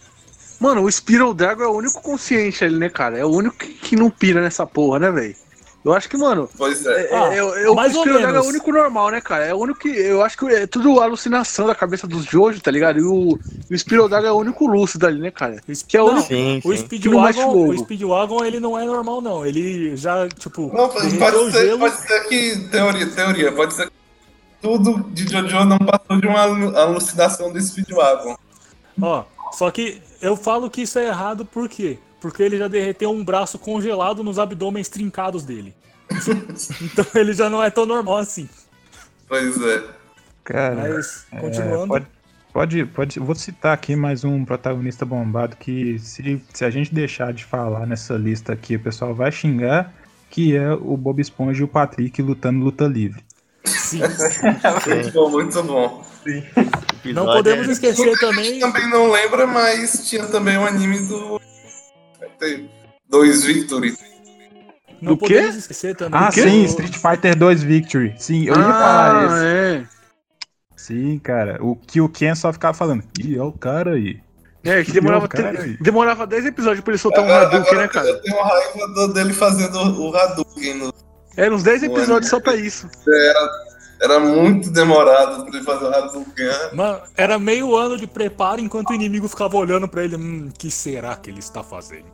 [0.60, 3.16] Mano, o Spiral Dragon é o único consciente ali, né, cara?
[3.16, 5.36] É o único que, que não pira nessa porra, né, velho?
[5.84, 6.50] Eu acho que, mano.
[6.58, 7.14] Pois É, é.
[7.16, 9.46] Ah, é, é, é, o mais ou Spiral Dragon é o único normal, né, cara?
[9.46, 9.88] É o único que.
[9.88, 12.98] Eu acho que é tudo alucinação da cabeça dos Jojo, tá ligado?
[12.98, 13.38] E o,
[13.70, 15.62] o Spiral Dragon é o único lúcido ali, né, cara?
[15.86, 16.28] Que é o Não, único.
[16.28, 16.78] Sim, O sim.
[16.78, 19.46] Speedwagon, o Speedwagon, ele não é normal, não.
[19.46, 21.06] Ele já, tipo, Não, pode,
[21.36, 21.78] o ser, gelo.
[21.78, 22.56] pode ser que.
[22.70, 23.52] Teoria, teoria.
[23.52, 23.92] Pode ser que
[24.60, 28.36] tudo de Jojo não passou de uma alu- alucinação do Speedwagon.
[29.00, 31.98] Ó, só que eu falo que isso é errado por quê?
[32.20, 35.74] Porque ele já derreteu um braço congelado nos abdômenes trincados dele.
[36.82, 38.48] então ele já não é tão normal assim.
[39.28, 39.84] Pois é.
[40.42, 41.88] Cara, Mas, é, continuando.
[41.88, 42.06] pode,
[42.52, 43.20] pode, pode.
[43.20, 47.86] Vou citar aqui mais um protagonista bombado que, se, se a gente deixar de falar
[47.86, 49.92] nessa lista aqui, o pessoal vai xingar,
[50.30, 53.22] que é o Bob Esponja e o Patrick lutando luta livre.
[53.64, 54.00] Sim.
[54.88, 56.04] Muito bom, muito bom.
[56.34, 58.58] Não Episódio podemos é- esquecer também.
[58.60, 61.40] também não lembra, mas tinha também o anime do.
[63.08, 63.96] Dois Victory.
[65.00, 65.34] Não Do quê?
[65.34, 66.20] podemos esquecer também.
[66.20, 68.14] Ah, que sim, Street Fighter 2 Victory.
[68.18, 69.34] Sim, eu ia falar esse.
[69.34, 69.84] Ah, é.
[70.76, 71.58] Sim, cara.
[71.64, 73.04] O que o Ken só ficava falando.
[73.18, 74.20] Ih, é o cara aí.
[74.64, 75.76] É, que demorava, te- aí.
[75.80, 78.08] demorava 10 episódios pra ele soltar um Hadouken, né, cara?
[78.08, 80.74] eu tenho raiva dele fazendo o Hadouken.
[80.74, 80.92] No...
[81.36, 82.88] Era uns 10 episódios só pra isso.
[83.08, 83.50] Era,
[84.00, 86.48] era muito demorado pra ele fazer o Hadouken.
[86.74, 90.16] Mano, era meio ano de preparo enquanto o inimigo ficava olhando pra ele.
[90.16, 92.06] Hum, que será que ele está fazendo?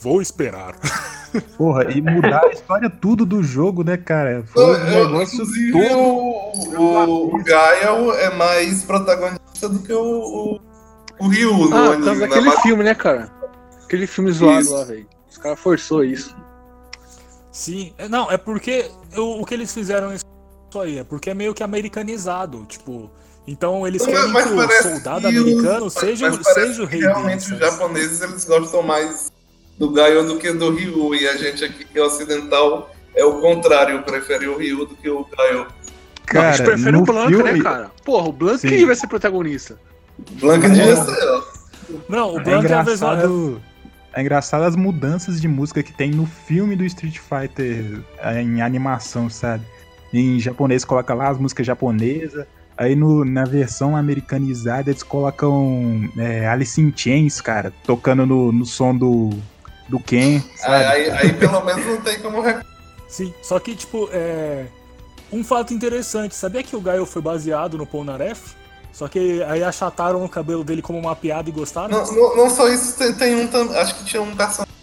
[0.00, 0.76] Vou esperar.
[1.58, 4.44] Porra, e mudar a história tudo do jogo, né, cara?
[4.46, 5.38] Foi Eu- um eu- negócio
[5.72, 5.78] todo.
[5.78, 7.88] o, o, o Gaia
[8.20, 10.60] é mais protagonista do que o, o,
[11.18, 12.04] o Ryu no Ah, por anime.
[12.04, 13.28] causa na daquele ma- filme, né, cara?
[13.84, 14.72] Aquele filme zoado Isso.
[14.74, 15.06] lá, velho.
[15.28, 16.34] Os caras forçou isso.
[17.50, 20.12] Sim, é- não, é porque o, o que eles fizeram
[20.68, 23.10] isso aí é porque é meio que americanizado, tipo.
[23.46, 26.86] Então eles Mas- querem mas que o soldado que americano os- seja, mas seja o
[26.86, 27.50] rei Realmente deles.
[27.50, 29.32] os japoneses eles gostam mais
[29.78, 31.14] do Gaio do que do Ryu.
[31.14, 35.08] E a gente aqui que é ocidental é o contrário, prefere o Ryu do que
[35.08, 35.60] o Gaio.
[35.62, 37.90] a gente Cara, prefere o Blanca, filme, né, cara?
[38.04, 39.78] Porra, o Blanca vai ser protagonista.
[40.32, 41.42] Blanca devia ser, ó.
[42.06, 43.08] Não, o É Blanca é a versão.
[43.14, 43.62] engraçado,
[44.12, 48.60] é engraçado as mudanças de música que tem no filme do Street Fighter é, em
[48.60, 49.64] animação, sabe?
[50.12, 52.46] Em japonês coloca lá as músicas japonesas,
[52.76, 58.64] aí no, na versão americanizada eles colocam é, Alice in Chains, cara, tocando no, no
[58.64, 59.30] som do,
[59.88, 60.84] do Ken, sabe?
[60.84, 62.42] Aí, aí, aí pelo menos não tem como.
[63.08, 64.66] Sim, só que, tipo, é.
[65.30, 68.56] Um fato interessante, sabia que o Gaio foi baseado no Polnareff?
[68.92, 71.90] Só que aí achataram o cabelo dele como uma piada e gostaram?
[71.90, 73.76] Não, não, não só isso, tem, tem um também.
[73.76, 74.74] Acho que tinha um personagem.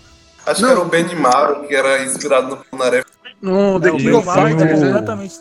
[0.45, 0.69] Acho Não.
[0.69, 3.07] que era o Benimaru, que era inspirado no Polnareff.
[3.41, 4.87] No The É, o King of Fighters, né?
[4.87, 5.35] completamente.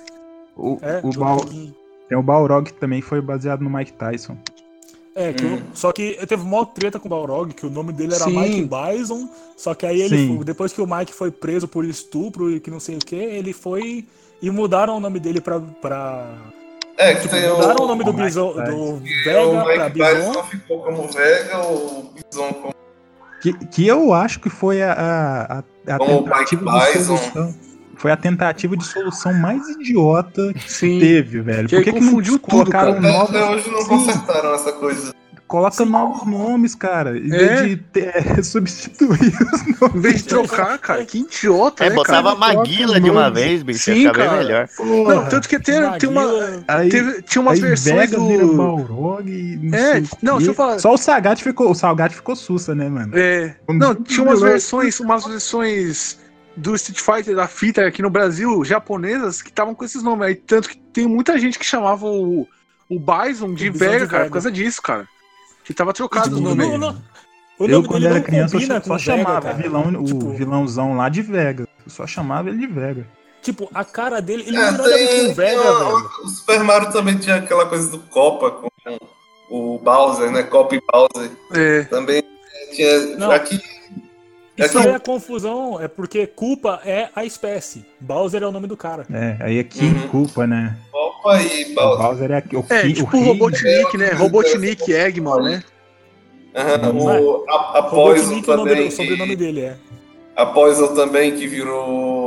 [0.57, 1.45] O, É, o do Bal-
[2.09, 4.37] tem o Balrog que também foi baseado no Mike Tyson.
[5.17, 8.15] É, que o- só que teve uma treta com o Balrog, que o nome dele
[8.15, 8.37] era Sim.
[8.39, 10.37] Mike Bison, só que aí ele, Sim.
[10.37, 13.15] foi- depois que o Mike foi preso por estupro e que não sei o que,
[13.15, 14.07] ele foi
[14.43, 15.61] e mudaram o nome dele pra.
[15.81, 16.27] pra
[16.99, 17.57] É, que tipo, tem o.
[17.57, 18.99] mudaram o nome do Mike Bison, Tyson.
[18.99, 20.05] do e Vega o pra Bison.
[20.33, 22.75] Tyson ficou como Vega, o Bison como.
[23.41, 27.05] Que, que eu acho que foi a, a, a- a Como o tentativa Mike de
[27.05, 27.55] solução.
[28.05, 31.01] Foi a tentativa de solução mais idiota que Sim.
[31.01, 31.67] teve, velho.
[31.67, 33.01] Que Por que, que não tudo, colocaram cara.
[33.01, 33.31] novos.
[33.35, 35.15] Até hoje não Sim, consertaram essa coisa.
[35.49, 37.17] Coloca novos nomes, cara.
[37.19, 37.39] Em É.
[37.39, 39.95] vez de ter- substituir os nomes.
[39.97, 42.55] Em vez de trocar, cara, que idiota, É, né, botava cara?
[42.59, 43.85] Maguila de uma vez, bicho.
[43.85, 44.69] Sim, ia ficar bem melhor.
[44.77, 45.15] Porra.
[45.15, 46.25] Não, tanto que tem, tem uma.
[46.69, 48.55] Aí, Teve, tinha umas versões Vega do.
[48.55, 50.79] Balrog não É, não, deixa eu falar.
[50.79, 53.13] Só o Sagat ficou, o Salgado ficou sussa, né, mano?
[53.17, 53.55] É.
[53.67, 56.23] Não, tinha umas versões, umas versões
[56.57, 60.27] do Street Fighter da fita aqui no Brasil, japonesas, que estavam com esses nomes.
[60.27, 62.47] Aí, tanto que tem muita gente que chamava o,
[62.89, 64.25] o Bison de O Vega, cara, Vega.
[64.27, 65.09] por causa disso, cara.
[65.65, 66.67] Que tava trocado o Tipo, nome.
[66.67, 67.03] não, não.
[67.59, 69.55] O eu, quando era criança, eu combina só, Vega, chamava cara.
[69.55, 71.67] vilão, o Tipo- vilãozão lá de Vega.
[71.85, 73.07] Eu só chamava ele de Vega.
[73.43, 76.11] Tipo, a cara dele, ele É, não tem com o Vega, uma- velho.
[76.25, 78.69] O Super Mario também tinha aquela coisa do Copa com
[79.51, 80.43] o Bowser, né?
[80.45, 81.31] Copa e Bowser.
[81.53, 81.83] É.
[81.85, 82.23] Também
[82.75, 83.17] tinha.
[83.17, 83.31] Não.
[83.31, 83.61] Aqui.
[84.57, 87.85] Isso aqui aí é confusão, é porque culpa é a espécie.
[88.01, 89.05] Bowser é o nome do cara.
[89.13, 90.09] É, aí é King Uhum.
[90.09, 90.77] Culpa, né?
[90.93, 91.99] Copa e O Bowser.
[92.07, 94.11] Bowser é aqui- o, É, Ki- tipo o Robotnik, né?
[94.13, 95.63] Robotnik Eggman, né?
[96.55, 97.21] Aham, Uhum.
[97.43, 98.89] o, a, a Poison Robotnik, o, nome, também.
[98.89, 99.77] o sobrenome dele é.
[100.37, 102.24] A Poison também, que virou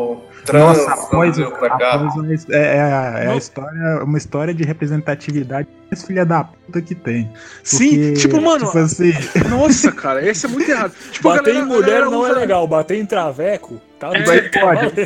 [0.48, 2.00] trans, Nossa, a Poison, veio pra a cá.
[2.00, 6.95] Poison é, é- é a história, uma história de representatividade mais filha da puta que
[6.95, 7.32] tem.
[7.64, 9.14] Sim, tipo, mano, Tipo assim,
[9.50, 10.91] Nossa, cara, esse é muito errado.
[11.12, 14.10] Tipo, Bater galera- em mulher galera não é legal, bater em traveco, tá?
[14.16, 15.02] É, tá pode.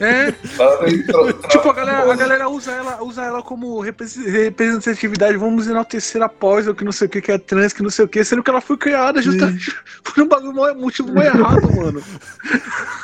[0.00, 0.32] É,
[1.48, 5.36] tipo, a galera, a galera usa, ela, usa ela como repres- representatividade.
[5.36, 8.04] Vamos enaltecer a Poison, que não sei o que, que é trans, que não sei
[8.04, 12.02] o que, sendo que ela foi criada justamente por um bagulho, motivo mais errado, mano.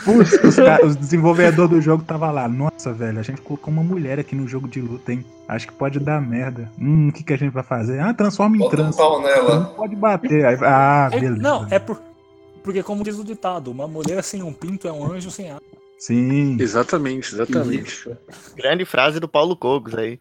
[0.05, 2.49] Putz, os, os desenvolvedores do jogo tava lá.
[2.49, 5.25] Nossa, velho, a gente colocou uma mulher aqui no jogo de luta, hein?
[5.49, 6.71] Acho que pode dar merda.
[6.79, 8.01] Hum, o que, que a gente vai fazer?
[8.01, 8.97] Ah, transforma em Bota um trans.
[8.97, 9.65] pau Não nela.
[9.77, 10.45] pode bater.
[10.47, 11.43] Aí- ah, É- beleza.
[11.43, 12.01] não, é por,
[12.63, 15.61] porque como diz o ditado, uma mulher sem um pinto é um anjo sem ar.
[15.99, 16.57] Sim.
[16.61, 18.09] Exatamente, exatamente.
[18.57, 20.19] Grande frase do Paulo Cogos aí.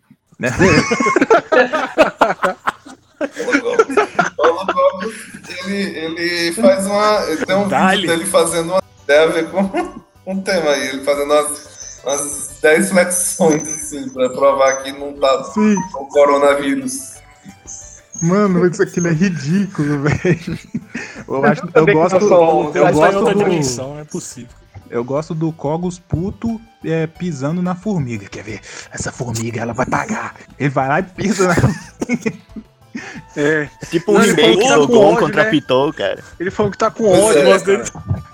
[4.38, 5.16] Paulo Gomes,
[5.66, 7.26] ele, ele faz uma.
[7.28, 8.02] Ele tem um Dale.
[8.02, 8.82] vídeo dele fazendo uma.
[9.08, 14.92] Ver com um tema aí, ele fazendo umas, umas 10 flexões, assim, pra provar que
[14.94, 15.76] não tá Sim.
[15.92, 17.16] com coronavírus.
[18.22, 20.59] Mano, isso aquilo é ridículo, velho.
[21.28, 24.49] Eu, acho, eu que gosto, eu sou- eu em gosto outra do, dimensão, é possível.
[24.89, 28.28] eu gosto do Cogos puto é, pisando na formiga.
[28.30, 28.61] Quer ver?
[28.91, 30.36] Essa formiga, ela vai pagar.
[30.59, 31.55] Ele vai lá e pisa na
[33.36, 35.50] É, Tipo um remake que tá do com Gon ódio, contra né?
[35.50, 36.24] Pitou, cara.
[36.39, 37.84] ele falou que tá com Pois ódio, é, dele.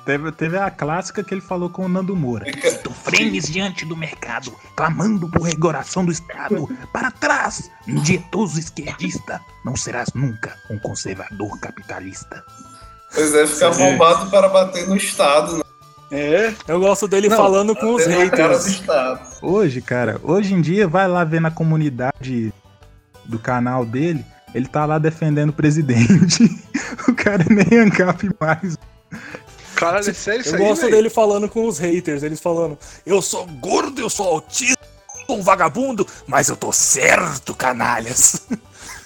[0.05, 2.45] Teve, teve a clássica que ele falou com o Nando Moura.
[2.83, 6.67] Tu fremes diante do mercado, clamando por regulação do Estado.
[6.93, 9.41] Para trás, indietoso esquerdista.
[9.65, 12.43] Não serás nunca um conservador capitalista.
[13.13, 15.63] Pois é, fica bombado para bater no Estado, né?
[16.09, 18.65] É, Eu gosto dele Não, falando com os haters.
[18.65, 19.19] Estado.
[19.41, 22.53] Hoje, cara, hoje em dia, vai lá ver na comunidade
[23.25, 26.43] do canal dele, ele tá lá defendendo o presidente.
[27.07, 28.77] o cara nem ancap mais.
[29.75, 30.95] caralho, é sério isso Eu aí, gosto velho?
[30.95, 34.79] dele falando com os haters, eles falando, eu sou gordo, eu sou autista,
[35.25, 38.47] sou um vagabundo, mas eu tô certo, canalhas.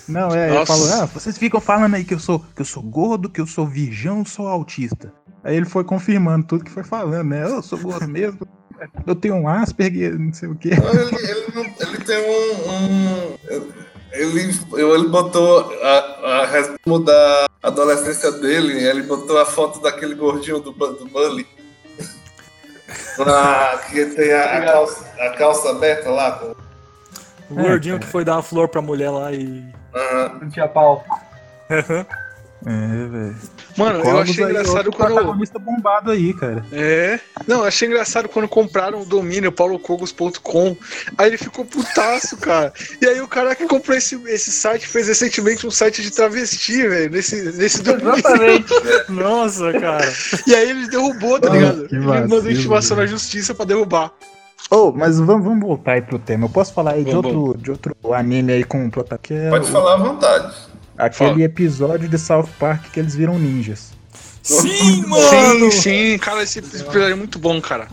[0.07, 2.83] Não, é, ele falou, ah, vocês ficam falando aí que eu sou que eu sou
[2.83, 5.13] gordo, que eu sou virgão, sou autista.
[5.43, 7.45] Aí ele foi confirmando tudo que foi falando, né?
[7.45, 8.39] Eu sou gordo mesmo,
[9.07, 10.71] eu tenho um Asperger, não sei o quê.
[10.71, 12.71] Ele, ele, ele tem um.
[12.71, 13.80] um-
[14.11, 20.59] ele, ele botou a, a resumo da adolescência dele, ele botou a foto daquele gordinho
[20.59, 21.47] do, do Bully.
[23.19, 26.41] Ah, que tem a, a calça, a calça aberta lá.
[27.49, 29.63] O gordinho que foi dar uma flor pra mulher lá e.
[29.93, 30.39] Aham.
[30.41, 31.03] Não tinha pau.
[31.69, 31.81] É,
[32.63, 33.35] velho.
[33.77, 35.13] Mano, eu achei aí, engraçado outro quando.
[35.13, 36.65] protagonista bombado aí, cara.
[36.71, 37.19] É.
[37.47, 40.75] Não, eu achei engraçado quando compraram o domínio paulocogos.com.
[41.17, 42.73] Aí ele ficou putaço, cara.
[43.01, 46.87] E aí o cara que comprou esse, esse site fez recentemente um site de travesti,
[46.87, 48.15] velho, nesse, nesse domínio.
[48.17, 48.73] Exatamente.
[49.09, 50.11] Nossa, cara.
[50.47, 51.87] E aí ele derrubou, tá ligado?
[51.87, 54.11] que Ele mandou intimação na justiça pra derrubar.
[54.69, 56.45] Oh, mas vamos, vamos voltar aí pro tema.
[56.45, 59.17] Eu posso falar aí de Vamos, outro, de outro anime aí com o protagonista?
[59.27, 60.53] que é Pode o- falar à vontade.
[61.05, 61.41] Aquele Fala.
[61.43, 63.91] episódio de South Park que eles viram ninjas.
[64.43, 65.71] Sim, Sim, mano!
[65.71, 67.87] sim, cara, esse episódio é muito bom, cara.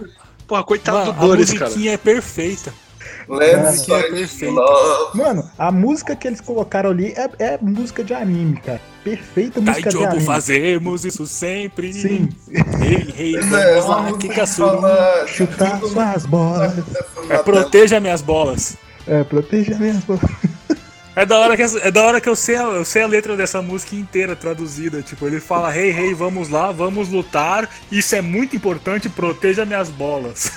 [0.46, 1.64] Porra, coitado Mano, do a Boris, cara.
[1.66, 2.72] musiquinha é perfeita.
[3.28, 5.18] Let's que é love.
[5.18, 8.80] Mano, a música que eles colocaram ali é, é música de anime, cara.
[9.04, 10.24] Perfeita Tá música de jogo anime.
[10.24, 11.92] fazemos isso sempre.
[11.92, 12.28] Sim.
[12.50, 16.72] Ei, ei, é, vamos lá, Chutar suas bolas.
[17.28, 18.76] É proteja minhas bolas.
[19.06, 20.18] É, proteja mesmo.
[21.18, 23.36] É da hora que, é da hora que eu, sei a, eu sei a letra
[23.36, 25.02] dessa música inteira traduzida.
[25.02, 27.68] Tipo, ele fala: Hey, hey, vamos lá, vamos lutar.
[27.90, 30.52] Isso é muito importante, proteja minhas bolas.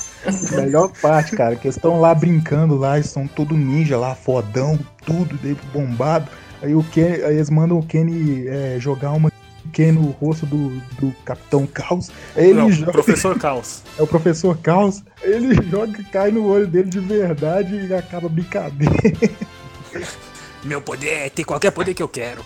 [0.52, 4.78] Melhor parte, cara, que eles estão lá brincando lá, eles são todo ninja lá, fodão,
[5.04, 6.30] tudo, daí bombado.
[6.62, 9.30] Aí o Kenny, aí eles mandam o Kenny é, jogar uma
[9.70, 12.10] Ken no rosto do, do Capitão Caos.
[12.34, 13.82] Ele Não, joga, professor Caos.
[13.98, 15.02] é o professor Caos.
[15.22, 18.94] Ele joga, cai no olho dele de verdade e acaba brincadeira.
[20.64, 22.44] Meu poder é ter qualquer poder que eu quero.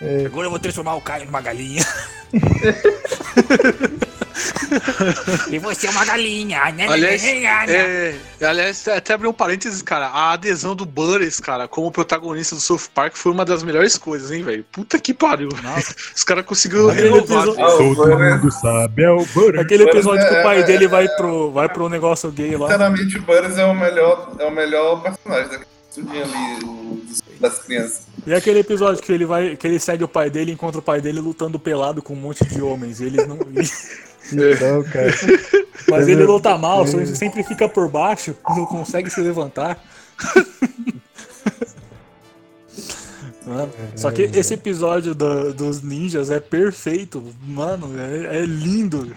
[0.00, 0.26] É.
[0.26, 1.84] Agora eu vou transformar o Caio numa galinha.
[5.50, 6.70] E você é uma galinha.
[6.72, 10.06] né, Aliás, é, aliás, até abrir um parênteses, cara.
[10.08, 14.30] A adesão do Butters, cara, como protagonista do South Park foi uma das melhores coisas,
[14.30, 14.64] hein, velho?
[14.70, 15.48] Puta que pariu.
[16.14, 17.48] Os caras conseguiram Aquele renovar.
[17.48, 19.60] episódio- Ah, Todo mundo sabe, é o Butter.
[19.60, 22.66] Aquele episódio que o pai É, dele é, vai pro, vai pro negócio gay lá.
[22.66, 25.66] Sinceramente, o Butters é o melhor, é o melhor personagem daquele
[26.00, 27.00] ali, o-
[27.40, 28.02] das crianças.
[28.26, 30.82] E aquele episódio que ele vai, que ele segue o pai dele e encontra o
[30.82, 33.00] pai dele lutando pelado com um monte de homens.
[33.00, 33.38] E eles não.
[34.30, 35.10] Então, cara.
[35.88, 39.82] Mas ele luta mal, só sempre fica por baixo, não consegue se levantar.
[43.46, 49.14] Mano, só que esse episódio da- dos ninjas é perfeito, mano, é, é lindo.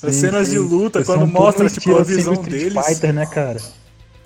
[0.00, 0.52] As Sim, cenas sim.
[0.54, 2.86] de luta, quando mostra tipo, a assim, do visão deles.
[2.86, 3.60] Fighter, né, cara?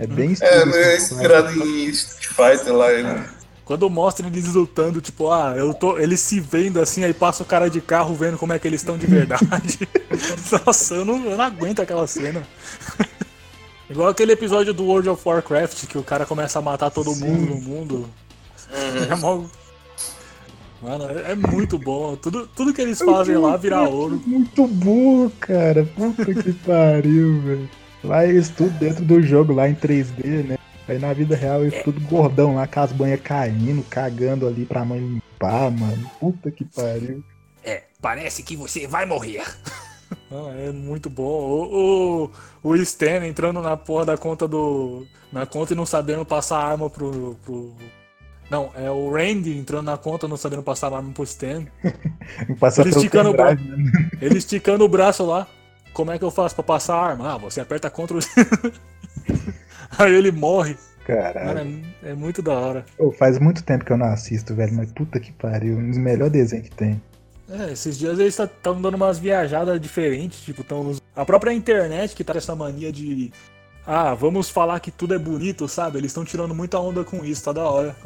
[0.01, 0.97] É bem estilo É, do é Fighter.
[0.97, 2.91] inspirado em Street Fighter lá.
[2.93, 3.23] Ele...
[3.65, 5.97] Quando mostra eles lutando, tipo, ah, eu tô.
[5.99, 8.81] Eles se vendo assim, aí passa o cara de carro vendo como é que eles
[8.81, 9.79] estão de verdade.
[10.67, 12.43] Nossa, eu não, eu não aguento aquela cena.
[13.89, 17.55] Igual aquele episódio do World of Warcraft, que o cara começa a matar todo mundo
[17.55, 18.09] no mundo.
[19.11, 19.45] É mó-
[20.83, 22.17] Mano, é, é muito bom.
[22.17, 24.23] Tudo, tudo que eles fazem lá vira ouro.
[24.25, 25.85] Muito burro, cara.
[25.97, 27.69] Puta que pariu, velho.
[28.03, 30.59] Lá eles tudo dentro do jogo, lá em 3D, né?
[30.89, 34.85] Aí na vida real eles tudo gordão lá, com as banhas caindo, cagando ali pra
[34.85, 36.11] mãe limpar, mano.
[36.19, 37.23] Puta que pariu.
[37.63, 39.43] É, parece que você vai morrer.
[40.29, 41.23] Ah, é muito bom.
[41.23, 42.25] O,
[42.65, 45.07] o, o Stan entrando na porra da conta do.
[45.33, 47.37] Na conta e não sabendo passar a arma pro.
[47.45, 47.77] pro...
[48.51, 51.65] Não, é o Randy entrando na conta não sabendo passar a arma pro Stan.
[52.59, 53.63] Passar Ele esticando o braço.
[53.63, 54.11] né?
[54.21, 55.47] Ele esticando o braço lá.
[55.93, 57.35] Como é que eu faço pra passar a arma?
[57.35, 58.19] Ah, você aperta Ctrl.
[59.99, 60.77] Aí ele morre.
[61.05, 61.59] Caralho.
[61.59, 62.87] Mano, é, é muito da hora.
[62.97, 65.77] Pô, faz muito tempo que eu não assisto, velho, mas puta que pariu.
[65.77, 67.03] Um dos melhores desenhos que tem.
[67.49, 72.23] É, esses dias eles estão dando umas viajadas diferentes, tipo, tão a própria internet que
[72.23, 73.33] tá essa mania de
[73.87, 75.99] ah, vamos falar que tudo é bonito, sabe?
[75.99, 77.97] Eles estão tirando muita onda com isso, tá da hora.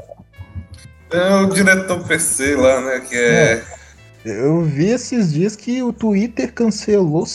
[1.11, 3.01] Tem o diretor PC lá, né?
[3.01, 3.65] Que é.
[4.25, 7.27] Eu vi esses dias que o Twitter cancelou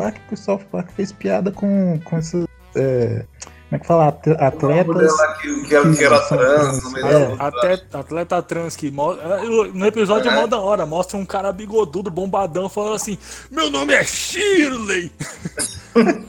[0.00, 2.46] Park, que o South Park fez piada com, com essas.
[2.76, 3.24] é,
[3.68, 4.08] como é que fala?
[4.08, 5.12] Atletas.
[5.40, 7.36] que, que era, que era são trans no meio da É.
[7.98, 8.90] atleta trans que
[9.44, 13.18] eu- no episódio é mó da hora, mostra um cara bigodudo, bombadão, falando assim:
[13.50, 15.12] Meu nome é Shirley!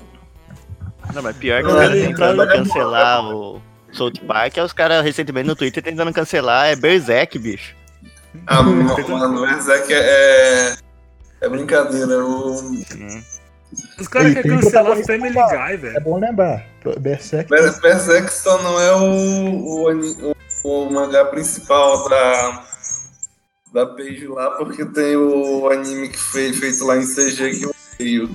[1.13, 3.61] Não, mas pior que caras ele tentando cancelar o
[3.91, 7.73] South Park, é os caras recentemente no Twitter tentando cancelar é Berserk, bicho.
[8.45, 10.75] Ah, mano, o Berserk é.
[11.41, 12.23] É brincadeira.
[12.25, 12.53] O
[13.99, 15.33] Os caras querem cancelar protagonista Family.
[15.33, 16.01] Guy, É velho.
[16.01, 16.65] bom lembrar.
[16.99, 17.49] Berserk.
[17.49, 22.63] Ber- Berserk só não é o, o, o- o mangá principal da,
[23.73, 27.71] da page lá, porque tem o anime que foi feito lá em CG que eu
[27.95, 28.29] odeio.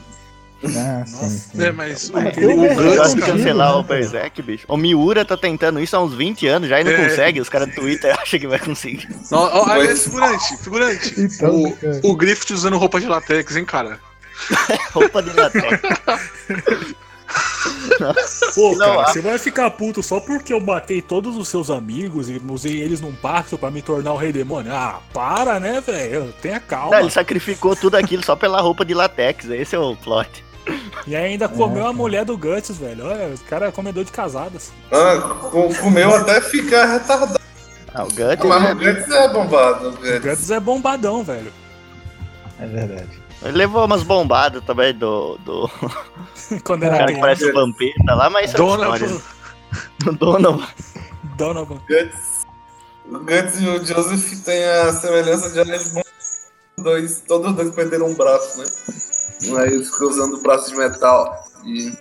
[0.66, 1.62] Ah, sim, sim.
[1.62, 4.64] É, mas o, o Eu Guts, cancelar né, o Berserk, bicho.
[4.66, 7.08] O Miura tá tentando isso há uns 20 anos já e não É.
[7.08, 7.38] consegue.
[7.40, 9.06] Os caras do Twitter acham que vai conseguir.
[9.30, 11.20] Ó, figurante, figurante.
[11.20, 12.00] Então, o, cara.
[12.02, 13.98] o Griffith usando roupa de latex, hein, cara?
[14.92, 15.80] Roupa de latex.
[18.54, 21.70] Pô, Não, cara, a- você vai ficar puto só porque eu matei todos os seus
[21.70, 24.72] amigos e usei eles num pacto pra me tornar o rei demônio.
[24.72, 26.32] Ah, para, né, velho?
[26.40, 26.92] Tenha calma.
[26.92, 29.46] Não, ele sacrificou tudo aquilo só pela roupa de latex.
[29.46, 30.44] Esse é o plot.
[31.06, 33.06] E ainda comeu a mulher do Guts, velho.
[33.06, 34.72] Olha, o cara é comedor de casadas.
[34.90, 35.20] Ah,
[35.50, 37.40] co- comeu até ficar retardado.
[37.94, 38.44] Ah, o Guts.
[38.44, 39.88] Mas o Guts é bombado.
[39.88, 40.20] o Guts.
[40.20, 41.52] Guts é bombadão, velho.
[42.60, 43.23] É verdade.
[43.44, 45.36] Ele levou umas bombadas também do.
[45.38, 45.70] do
[46.64, 48.50] Quando o era cara que parece o Vampeta lá, mas.
[48.50, 48.94] são Donovan.
[48.96, 49.22] histórias.
[50.18, 50.68] Donovan.
[51.36, 51.80] Donovan.
[51.88, 52.44] Guts,
[53.06, 56.04] o Guts e o Joseph têm a semelhança de Bons.
[56.78, 58.66] Dois, todos os dois perderam um braço, né?
[59.66, 61.44] Eles ficam usando o braço de metal.
[61.64, 61.92] E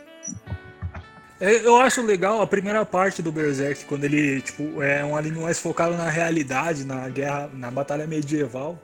[1.40, 5.40] É, Eu acho legal a primeira parte do Berserk, quando ele, tipo, é um anime
[5.40, 8.80] mais focado na realidade, na guerra, na batalha medieval.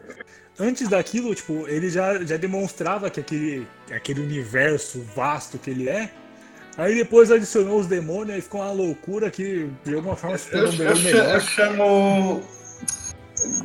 [0.59, 6.11] Antes daquilo, tipo, ele já, já demonstrava que aquele, aquele universo vasto que ele é.
[6.77, 10.65] Aí depois adicionou os demônios e ficou uma loucura que de alguma forma se eu,
[10.65, 11.41] tornou eu, cha- eu melhor.
[11.41, 12.43] chamo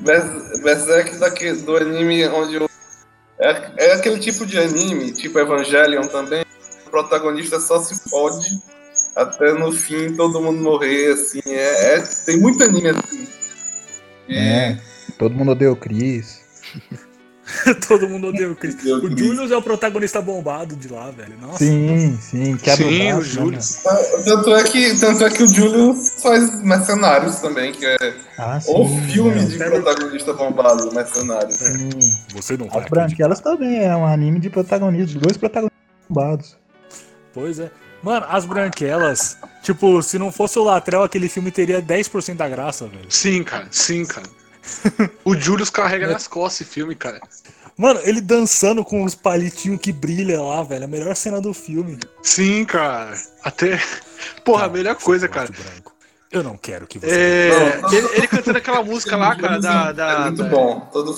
[0.02, 2.68] Bers- Berserk daqui, do anime onde o,
[3.38, 6.44] é, é aquele tipo de anime, tipo Evangelion também,
[6.86, 8.60] o protagonista só se fode
[9.16, 13.28] até no fim todo mundo morrer, assim, é, é- tem muito anime assim.
[14.28, 14.78] E- É.
[15.18, 16.43] Todo mundo odeia o Chris.
[17.86, 18.74] Todo mundo odeia o Chris.
[18.84, 21.36] O Julius é o protagonista bombado de lá, velho.
[21.40, 21.58] Nossa.
[21.58, 23.82] Sim, sim, quebra Sim, o o né, Julius.
[24.24, 27.96] Tanto é, que, tanto é que o Júlio faz Mercenários também, que é
[28.38, 29.44] Ah, o sim, filme é.
[29.44, 31.56] de protagonista bombado, Mercenários.
[31.56, 31.90] Sim.
[32.34, 32.88] Você não As.
[32.88, 36.56] Branquelas também é um anime de protagonistas, dois protagonistas bombados.
[37.32, 37.70] Pois é.
[38.02, 42.86] Mano, as branquelas, tipo, se não fosse o Latrell, aquele filme teria 10% da graça,
[42.86, 43.06] velho.
[43.08, 44.26] Sim, cara, sim, cara.
[45.24, 47.20] O Julius carrega nas costas esse filme, cara.
[47.76, 50.84] Mano, ele dançando com os palitinhos que brilha lá, velho.
[50.84, 51.98] A melhor cena do filme.
[52.22, 53.14] Sim, cara.
[53.42, 53.80] Até.
[54.44, 55.50] Porra, a melhor coisa, cara.
[56.30, 57.10] Eu não quero que você.
[57.10, 59.88] É, Não, ele, ele cantando aquela música lá, cara, da.
[59.88, 60.80] é da, muito da- bom.
[60.92, 61.14] Todo,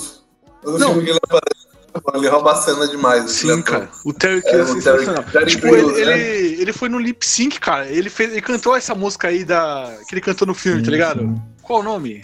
[0.63, 0.89] todo Não.
[0.93, 1.67] filme que ele aparece,
[2.15, 3.31] ele rouba a cena demais.
[3.31, 3.89] Sim, Ele é cara.
[4.05, 5.31] O Terry É, Crews é o Terry-.
[5.31, 6.19] Terry tipo, Crews, ele, né?
[6.19, 7.87] ele, ele foi no lip sync, cara.
[7.87, 9.95] Ele, fez, ele cantou essa música aí da.
[10.07, 11.39] que ele cantou no filme, tá ligado?
[11.61, 12.23] Qual o nome?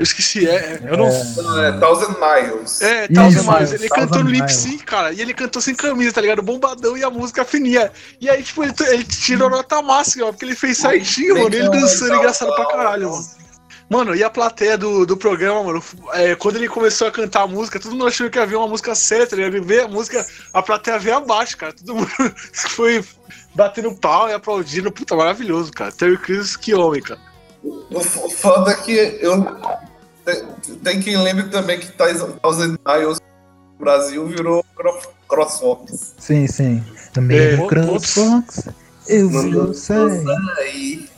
[0.00, 0.54] Eu esqueci, é.
[0.54, 1.08] é- Eu não.
[1.36, 2.80] Não, é Thousand Miles.
[2.80, 3.72] É, Thousand Isso, Miles.
[3.72, 5.12] Ele Thousand cantou no lip sync, cara.
[5.12, 6.40] E ele cantou sem camisa, tá ligado?
[6.40, 7.92] Bombadão e a música fininha.
[8.18, 11.54] E aí, tipo, ele, ele tirou nota máxima, ó, porque ele fez certinho, mano.
[11.54, 13.28] Ele dançando engraçado pra caralho, mano.
[13.90, 15.84] Mano, e a plateia do, do programa, mano,
[16.14, 18.68] é, quando ele começou a cantar a música, todo mundo achou que ia ver uma
[18.68, 19.56] música séria, tá ligado?
[19.56, 20.24] Ele vê a música,
[20.54, 21.74] a plateia veio abaixo, cara.
[21.74, 22.08] Todo mundo
[22.70, 23.04] foi
[23.54, 24.90] batendo pau e aplaudindo.
[24.90, 25.92] Puta, maravilhoso, cara.
[25.92, 27.20] Terry Crews, que homem, cara.
[27.62, 29.44] O foda é que eu.
[30.24, 30.44] Tem,
[30.82, 33.18] tem quem lembre também que Thousand Miles
[33.78, 36.14] no Brasil virou cro- CrossFox.
[36.18, 36.84] Sim, sim.
[36.96, 37.68] É, Também putz.
[38.14, 38.68] CrossFox,
[39.08, 39.94] eu você.
[40.58, 41.08] Aí.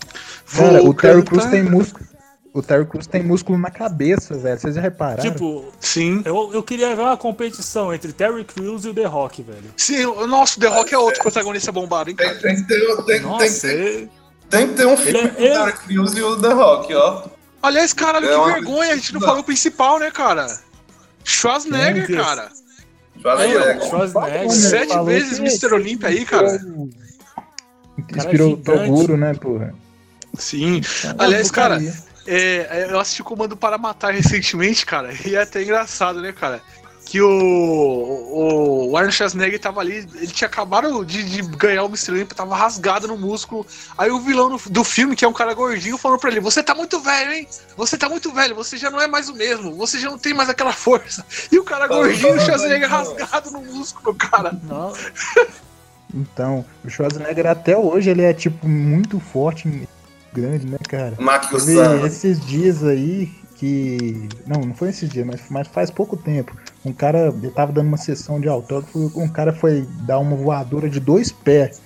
[0.54, 1.50] Cara, o Terry Crews cantar.
[1.50, 2.06] tem músculo.
[2.54, 4.60] O Terry Crews tem músculo na cabeça, velho.
[4.60, 5.22] Vocês já repararam?
[5.22, 6.20] Tipo, Sim.
[6.26, 9.72] eu, eu queria ver uma competição entre Terry Crews e o The Rock, velho.
[9.76, 12.40] Sim, o nosso The Rock é outro protagonista bombado, hein, Tem, cara?
[12.40, 14.08] tem, que ter, tem, tem, Nossa, tem, é-
[14.50, 16.52] tem que ter um filme Ele é- com o ele- Terry Crews e o The
[16.52, 17.22] Rock, ó.
[17.62, 20.46] Aliás, caralho, É que uma- vergonha, a gente não falou o principal, né, cara?
[21.24, 22.50] Schwarzenegger, é cara.
[23.20, 23.82] Schwarzenegger.
[23.88, 24.50] Schwarzenegger.
[24.50, 25.74] Sete falou vezes que- Mr.
[25.74, 26.60] Olympia aí, cara.
[28.16, 28.56] Inspirou o.
[28.56, 29.74] Toguro, né, porra?
[30.36, 30.80] Sim.
[31.18, 32.02] Aliás, cara, porcaria.
[32.26, 36.60] é, eu assisti o Comando para Matar recentemente, cara, e é até engraçado, né, cara?
[37.04, 41.86] Que o, o, o Arnold Schwarzenegger tava ali, ele tinha acabado de, de ganhar o
[41.88, 42.12] Mr.
[42.12, 43.66] Olympia, tava rasgado no músculo.
[43.98, 46.62] Aí o vilão no- do filme, que é um cara gordinho, falou pra ele: Você
[46.62, 47.46] tá muito velho, hein?
[47.76, 50.32] Você tá muito velho, você já não é mais o mesmo, você já não tem
[50.32, 51.24] mais aquela força.
[51.50, 54.58] E o cara gordinho, o Schwarzenegger rasgado no músculo, cara.
[54.62, 54.92] Não,
[56.14, 59.88] Então, o Schwarzenegger até hoje ele é tipo muito forte,
[60.32, 61.14] grande, né, cara?
[61.56, 62.06] Osama.
[62.06, 64.28] esses dias aí que.
[64.46, 66.54] Não, não foi esses dias, mas, mas faz pouco tempo.
[66.84, 70.88] Um cara, ele tava dando uma sessão de autógrafo, um cara foi dar uma voadora
[70.88, 71.80] de dois pés,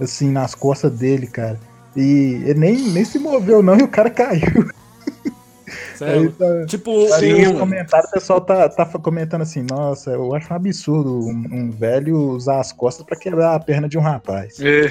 [0.00, 1.58] assim, nas costas dele, cara.
[1.96, 4.42] E ele nem, nem se moveu, não, e o cara caiu.
[5.98, 10.52] Tá, Tipo, aí Sim, nos comentários o pessoal tá, tá comentando assim, nossa, eu acho
[10.52, 14.58] um absurdo um, um velho usar as costas pra quebrar a perna de um rapaz.
[14.60, 14.90] É.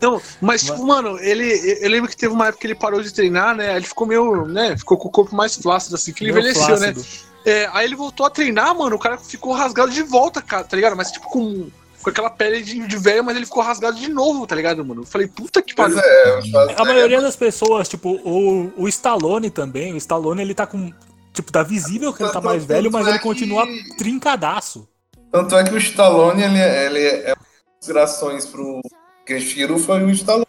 [0.00, 1.78] Não, mas, tipo, mano, ele.
[1.80, 3.76] Eu lembro que teve uma época que ele parou de treinar, né?
[3.76, 4.76] Ele ficou meio, né?
[4.76, 6.92] Ficou com o corpo mais flácido, assim, que ele meio envelheceu, né?
[6.92, 7.28] flácido.
[7.44, 8.96] É, aí ele voltou a treinar, mano.
[8.96, 10.96] O cara ficou rasgado de volta, cara, tá ligado?
[10.96, 11.68] Mas, tipo, com,
[12.02, 15.02] com aquela pele de, de velho, mas ele ficou rasgado de novo, tá ligado, mano?
[15.02, 15.98] Eu falei, puta que pariu.
[15.98, 16.40] é.
[16.76, 20.92] A maioria das pessoas, tipo, o, o Stallone também, o Stallone ele tá com.
[21.32, 23.64] Tipo, tá visível que ele tá mais velho, mas ele continua
[23.96, 24.88] trincadaço.
[25.30, 28.80] Tanto é que o Stallone, ele, é- ele é uma das inspirações pro
[29.26, 30.46] Kenshiro foi o Stallone.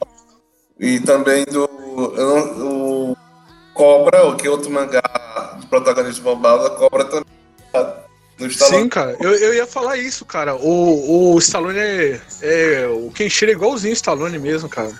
[0.79, 1.69] E também do
[2.15, 3.17] não- o
[3.73, 5.01] Cobra, o que é outro mangá
[5.59, 7.25] de protagonista bombado, a Cobra também
[7.71, 8.03] tá
[8.39, 8.83] no Stallone.
[8.83, 10.55] Sim, cara, eu, eu ia falar isso, cara.
[10.55, 12.87] O, o Stallone é, é.
[12.87, 14.93] O Kenshiro é igualzinho o Stallone mesmo, cara.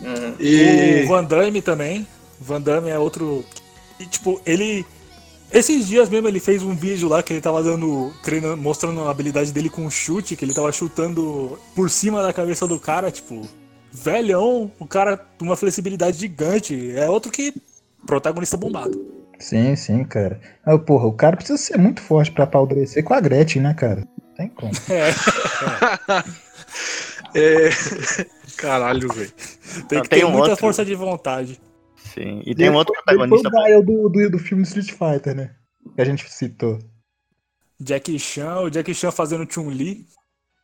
[0.00, 0.34] Uhum.
[0.40, 1.02] E.
[1.04, 2.06] O Van Damme também.
[2.40, 3.44] O Van Damme é outro.
[4.00, 4.86] E, tipo, ele.
[5.52, 8.12] Esses dias mesmo ele fez um vídeo lá que ele tava dando.
[8.22, 12.66] treinando, mostrando a habilidade dele com chute, que ele tava chutando por cima da cabeça
[12.66, 13.46] do cara, tipo.
[13.94, 16.92] Velhão, o cara com uma flexibilidade gigante.
[16.96, 17.52] É outro que.
[18.06, 19.21] Protagonista bombado.
[19.42, 20.40] Sim, sim, cara.
[20.64, 24.06] Ah, porra, o cara precisa ser muito forte pra apodrecer com a Gretchen, né, cara?
[24.28, 24.72] Não Tem como.
[24.94, 25.10] É.
[27.34, 27.70] É.
[28.58, 29.32] Caralho, velho.
[29.88, 30.56] Tem Não, que tem ter um muita outro.
[30.58, 31.58] força de vontade.
[31.96, 32.42] Sim.
[32.44, 33.78] E tem um outro Ele foi protagonista.
[33.78, 35.50] o do, do, do filme Street Fighter, né?
[35.94, 36.78] Que a gente citou.
[37.80, 40.06] Jack Chan, o Jack Chan fazendo Chun-Li.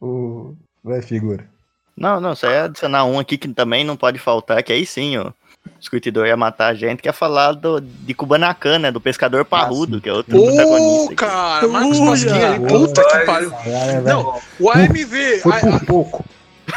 [0.01, 0.55] O.
[0.85, 1.49] Vai, figura.
[1.97, 5.17] Não, não, só ia adicionar um aqui que também não pode faltar, que aí sim,
[5.17, 5.33] ó.
[5.67, 8.91] O escutidor ia matar a gente, que é falar do, de Kubanacan, né?
[8.91, 11.15] Do pescador parrudo, que é outro Ô, protagonista.
[11.15, 12.11] cara, Marcos Uia.
[12.11, 13.53] Pasquim ali, puta que pariu.
[14.05, 16.25] Não, o AMV, Foi a- por pouco.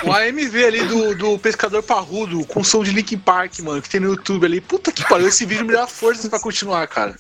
[0.04, 4.00] o AMV ali do, do pescador parrudo com som de Linkin Park, mano, que tem
[4.02, 4.60] no YouTube ali.
[4.62, 7.16] Puta que pariu, esse vídeo me dá forças pra continuar, cara.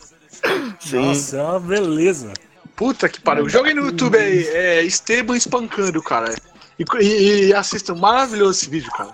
[0.79, 1.05] Sim.
[1.05, 2.33] Nossa, é uma beleza.
[2.75, 3.47] Puta que pariu.
[3.49, 6.33] Joguem no YouTube aí, é Esteban espancando, cara.
[6.79, 9.11] E, e, e assistam, maravilhoso esse vídeo, cara.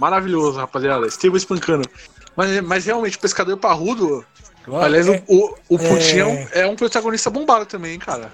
[0.00, 1.06] Maravilhoso, rapaziada.
[1.06, 1.88] Esteban espancando.
[2.34, 4.24] Mas, mas realmente, o pescador parrudo.
[4.80, 6.66] Aliás, é- o, o, o é- Putinho é...
[6.66, 8.32] um protagonista bombado também, hein, cara.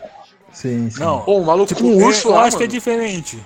[0.53, 1.01] Sim, sim.
[1.01, 2.79] Não, Pô, o maluco tipo, com um urso eu lá, acho que é mano.
[2.79, 3.39] diferente.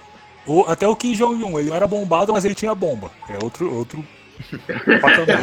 [0.46, 3.10] O- até o Kim Jong-un, ele não era bombado, mas ele tinha bomba.
[3.28, 4.04] É outro, outro
[5.00, 5.42] patamar.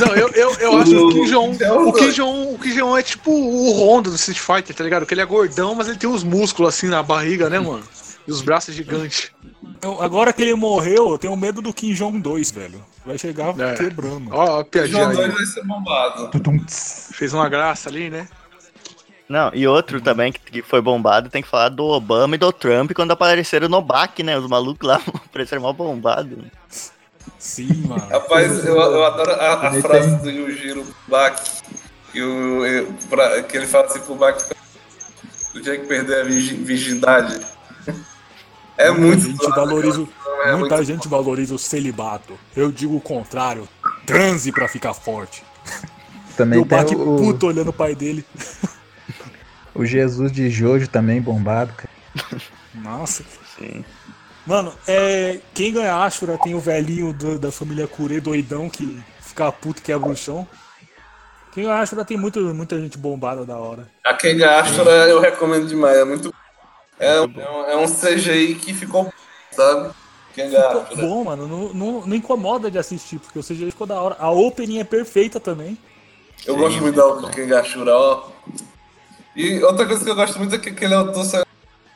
[0.00, 2.10] Não, eu, eu, eu acho que o Kim Jong É o o Kim.
[2.10, 5.06] Jong o Kim Jong é tipo o Honda do Street Fighter, tá ligado?
[5.06, 7.82] Que ele é gordão, mas ele tem uns músculos assim na barriga, né, mano?
[8.26, 9.30] E os braços gigantes.
[9.82, 12.84] Eu- agora que ele morreu, eu tenho medo do Kim Jong 2, velho.
[13.04, 13.74] Vai chegar É.
[13.74, 14.28] quebrando.
[14.32, 15.16] Ó, a piadinha João aí.
[15.16, 16.30] 2 vai ser bombado.
[17.14, 18.28] Fez uma graça ali, né?
[19.28, 22.52] Não, e outro também que, que foi bombado, tem que falar do Obama e do
[22.52, 24.38] Trump quando apareceram no BAC, né?
[24.38, 26.38] Os malucos lá apareceram mal bombados.
[27.38, 28.06] Sim, mano.
[28.08, 31.40] Rapaz, eu, eu adoro a, a frase do Yujiro Bak.
[32.12, 34.44] Que, o, eu- pra- que ele fala assim pro Bak
[35.54, 37.40] o dia que perder a virgi- virgindade.
[38.78, 40.08] É muita muito gente foda, valoriza,
[40.44, 42.38] é muita muito gente valoriza o celibato.
[42.56, 43.68] Eu digo o contrário.
[44.06, 45.44] Transe pra ficar forte.
[46.30, 48.24] E Também o tem Bak o, puto olhando o pai dele.
[49.74, 52.42] o Jesus de Jojo também bombado, cara.
[52.74, 53.22] Nossa.
[53.58, 53.84] Sim.
[54.46, 59.52] Mano, é, quem ganha Ashura tem o velhinho do- da família Kure doidão que fica
[59.52, 60.46] puto e quebra o chão.
[61.52, 63.86] Quem ganha Ashura tem muito, muita gente bombada da hora.
[64.04, 66.34] A Kenga Ashura eu recomendo demais, é muito.
[67.02, 69.12] É, um- é um, é um CGI que ficou,
[69.50, 69.90] sabe?
[70.34, 71.02] Kenga Ficou Ashura.
[71.06, 71.46] bom, mano.
[71.48, 74.16] Não, não, não incomoda de assistir, porque o CGI ficou da hora.
[74.18, 75.76] A opening é perfeita também.
[76.46, 78.28] Eu gosto muito da Kenga Ashura, ó.
[79.36, 81.44] E outra coisa que eu gosto muito é que aquele autor saiu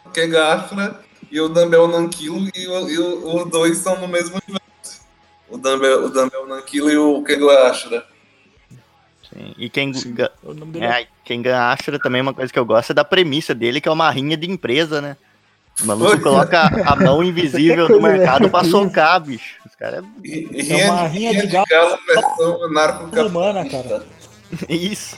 [0.04, 1.00] do Kenga Ashura
[1.30, 5.00] e o Dumbbell Nankilo, e, o- e o- os dois são no mesmo universo.
[5.48, 8.04] O Dumbbell, o Dumbbell Nankilo e o Kenga Ashura.
[9.36, 9.54] Sim.
[9.58, 12.64] E quem, ga- nome dele é é, quem ganha Ashura também, uma coisa que eu
[12.64, 15.16] gosto é da premissa dele, que é uma rinha de empresa, né?
[15.82, 16.18] O maluco é.
[16.20, 16.60] coloca
[16.90, 19.56] a mão invisível do mercado pra socar, bicho.
[19.66, 24.02] Os caras E, e É uma rinha de galo versão anarco humana, cara.
[24.68, 25.16] é isso.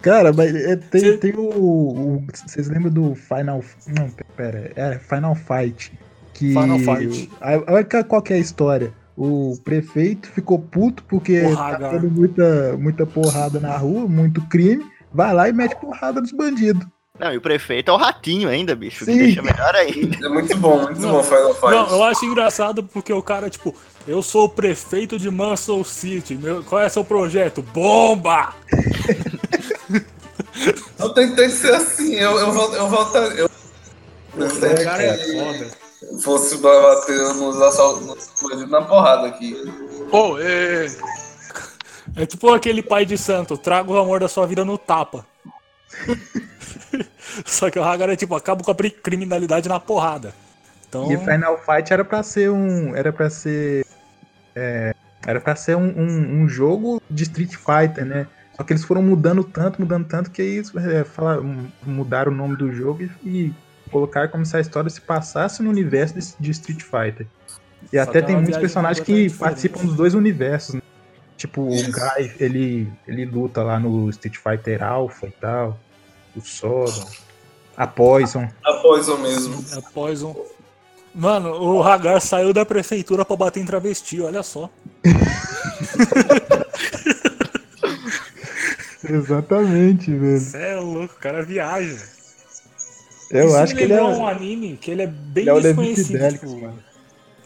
[0.00, 3.64] Cara, mas é, tem, tem o, o- Vocês lembram do Final.
[3.88, 4.70] Não, pera.
[4.76, 5.92] É Final Fight.
[6.32, 7.28] Que, Final Fight.
[7.40, 8.92] Aí, Olha que- qual que é a história.
[9.20, 11.90] O prefeito ficou puto porque tá Hagar.
[11.90, 14.86] tendo muita, muita porrada na rua, muito crime.
[15.12, 16.86] Vai lá e mete porrada nos bandidos.
[17.18, 19.04] Não, e o prefeito é o ratinho ainda, bicho.
[19.04, 19.18] Que Sim.
[19.18, 20.24] deixa melhor ainda.
[20.24, 21.70] É muito bom, muito Não, bom Final Fight.
[21.72, 23.74] Não, eu acho engraçado porque o cara, tipo,
[24.06, 26.36] eu sou o prefeito de Muscle City.
[26.36, 27.60] Meu, qual é seu projeto?
[27.60, 28.54] Bomba!
[30.98, 33.40] Eu tentei ser assim, eu, eu, vol- eu voltaria.
[33.40, 33.46] Eu,
[34.46, 35.70] O cara é foda.
[36.22, 38.30] Fosse bater nos assaltos
[38.68, 39.54] na porrada aqui.
[40.12, 40.86] Ô, é.
[42.16, 45.26] É tipo aquele pai de santo, traga o amor da sua vida no tapa.
[47.44, 50.32] Só que o Hagar é tipo, acaba com a criminalidade na porrada.
[50.88, 52.96] Então, E Final Fight era pra ser um.
[52.96, 53.84] Era pra ser.
[54.56, 54.94] é,
[55.26, 58.26] era pra ser um, um, um jogo de Street Fighter, né?
[58.56, 61.42] Só que eles foram mudando tanto, mudando tanto, que aí é, fala-
[61.84, 63.54] mudaram o nome do jogo e, e
[63.88, 67.26] colocaram como se a história se passasse no universo de, de Street Fighter.
[67.92, 69.88] E Só até é tem uma muitos personagens que completamente participam diferente.
[69.88, 70.82] dos dois universos, né?
[71.36, 71.68] Tipo, o.
[71.70, 75.78] Guy, ele, ele luta lá no Street Fighter Alpha e tal.
[76.36, 77.06] O Sodom.
[77.76, 78.48] A Poison.
[78.64, 79.64] A Poison mesmo.
[79.72, 80.36] é Poison.
[81.14, 84.68] Mano, o Hagar saiu da prefeitura pra bater em travesti, olha só.
[89.08, 90.40] Exatamente, velho.
[90.40, 92.17] Cê é louco, o cara viaja.
[93.30, 94.02] Eu Isso acho que ele é.
[94.02, 96.28] um anime que ele é bem ele é desconhecido.
[96.28, 96.72] Tipo,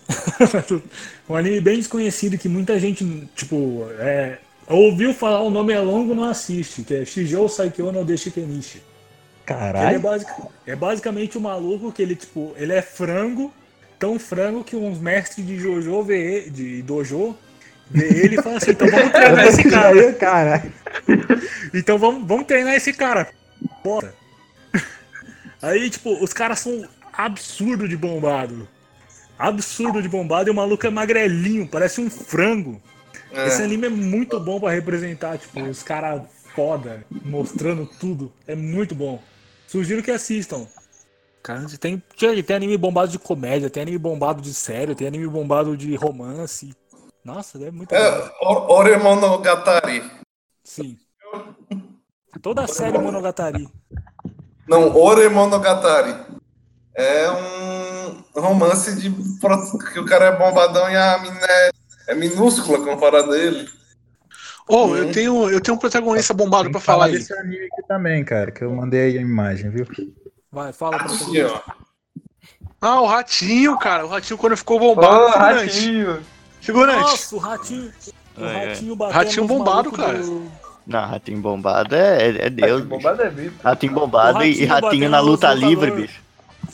[1.29, 3.05] um anime bem desconhecido que muita gente,
[3.35, 8.05] tipo, é, ouviu falar o nome é longo não assiste, que é Shijou Saikyo no
[8.05, 8.79] Deshikenishi.
[8.79, 8.85] Ele
[9.45, 10.01] é, Caralho.
[10.01, 10.31] basic-
[10.67, 13.53] é basicamente um maluco que ele, tipo, ele é frango,
[13.99, 17.37] tão frango que uns mestres de Jojo vê, de dojo
[17.91, 20.13] vê ele e fala assim, então vamos treinar esse cara.
[20.15, 20.73] Caralho.
[21.75, 23.29] Então vamos, vamos treinar esse cara.
[23.83, 24.15] Bora.
[25.63, 28.69] Aí, tipo, os caras são absurdo de bombado.
[29.39, 32.83] Absurdo de bombado e o maluco é magrelinho, parece um frango.
[33.31, 33.47] É.
[33.47, 36.23] Esse anime é muito bom pra representar, tipo, os caras
[36.55, 38.33] foda, mostrando tudo.
[38.47, 39.23] É muito bom.
[39.67, 40.67] Sugiro que assistam.
[41.43, 42.01] Cara, tem,
[42.45, 46.75] tem, anime bombado de comédia, tem anime bombado de sério, tem anime bombado de romance.
[47.25, 47.97] Nossa, é muito bom.
[47.97, 50.03] É, O- Oremonogatari.
[50.63, 50.99] Sim.
[52.41, 53.69] Toda a série Monogatari.
[54.67, 56.15] Não, Oremonogatari.
[56.95, 61.71] É um romance de que o cara é bombadão e a mina é,
[62.09, 63.69] é minúscula comparada a ele.
[64.69, 67.13] Ô, eu tenho, eu tenho um protagonista bombado pra falar aí.
[67.13, 69.87] desse anime aqui também, cara, que eu mandei aí a imagem, viu?
[70.51, 71.09] Vai, fala pra
[71.45, 71.61] ó.
[72.81, 74.05] Ah, o ratinho, cara.
[74.05, 75.33] O ratinho quando ficou bombado.
[75.33, 75.67] figurante.
[75.67, 76.23] ratinho!
[76.61, 77.01] Figurante.
[77.01, 77.93] Nossa, o ratinho.
[78.37, 78.67] O é.
[78.67, 80.19] ratinho Ratinho bombado, cara.
[80.19, 80.51] do-
[80.87, 82.81] Não, ratinho bombado é, é Deus.
[82.83, 82.89] bicho.
[82.89, 83.55] Bombado é bicho.
[83.63, 86.21] Ratinho bombado O e- e ratinho ratinho na luta livre, bicho.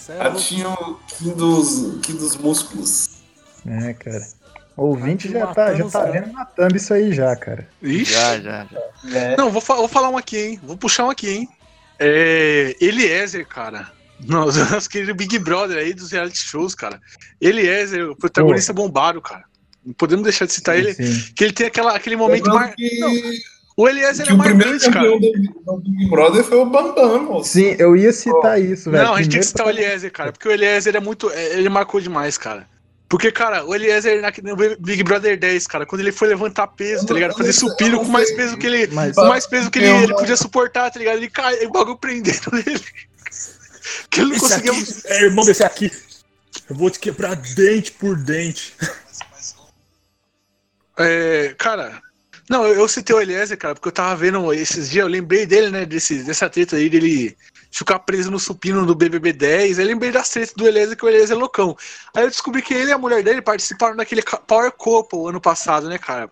[0.09, 0.23] É.
[0.23, 3.11] Ratinho King dos, King dos músculos.
[3.67, 4.27] É, cara.
[4.77, 7.69] O ouvinte já tá, Matando já tá vendo matando isso aí já, cara.
[7.83, 8.13] Ixi.
[8.13, 8.67] Já, já,
[9.05, 9.19] já.
[9.19, 9.37] É.
[9.37, 10.61] Não, vou, fa- vou falar um aqui, hein?
[10.63, 11.49] Vou puxar um aqui, hein?
[11.99, 12.75] É.
[12.81, 13.91] Eliezer, cara.
[14.25, 17.01] Nosso querido Big Brother aí dos reality shows, cara.
[17.41, 19.45] Eliezer, o protagonista bombado, cara.
[19.85, 20.95] Não podemos deixar de citar ele.
[20.95, 21.33] Sim.
[21.35, 22.73] Que ele tem aquela, aquele momento mar...
[22.75, 23.11] que, Não,
[23.81, 25.09] O Eliezer é o primeiro marcante, cara.
[25.09, 27.51] campeão do, do Big Brother foi o Bambam, moço.
[27.51, 29.05] Sim, eu ia citar isso, velho.
[29.05, 31.31] Não, a gente tem que citar o Eliezer, cara, porque o Eliezer é muito.
[31.31, 32.67] é- Ele marcou demais, cara.
[33.09, 37.07] Porque, cara, o Eliezer na- no Big Brother 10, cara, quando ele foi levantar peso,
[37.07, 37.37] tá ligado?
[37.37, 38.89] Fazer supino com mais peso que ele.
[38.89, 41.17] Mas- Com mais peso que ele, ele podia suportar, tá ligado?
[41.19, 42.81] Ele cai, o bagulho prendendo ele.
[44.11, 44.73] Que ele não Esse conseguia.
[44.73, 45.91] aqui é irmão desse aqui.
[46.69, 48.75] Eu vou te quebrar dente por dente.
[50.99, 52.03] É, cara.
[52.49, 55.45] Não, eu, eu citei o Eliezer, cara, porque eu tava vendo esses dias, eu lembrei
[55.45, 57.37] dele, né, desse, dessa treta aí, dele
[57.71, 61.09] ficar preso no supino do BBB 10, aí lembrei das tretas do Eliezer, que o
[61.09, 61.77] Eliezer é loucão.
[62.15, 65.89] Aí eu descobri que ele e a mulher dele participaram daquele Power Couple ano passado,
[65.89, 66.31] né, cara?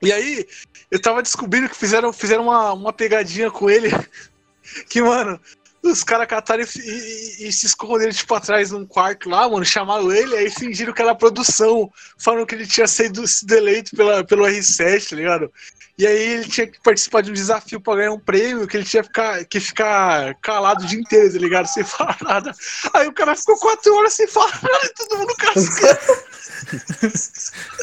[0.00, 0.46] E aí,
[0.90, 3.90] eu tava descobrindo que fizeram, fizeram uma, uma pegadinha com ele,
[4.88, 5.38] que, mano,
[5.82, 9.64] os caras cataram e, e- e se esconderam, tipo, atrás de um quarto lá, mano,
[9.64, 14.22] chamaram ele, aí fingiram que era produção, falando que ele tinha sido, sido eleito pela,
[14.24, 15.50] pelo R7, tá ligado?
[15.98, 18.84] E aí ele tinha que participar de um desafio pra ganhar um prêmio, que ele
[18.84, 21.66] tinha que ficar, que ficar calado o dia inteiro, tá ligado?
[21.66, 22.52] Sem falar nada.
[22.94, 26.20] Aí o cara ficou quatro horas sem falar nada e todo mundo cascando.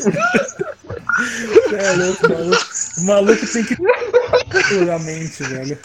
[1.78, 2.66] É louco, maluco.
[2.98, 5.78] O maluco tem que ter a mente, velho.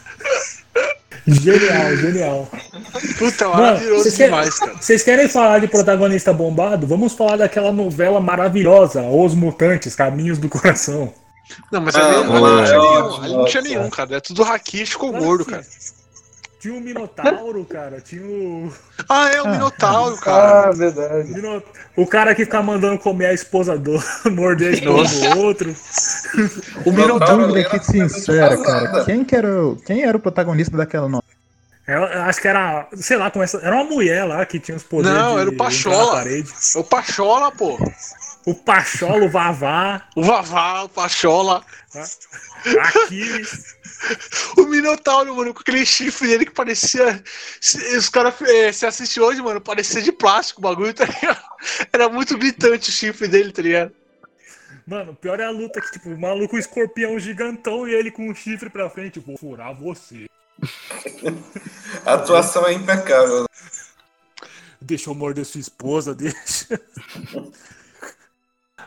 [1.26, 2.48] Genial, genial.
[3.18, 4.74] Puta, maravilhoso vocês querem, demais, cara.
[4.74, 6.86] vocês querem falar de protagonista bombado?
[6.86, 11.12] Vamos falar daquela novela maravilhosa, Os Mutantes, Caminhos do Coração.
[11.70, 14.16] Não, mas Ah, ali, ali mano, não tinha é nenhum, ali não tinha nenhum, cara.
[14.16, 15.64] É tudo haki e ficou Claro gordo, cara.
[16.62, 18.00] Tinha o Minotauro, cara.
[18.00, 18.72] Tinha o.
[19.08, 20.68] Ah, é o Minotauro, cara.
[20.68, 21.28] Ah, verdade.
[21.32, 21.60] Mino-
[21.96, 24.00] O cara que fica mandando comer a esposa do.
[24.30, 25.30] morder a esposa Nossa.
[25.34, 25.76] do outro.
[26.86, 27.48] O Minotauro.
[27.48, 29.04] Dúvida aqui sincera, cara.
[29.04, 31.24] Quem que era o, quem era o protagonista daquela novela?
[31.84, 32.86] Eu eu acho que era.
[32.94, 35.18] Sei lá, começa, era uma mulher lá que tinha os poderes.
[35.18, 36.22] Não, de era o Pachola.
[36.28, 36.44] É
[36.76, 37.76] o Pachola, pô.
[38.46, 41.62] O Pachola, o Vavá, O Vavá, o Pachola.
[42.78, 43.74] Aquiles.
[44.58, 47.22] O Minotauro, mano, com aquele chifre dele que parecia.
[47.60, 51.42] se- Os caras eh, se assiste hoje, mano, parecia de plástico o bagulho, tá ligado?
[51.92, 53.92] Era muito gritante o chifre dele, tá ligado?
[54.86, 58.28] Mano, o pior é a luta que, tipo, o maluco escorpião gigantão e ele com
[58.28, 59.20] um chifre pra frente.
[59.20, 60.26] Vou furar você.
[62.04, 63.46] A atuação é impecável.
[64.80, 66.80] Deixa eu morder sua esposa, deixa.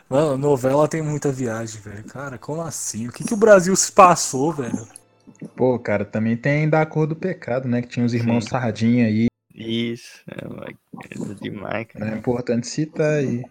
[0.08, 2.04] Mano, novela tem muita viagem, velho.
[2.04, 3.08] Cara, como assim?
[3.08, 4.86] O que, que o Brasil se passou, velho?
[5.54, 7.82] Pô, cara, também tem da cor do pecado, né?
[7.82, 8.50] Que tinha os irmãos Sim.
[8.50, 9.26] Sardinha aí.
[9.54, 12.10] Isso, é uma coisa demais, cara.
[12.10, 13.42] É importante citar aí.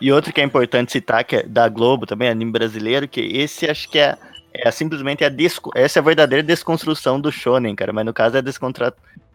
[0.00, 3.68] E outro que é importante citar, que é da Globo também, anime brasileiro, que esse
[3.68, 4.16] acho que é,
[4.52, 8.36] é simplesmente a desco essa é a verdadeira desconstrução do shonen, cara, mas no caso
[8.36, 8.42] é a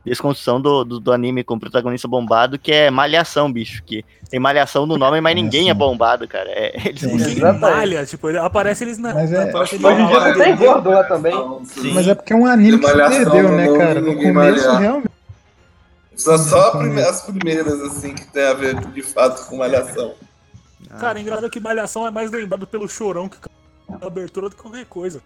[0.05, 4.39] desconstrução do, do, do anime com o protagonista bombado, que é malhação, bicho, que tem
[4.39, 6.49] malhação no nome, mas É, ninguém é bombado, cara.
[6.49, 7.15] É, eles Sim.
[7.15, 7.59] Exatamente.
[7.61, 9.13] malha, tipo, ele- aparece eles na.
[9.13, 11.33] Mas é- aparece Hoje em dia tem gordo lá também.
[11.65, 11.93] Sim.
[11.93, 14.01] Mas é porque é um anime que se perdeu, né, cara?
[14.01, 14.79] No começo, malhar.
[14.81, 15.09] realmente.
[16.15, 20.13] Só, só a prime- as primeiras, assim, que tem a ver de fato com malhação.
[20.99, 23.37] Cara, engraçado que Malhação é mais lembrado pelo chorão que
[24.01, 25.21] a abertura do que qualquer coisa.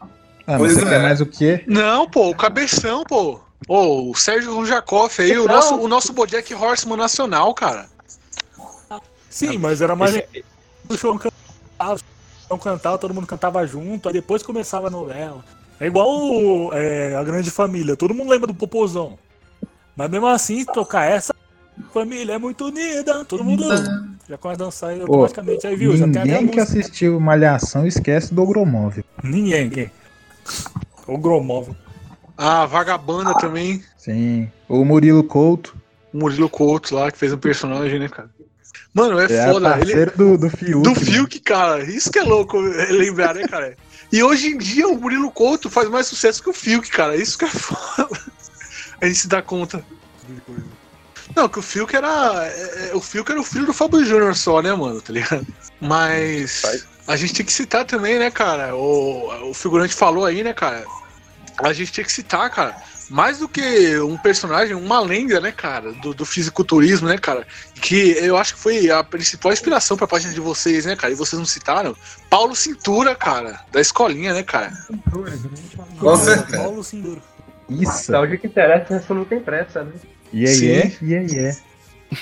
[0.00, 0.06] Ah,
[0.46, 0.88] mas Pois você é.
[0.88, 1.64] quer mais o quê?
[1.66, 3.40] Não, pô, o cabeção, pô.
[3.68, 7.86] Ô, o Sérgio Rujakoff aí, o Então- nosso, o nosso Bojack Horseman nacional, cara.
[9.28, 10.44] Sim, mas era mais Esse-
[10.88, 11.98] o chorão cantava, o
[12.48, 15.44] chorão cantava, todo mundo cantava junto, aí depois começava a novela.
[15.78, 19.18] É igual o, é, a grande família, todo mundo lembra do Popozão.
[19.94, 21.34] Mas mesmo assim, tocar essa
[21.92, 23.64] família é muito unida, todo mundo
[24.28, 27.20] já começa a dançar e Pô, automaticamente aí viu, já tem até ninguém que assistiu
[27.20, 29.04] Malhação esquece do Ogromóvel.
[29.22, 29.90] Ninguém, ninguém.
[31.06, 31.76] O Gromóvel.
[32.36, 33.82] A Vagabanda também.
[33.96, 34.50] Sim.
[34.68, 35.76] O Murilo Couto.
[36.12, 38.30] O Murilo Couto lá, que fez um personagem, né, cara?
[38.92, 39.68] Mano, é, É foda.
[39.68, 40.82] Ele, parceiro do, do Fiuk.
[40.82, 40.94] do né?
[40.94, 41.84] Fiuk, cara.
[41.84, 43.76] Isso que é louco lembrar, né, cara?
[44.12, 47.16] E hoje em dia o Murilo Couto faz mais sucesso que o Fiuk, cara.
[47.16, 48.08] Isso que é foda.
[49.00, 49.84] A gente se dá conta.
[51.34, 52.46] Não, que o Fiuk era.
[52.46, 55.00] é, é, o Fiuk era o filho do Fábio Júnior só, né, mano?
[55.02, 55.46] Tá ligado?
[55.80, 56.62] Mas.
[57.06, 58.74] a gente tem que citar também, né, cara?
[58.74, 60.84] O, o figurante falou aí, né, cara?
[61.62, 62.76] A gente tem que citar, cara.
[63.08, 67.46] Mais do que um personagem, uma lenda, né, cara, do, do fisiculturismo, né, cara?
[67.80, 71.12] Que eu acho que foi a principal inspiração pra página de vocês, né, cara?
[71.12, 71.94] E vocês não citaram?
[72.28, 74.72] Paulo Cintura, cara, da escolinha, né, cara?
[76.00, 76.58] Com certeza.
[76.58, 77.20] Paulo Cintura.
[77.70, 78.04] Isso.
[78.12, 79.92] Saúde que interessa, isso não tem pressa, né?
[80.32, 81.56] E aí é, e aí é.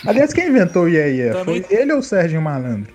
[0.07, 1.31] Aliás, quem inventou o Iê Iê?
[1.33, 2.93] Também- Foi ele ou o Sérgio Malandro?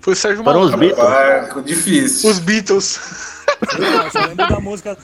[0.00, 0.94] Foi o Sérgio Foram os Malandro.
[0.96, 1.56] Beatles.
[1.56, 2.30] Ah, difícil.
[2.30, 3.00] Os Beatles.
[3.60, 4.96] Eu só lembro da música.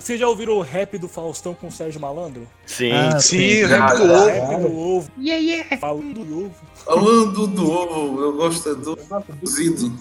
[0.00, 2.48] Vocês já ouviram o rap do Faustão com o Sérgio Malandro?
[2.64, 2.90] Sim.
[2.90, 4.14] Ah, Sim, o Ah, rap do tá.
[4.14, 4.26] ovo.
[4.28, 5.10] Rap do ovo.
[5.20, 5.76] Yeah, yeah.
[5.76, 6.54] Falando do ovo.
[6.74, 8.96] Falando do ovo, eu gosto do
[9.40, 9.92] cozido.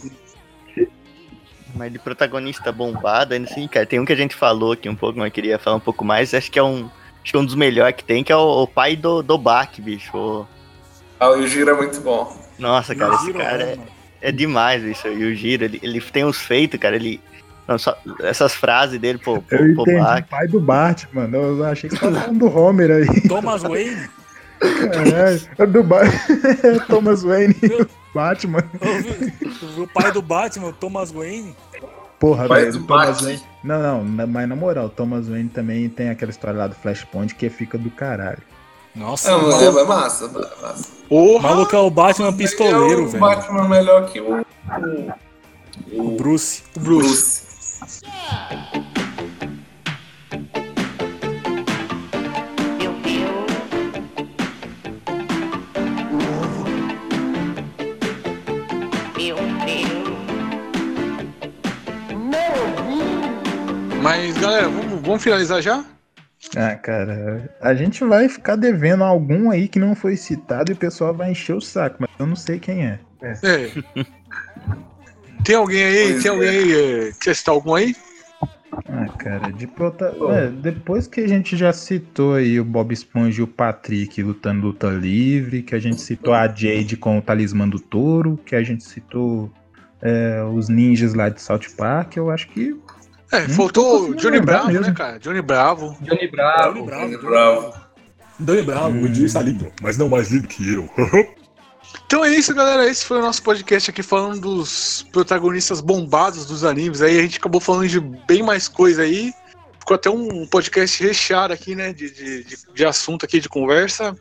[1.75, 4.95] Mas de protagonista bombado, ainda assim, cara, tem um que a gente falou aqui um
[4.95, 6.33] pouco, mas eu queria falar um pouco mais.
[6.33, 6.89] Acho que é um.
[7.21, 9.37] Acho que é um dos melhores que tem, que é o, o pai do, do
[9.37, 10.17] Bach, bicho.
[10.17, 10.47] O-
[11.19, 12.35] Ah, o giro é muito bom.
[12.57, 13.77] Nossa, cara, esse Giro cara é,
[14.21, 15.07] é demais, isso.
[15.09, 17.21] E o Giro, ele, ele tem uns feitos, cara, ele.
[17.69, 21.37] Não, só- essas frases dele, pô, pô, Eu pô, entendi, pai do Bart, mano.
[21.37, 23.21] Eu achei que você tava falando do Homer aí.
[23.27, 24.09] Thomas Wayne.
[24.59, 25.41] Caralho.
[25.57, 26.05] É do Bar...
[26.89, 27.55] Thomas Wayne.
[28.13, 28.63] Batman.
[29.77, 31.55] O pai do Batman, o Thomas Wayne.
[32.19, 32.73] Porra, Pai velho.
[32.73, 33.27] do o Thomas Batman.
[33.27, 33.43] Wayne.
[33.63, 36.75] Não, não, na- mas na moral, o Thomas Wayne também tem aquela história lá do
[36.75, 38.41] Flashpoint que fica do caralho.
[38.95, 40.85] Nossa, É, o mas é, é massa, é massa.
[41.09, 43.19] o maluco é o Batman pistoleiro, o velho.
[43.21, 44.41] Batman é melhor que o.
[45.93, 46.63] O, O Bruce.
[46.75, 47.43] O Bruce.
[64.01, 65.83] Mas, galera, vamos, vamos finalizar já?
[66.55, 70.77] Ah, cara, a gente vai ficar devendo algum aí que não foi citado e o
[70.77, 72.99] pessoal vai encher o saco, mas eu não sei quem é.
[73.21, 73.71] É.
[75.43, 76.11] Tem alguém aí?
[76.11, 76.33] Pois tem é.
[76.35, 77.13] alguém aí?
[77.19, 77.95] Quer citar algum aí?
[78.87, 80.13] Ah, cara, de prota...
[80.31, 84.67] é, depois que a gente já citou aí o Bob Esponja e o Patrick lutando
[84.67, 88.63] luta livre, que a gente citou a Jade com o talismã do touro, que a
[88.63, 89.51] gente citou
[90.01, 92.75] é, os ninjas lá de South Park, eu acho que
[93.31, 94.93] É, Hum, faltou Johnny Bravo, né, mesmo.
[94.93, 95.19] cara?
[95.19, 95.97] Johnny Bravo.
[96.01, 96.73] Johnny Bravo.
[96.85, 97.27] Johnny Bravo.
[97.27, 97.73] Bravo.
[98.39, 100.89] Dani Bravo, o dia está lindo, mas não mais lindo que eu.
[102.05, 102.87] Então é isso, galera.
[102.87, 107.01] Esse foi o nosso podcast aqui falando dos protagonistas bombados dos animes.
[107.01, 109.31] Aí a gente acabou falando de bem mais coisa aí.
[109.79, 111.93] Ficou até um podcast recheado aqui, né?
[111.93, 112.43] De, de,
[112.73, 114.15] de- assunto aqui, de conversa.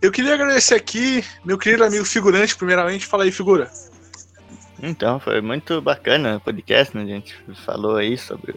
[0.00, 3.06] Eu queria agradecer aqui, meu querido amigo figurante, primeiramente.
[3.06, 3.70] Fala aí, figura.
[4.80, 7.02] Então, foi muito bacana o podcast, né?
[7.02, 7.34] A gente
[7.64, 8.54] falou aí sobre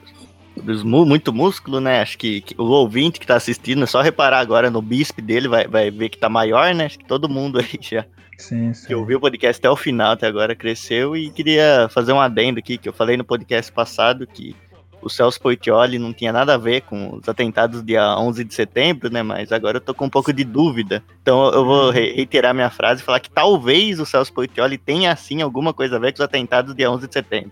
[0.55, 2.01] sobre os mu- muito músculo, né?
[2.01, 5.47] Acho que, que o ouvinte que tá assistindo, é só reparar agora no bispe dele,
[5.47, 6.85] vai, vai ver que tá maior, né?
[6.85, 8.05] Acho que todo mundo aí já
[8.41, 8.87] sim, sim.
[8.87, 11.15] que ouviu o podcast até o final, até agora cresceu.
[11.15, 14.55] E queria fazer um adendo aqui, que eu falei no podcast passado que
[15.01, 19.09] o Celso Portioli não tinha nada a ver com os atentados dia 11 de setembro,
[19.11, 19.23] né?
[19.23, 21.03] Mas agora eu tô com um pouco de dúvida.
[21.21, 25.15] Então eu vou re- reiterar minha frase e falar que talvez o Celso Portioli tenha,
[25.15, 27.51] sim, alguma coisa a ver com os atentados dia 11 de setembro.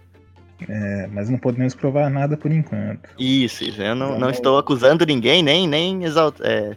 [0.68, 3.10] É, mas não podemos provar nada por enquanto.
[3.18, 3.82] Isso, isso.
[3.82, 6.76] Eu não, não estou acusando ninguém, nem, nem exaltando.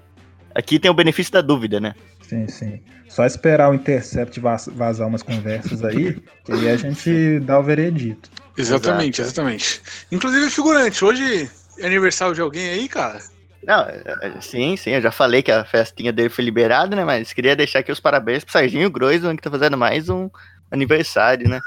[0.54, 1.92] aqui tem o benefício da dúvida, né?
[2.32, 2.80] Sim, sim.
[3.10, 6.14] Só esperar o Intercept vaz- vazar umas conversas aí,
[6.46, 8.30] que aí a gente dá o veredito.
[8.56, 9.82] Exatamente, exatamente.
[10.10, 13.20] Inclusive, figurante, hoje é aniversário de alguém aí, cara?
[13.62, 17.04] Não, é, é, sim, sim, eu já falei que a festinha dele foi liberada, né?
[17.04, 20.30] Mas queria deixar aqui os parabéns pro Serginho Groisman, que tá fazendo mais um
[20.70, 21.60] aniversário, né?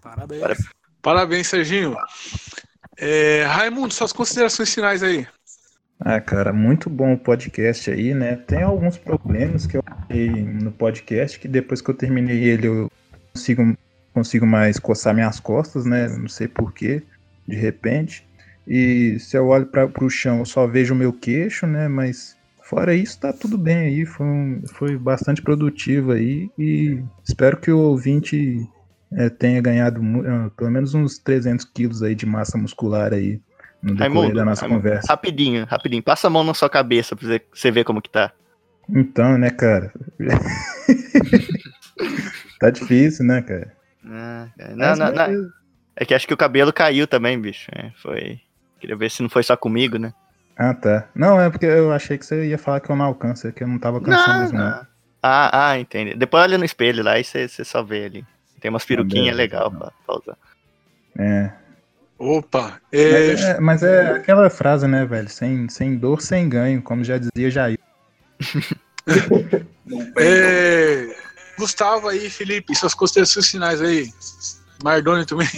[0.00, 0.40] Parabéns.
[0.40, 0.56] Para-
[1.02, 1.94] Parabéns, Serginho.
[2.96, 5.26] É, Raimundo, suas considerações finais aí.
[6.00, 8.36] Ah, cara, muito bom o podcast aí, né?
[8.36, 12.90] Tem alguns problemas que eu achei no podcast que depois que eu terminei ele eu
[13.34, 13.76] consigo,
[14.14, 16.08] consigo mais coçar minhas costas, né?
[16.08, 17.02] Não sei porquê,
[17.46, 18.24] de repente.
[18.66, 21.88] E se eu olho para pro chão eu só vejo o meu queixo, né?
[21.88, 27.56] Mas fora isso tá tudo bem aí, foi, um- foi bastante produtivo aí e espero
[27.56, 28.60] que o ouvinte
[29.12, 33.40] eh, tenha ganhado ah, pelo menos uns 300 quilos aí de massa muscular aí
[33.82, 35.12] no decorrer Raimundo, da nossa Raimundo, conversa.
[35.12, 36.02] rapidinho, rapidinho.
[36.02, 38.32] Passa a mão na sua cabeça pra você, ver como que tá.
[38.88, 39.92] Então, né, cara?
[42.60, 43.72] tá difícil, né, cara?
[44.04, 45.26] Ah, não, Mas não, não.
[45.26, 45.52] beleza.
[45.96, 47.68] É que acho que o cabelo caiu também, bicho.
[47.74, 48.40] É, foi.
[48.80, 50.12] Queria ver se não foi só comigo, né?
[50.56, 51.08] Ah, tá.
[51.14, 53.62] Não, é porque eu achei que você ia falar que eu não alcanço, é que
[53.62, 54.70] eu não tava alcançando Não, mesmo, não.
[54.70, 54.86] não.
[55.22, 56.14] Ah, ah, entendi.
[56.14, 58.24] Depois olha no espelho lá e você só vê ali.
[58.60, 59.36] Tem umas peruquinhas beleza.
[59.36, 60.36] legal pra, pra usar.
[61.18, 61.52] É.
[62.18, 63.60] Opa, é, Mas, é.
[63.60, 65.28] mas é aquela frase, né, velho?
[65.28, 67.78] Sem, sem dor, sem ganho, como já dizia Jair.
[70.18, 71.16] É,
[71.58, 74.12] Gustavo aí, Felipe, suas considerações finais aí.
[74.84, 75.48] Mardoni também.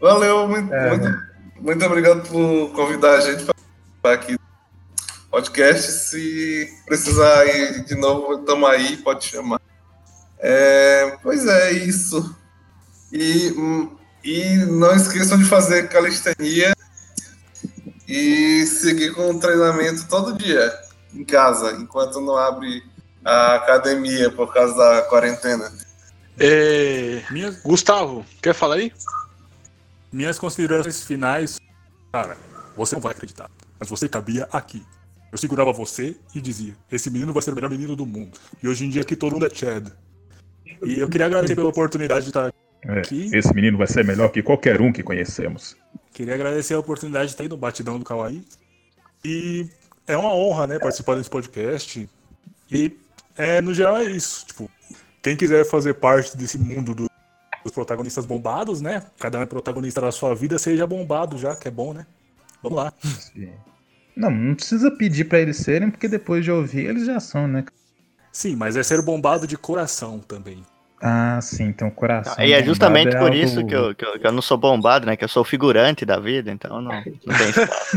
[0.00, 1.22] Valeu, muito, É, muito,
[1.60, 5.92] muito obrigado por convidar a gente para participar aqui do podcast.
[5.92, 9.60] Se precisar ir de novo, estamos aí, pode chamar.
[10.38, 12.34] É, pois é, isso.
[13.12, 16.74] E, hum, e não esqueçam de fazer calistenia
[18.06, 20.72] e seguir com o treinamento todo dia,
[21.14, 22.82] em casa, enquanto não abre
[23.24, 25.70] a academia por causa da quarentena.
[26.38, 27.22] É,
[27.64, 28.92] Gustavo, quer falar aí?
[30.12, 31.58] Minhas considerações finais.
[32.12, 32.36] Cara,
[32.76, 34.84] você não vai acreditar, mas você cabia aqui.
[35.30, 38.38] Eu segurava você e dizia: esse menino vai ser o melhor menino do mundo.
[38.62, 39.88] E hoje em dia aqui todo mundo é Chad.
[40.82, 42.50] E eu queria agradecer pela oportunidade de estar
[42.82, 43.30] É, aqui.
[43.34, 45.76] esse menino vai ser melhor que qualquer um que conhecemos.
[46.12, 48.42] Queria agradecer a oportunidade de estar aí no Batidão do Kawaii.
[49.24, 49.68] E
[50.06, 52.08] é uma honra, né, participar desse podcast.
[52.70, 52.96] E,
[53.36, 54.46] é, no geral, é isso.
[54.46, 54.70] Tipo,
[55.22, 57.10] quem quiser fazer parte desse mundo do-
[57.62, 59.02] dos protagonistas bombados, né?
[59.18, 62.06] Cada um é protagonista da sua vida, seja bombado já, que é bom, né?
[62.62, 62.92] Vamos lá.
[64.16, 67.64] Não, não precisa pedir pra eles serem, porque depois de ouvir eles já são, né?
[68.32, 70.64] Sim, mas é ser bombado de coração também.
[71.00, 72.34] Ah, sim, então o coração.
[72.44, 74.58] E é justamente é por isso algo- que eu, que, eu, que eu não sou
[74.58, 75.16] bombado, né?
[75.16, 77.96] Que eu sou figurante da vida, então não, não tem espaço.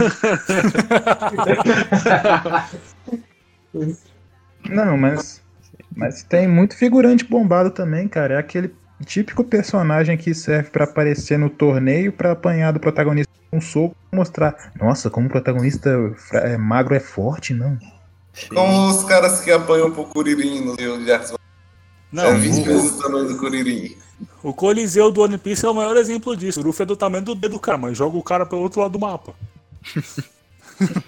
[4.69, 5.41] Não, mas.
[5.95, 8.35] Mas tem muito figurante bombado também, cara.
[8.35, 8.73] É aquele
[9.05, 13.95] típico personagem que serve pra aparecer no torneio pra apanhar do protagonista com um soco
[14.11, 14.71] e mostrar.
[14.79, 15.89] Nossa, como o protagonista
[16.33, 17.77] é, magro é forte, não.
[18.49, 20.71] Como os caras que apanham pro Curirim no
[21.13, 21.33] Artes
[22.13, 23.97] Não, é 20 o- vezes o tamanho do Curirim.
[24.41, 26.61] O Coliseu do One Piece é o maior exemplo disso.
[26.61, 28.79] O Luffy é do tamanho do dedo do cara, mas joga o cara pelo outro
[28.81, 29.33] lado do mapa.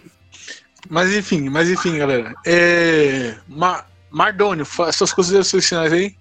[0.89, 2.35] Mas enfim, mas enfim, galera.
[2.45, 3.35] É...
[3.47, 6.15] Ma- Mardônio, fa- suas considerações finais aí?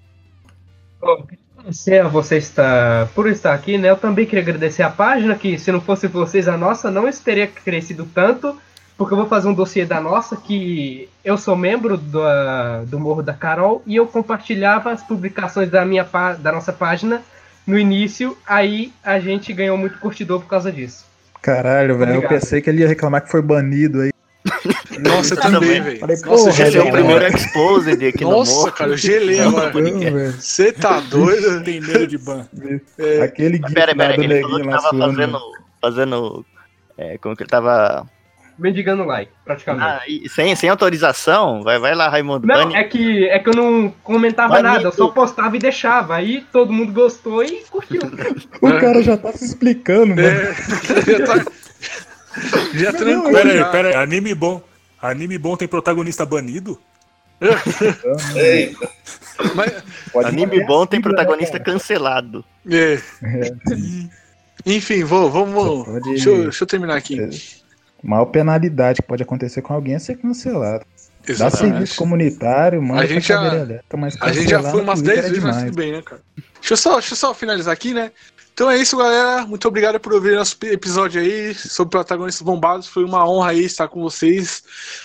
[1.58, 3.90] agradecer a você estar, por estar aqui, né?
[3.90, 7.46] Eu também queria agradecer a página, que se não fosse vocês, a nossa não teria
[7.46, 8.58] crescido tanto,
[8.96, 12.20] porque eu vou fazer um dossiê da nossa, que eu sou membro do,
[12.86, 16.06] do Morro da Carol, e eu compartilhava as publicações da, minha,
[16.38, 17.22] da nossa página
[17.66, 21.04] no início, aí a gente ganhou muito curtidor por causa disso.
[21.40, 22.14] Caralho, velho.
[22.14, 24.10] Eu pensei que ele ia reclamar que foi banido aí.
[25.00, 26.00] Nossa, eu também, velho.
[26.24, 29.72] Nossa, gelei é o primeiro exposed aqui no Nossa, cara, eu gelei agora.
[30.32, 31.62] Você tá doido?
[31.64, 32.46] Tem medo de ban.
[32.98, 35.38] É, Aquele gif Pera, ele falou que tava fazendo.
[35.80, 36.46] fazendo
[36.96, 38.06] é, como que ele tava.
[38.58, 39.84] Mendigando like, praticamente.
[39.84, 41.62] Ah, e sem, sem autorização?
[41.62, 42.46] Vai, vai lá, Raimundo.
[42.46, 46.14] Não, é que, é que eu não comentava nada, eu só postava e deixava.
[46.16, 48.00] Aí todo mundo gostou e curtiu.
[48.62, 50.20] O cara já tá se explicando, mano.
[50.22, 50.54] É,
[51.18, 51.44] já tá.
[52.74, 53.32] Já trancou.
[53.32, 53.94] Pera aí, pera aí.
[53.96, 54.62] Anime bom.
[55.02, 56.80] Anime bom tem protagonista banido?
[58.36, 58.88] Eita.
[59.54, 59.72] Mas,
[60.26, 62.44] Anime bom tem né, protagonista cancelado.
[62.70, 62.94] é.
[63.22, 63.54] É.
[64.66, 65.84] Enfim, vou, vamos.
[65.84, 67.18] Pode- Deixa eu, deixa eu terminar aqui.
[68.04, 70.84] Maior penalidade que pode acontecer com alguém é ser cancelado.
[71.38, 73.40] Dá serviço comunitário, manda A gente já-
[74.20, 76.20] A gente já foi umas Twitter 10 é vezes, mas tudo bem, né, cara?
[76.60, 78.12] Deixa eu, só, deixa eu só finalizar aqui, né?
[78.54, 79.44] Então é isso, galera.
[79.44, 82.86] Muito obrigado por ouvir nosso episódio aí sobre protagonistas bombados.
[82.86, 84.62] Foi uma honra aí estar com vocês.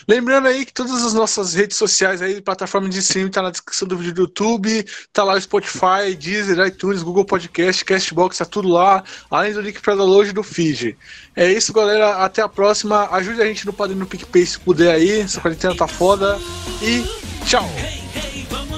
[0.08, 3.88] Lembrando aí que todas as nossas redes sociais aí, plataforma de streaming, tá na descrição
[3.88, 4.86] do vídeo do YouTube.
[5.12, 9.04] Tá lá o Spotify, Deezer, iTunes, Google Podcast, Castbox, tá tudo lá.
[9.32, 10.96] Além do link para download do feed.
[11.36, 12.24] É isso, galera.
[12.24, 13.10] Até a próxima.
[13.14, 15.22] Ajude a gente no Padrinho no PicPay se puder aí.
[15.22, 16.38] Essa quarentena tá foda.
[16.84, 17.04] E
[17.48, 17.68] tchau.
[18.16, 18.69] Ei, vamos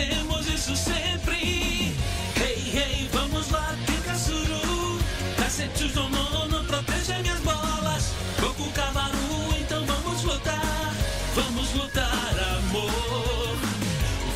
[0.00, 1.94] fazemos isso sempre.
[2.36, 4.98] Hey, hey, vamos lá, Pikachu.
[5.36, 8.12] Cacete do nono, protege minhas bolas.
[8.40, 10.92] Goku Cavaru, então vamos lutar.
[11.34, 13.58] Vamos lutar, amor.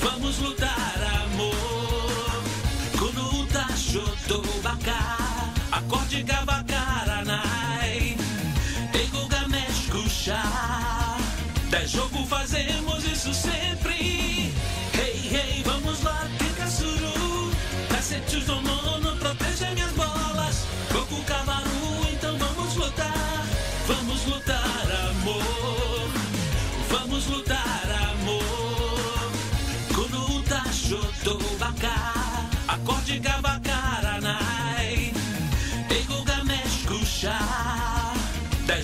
[0.02, 2.42] Vamos lutar, amor.
[2.98, 5.16] Quando tá Shotobaka,
[5.72, 6.63] acorde Gavakaranai.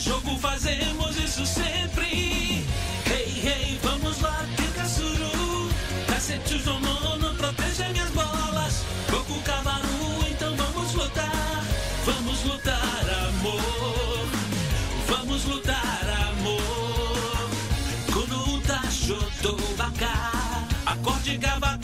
[0.00, 2.64] jogo, fazemos isso sempre.
[3.06, 5.68] Hey, hey, vamos lá, fica suru.
[6.06, 8.84] Cacete o nono, proteja minhas bolas.
[9.10, 11.62] Goku cavalo então vamos lutar.
[12.06, 14.28] Vamos lutar, amor.
[15.06, 16.00] Vamos lutar,
[16.30, 17.50] amor.
[18.12, 20.62] Kuno Tashoto tá Baka.
[20.86, 21.79] Acorde Cavaru.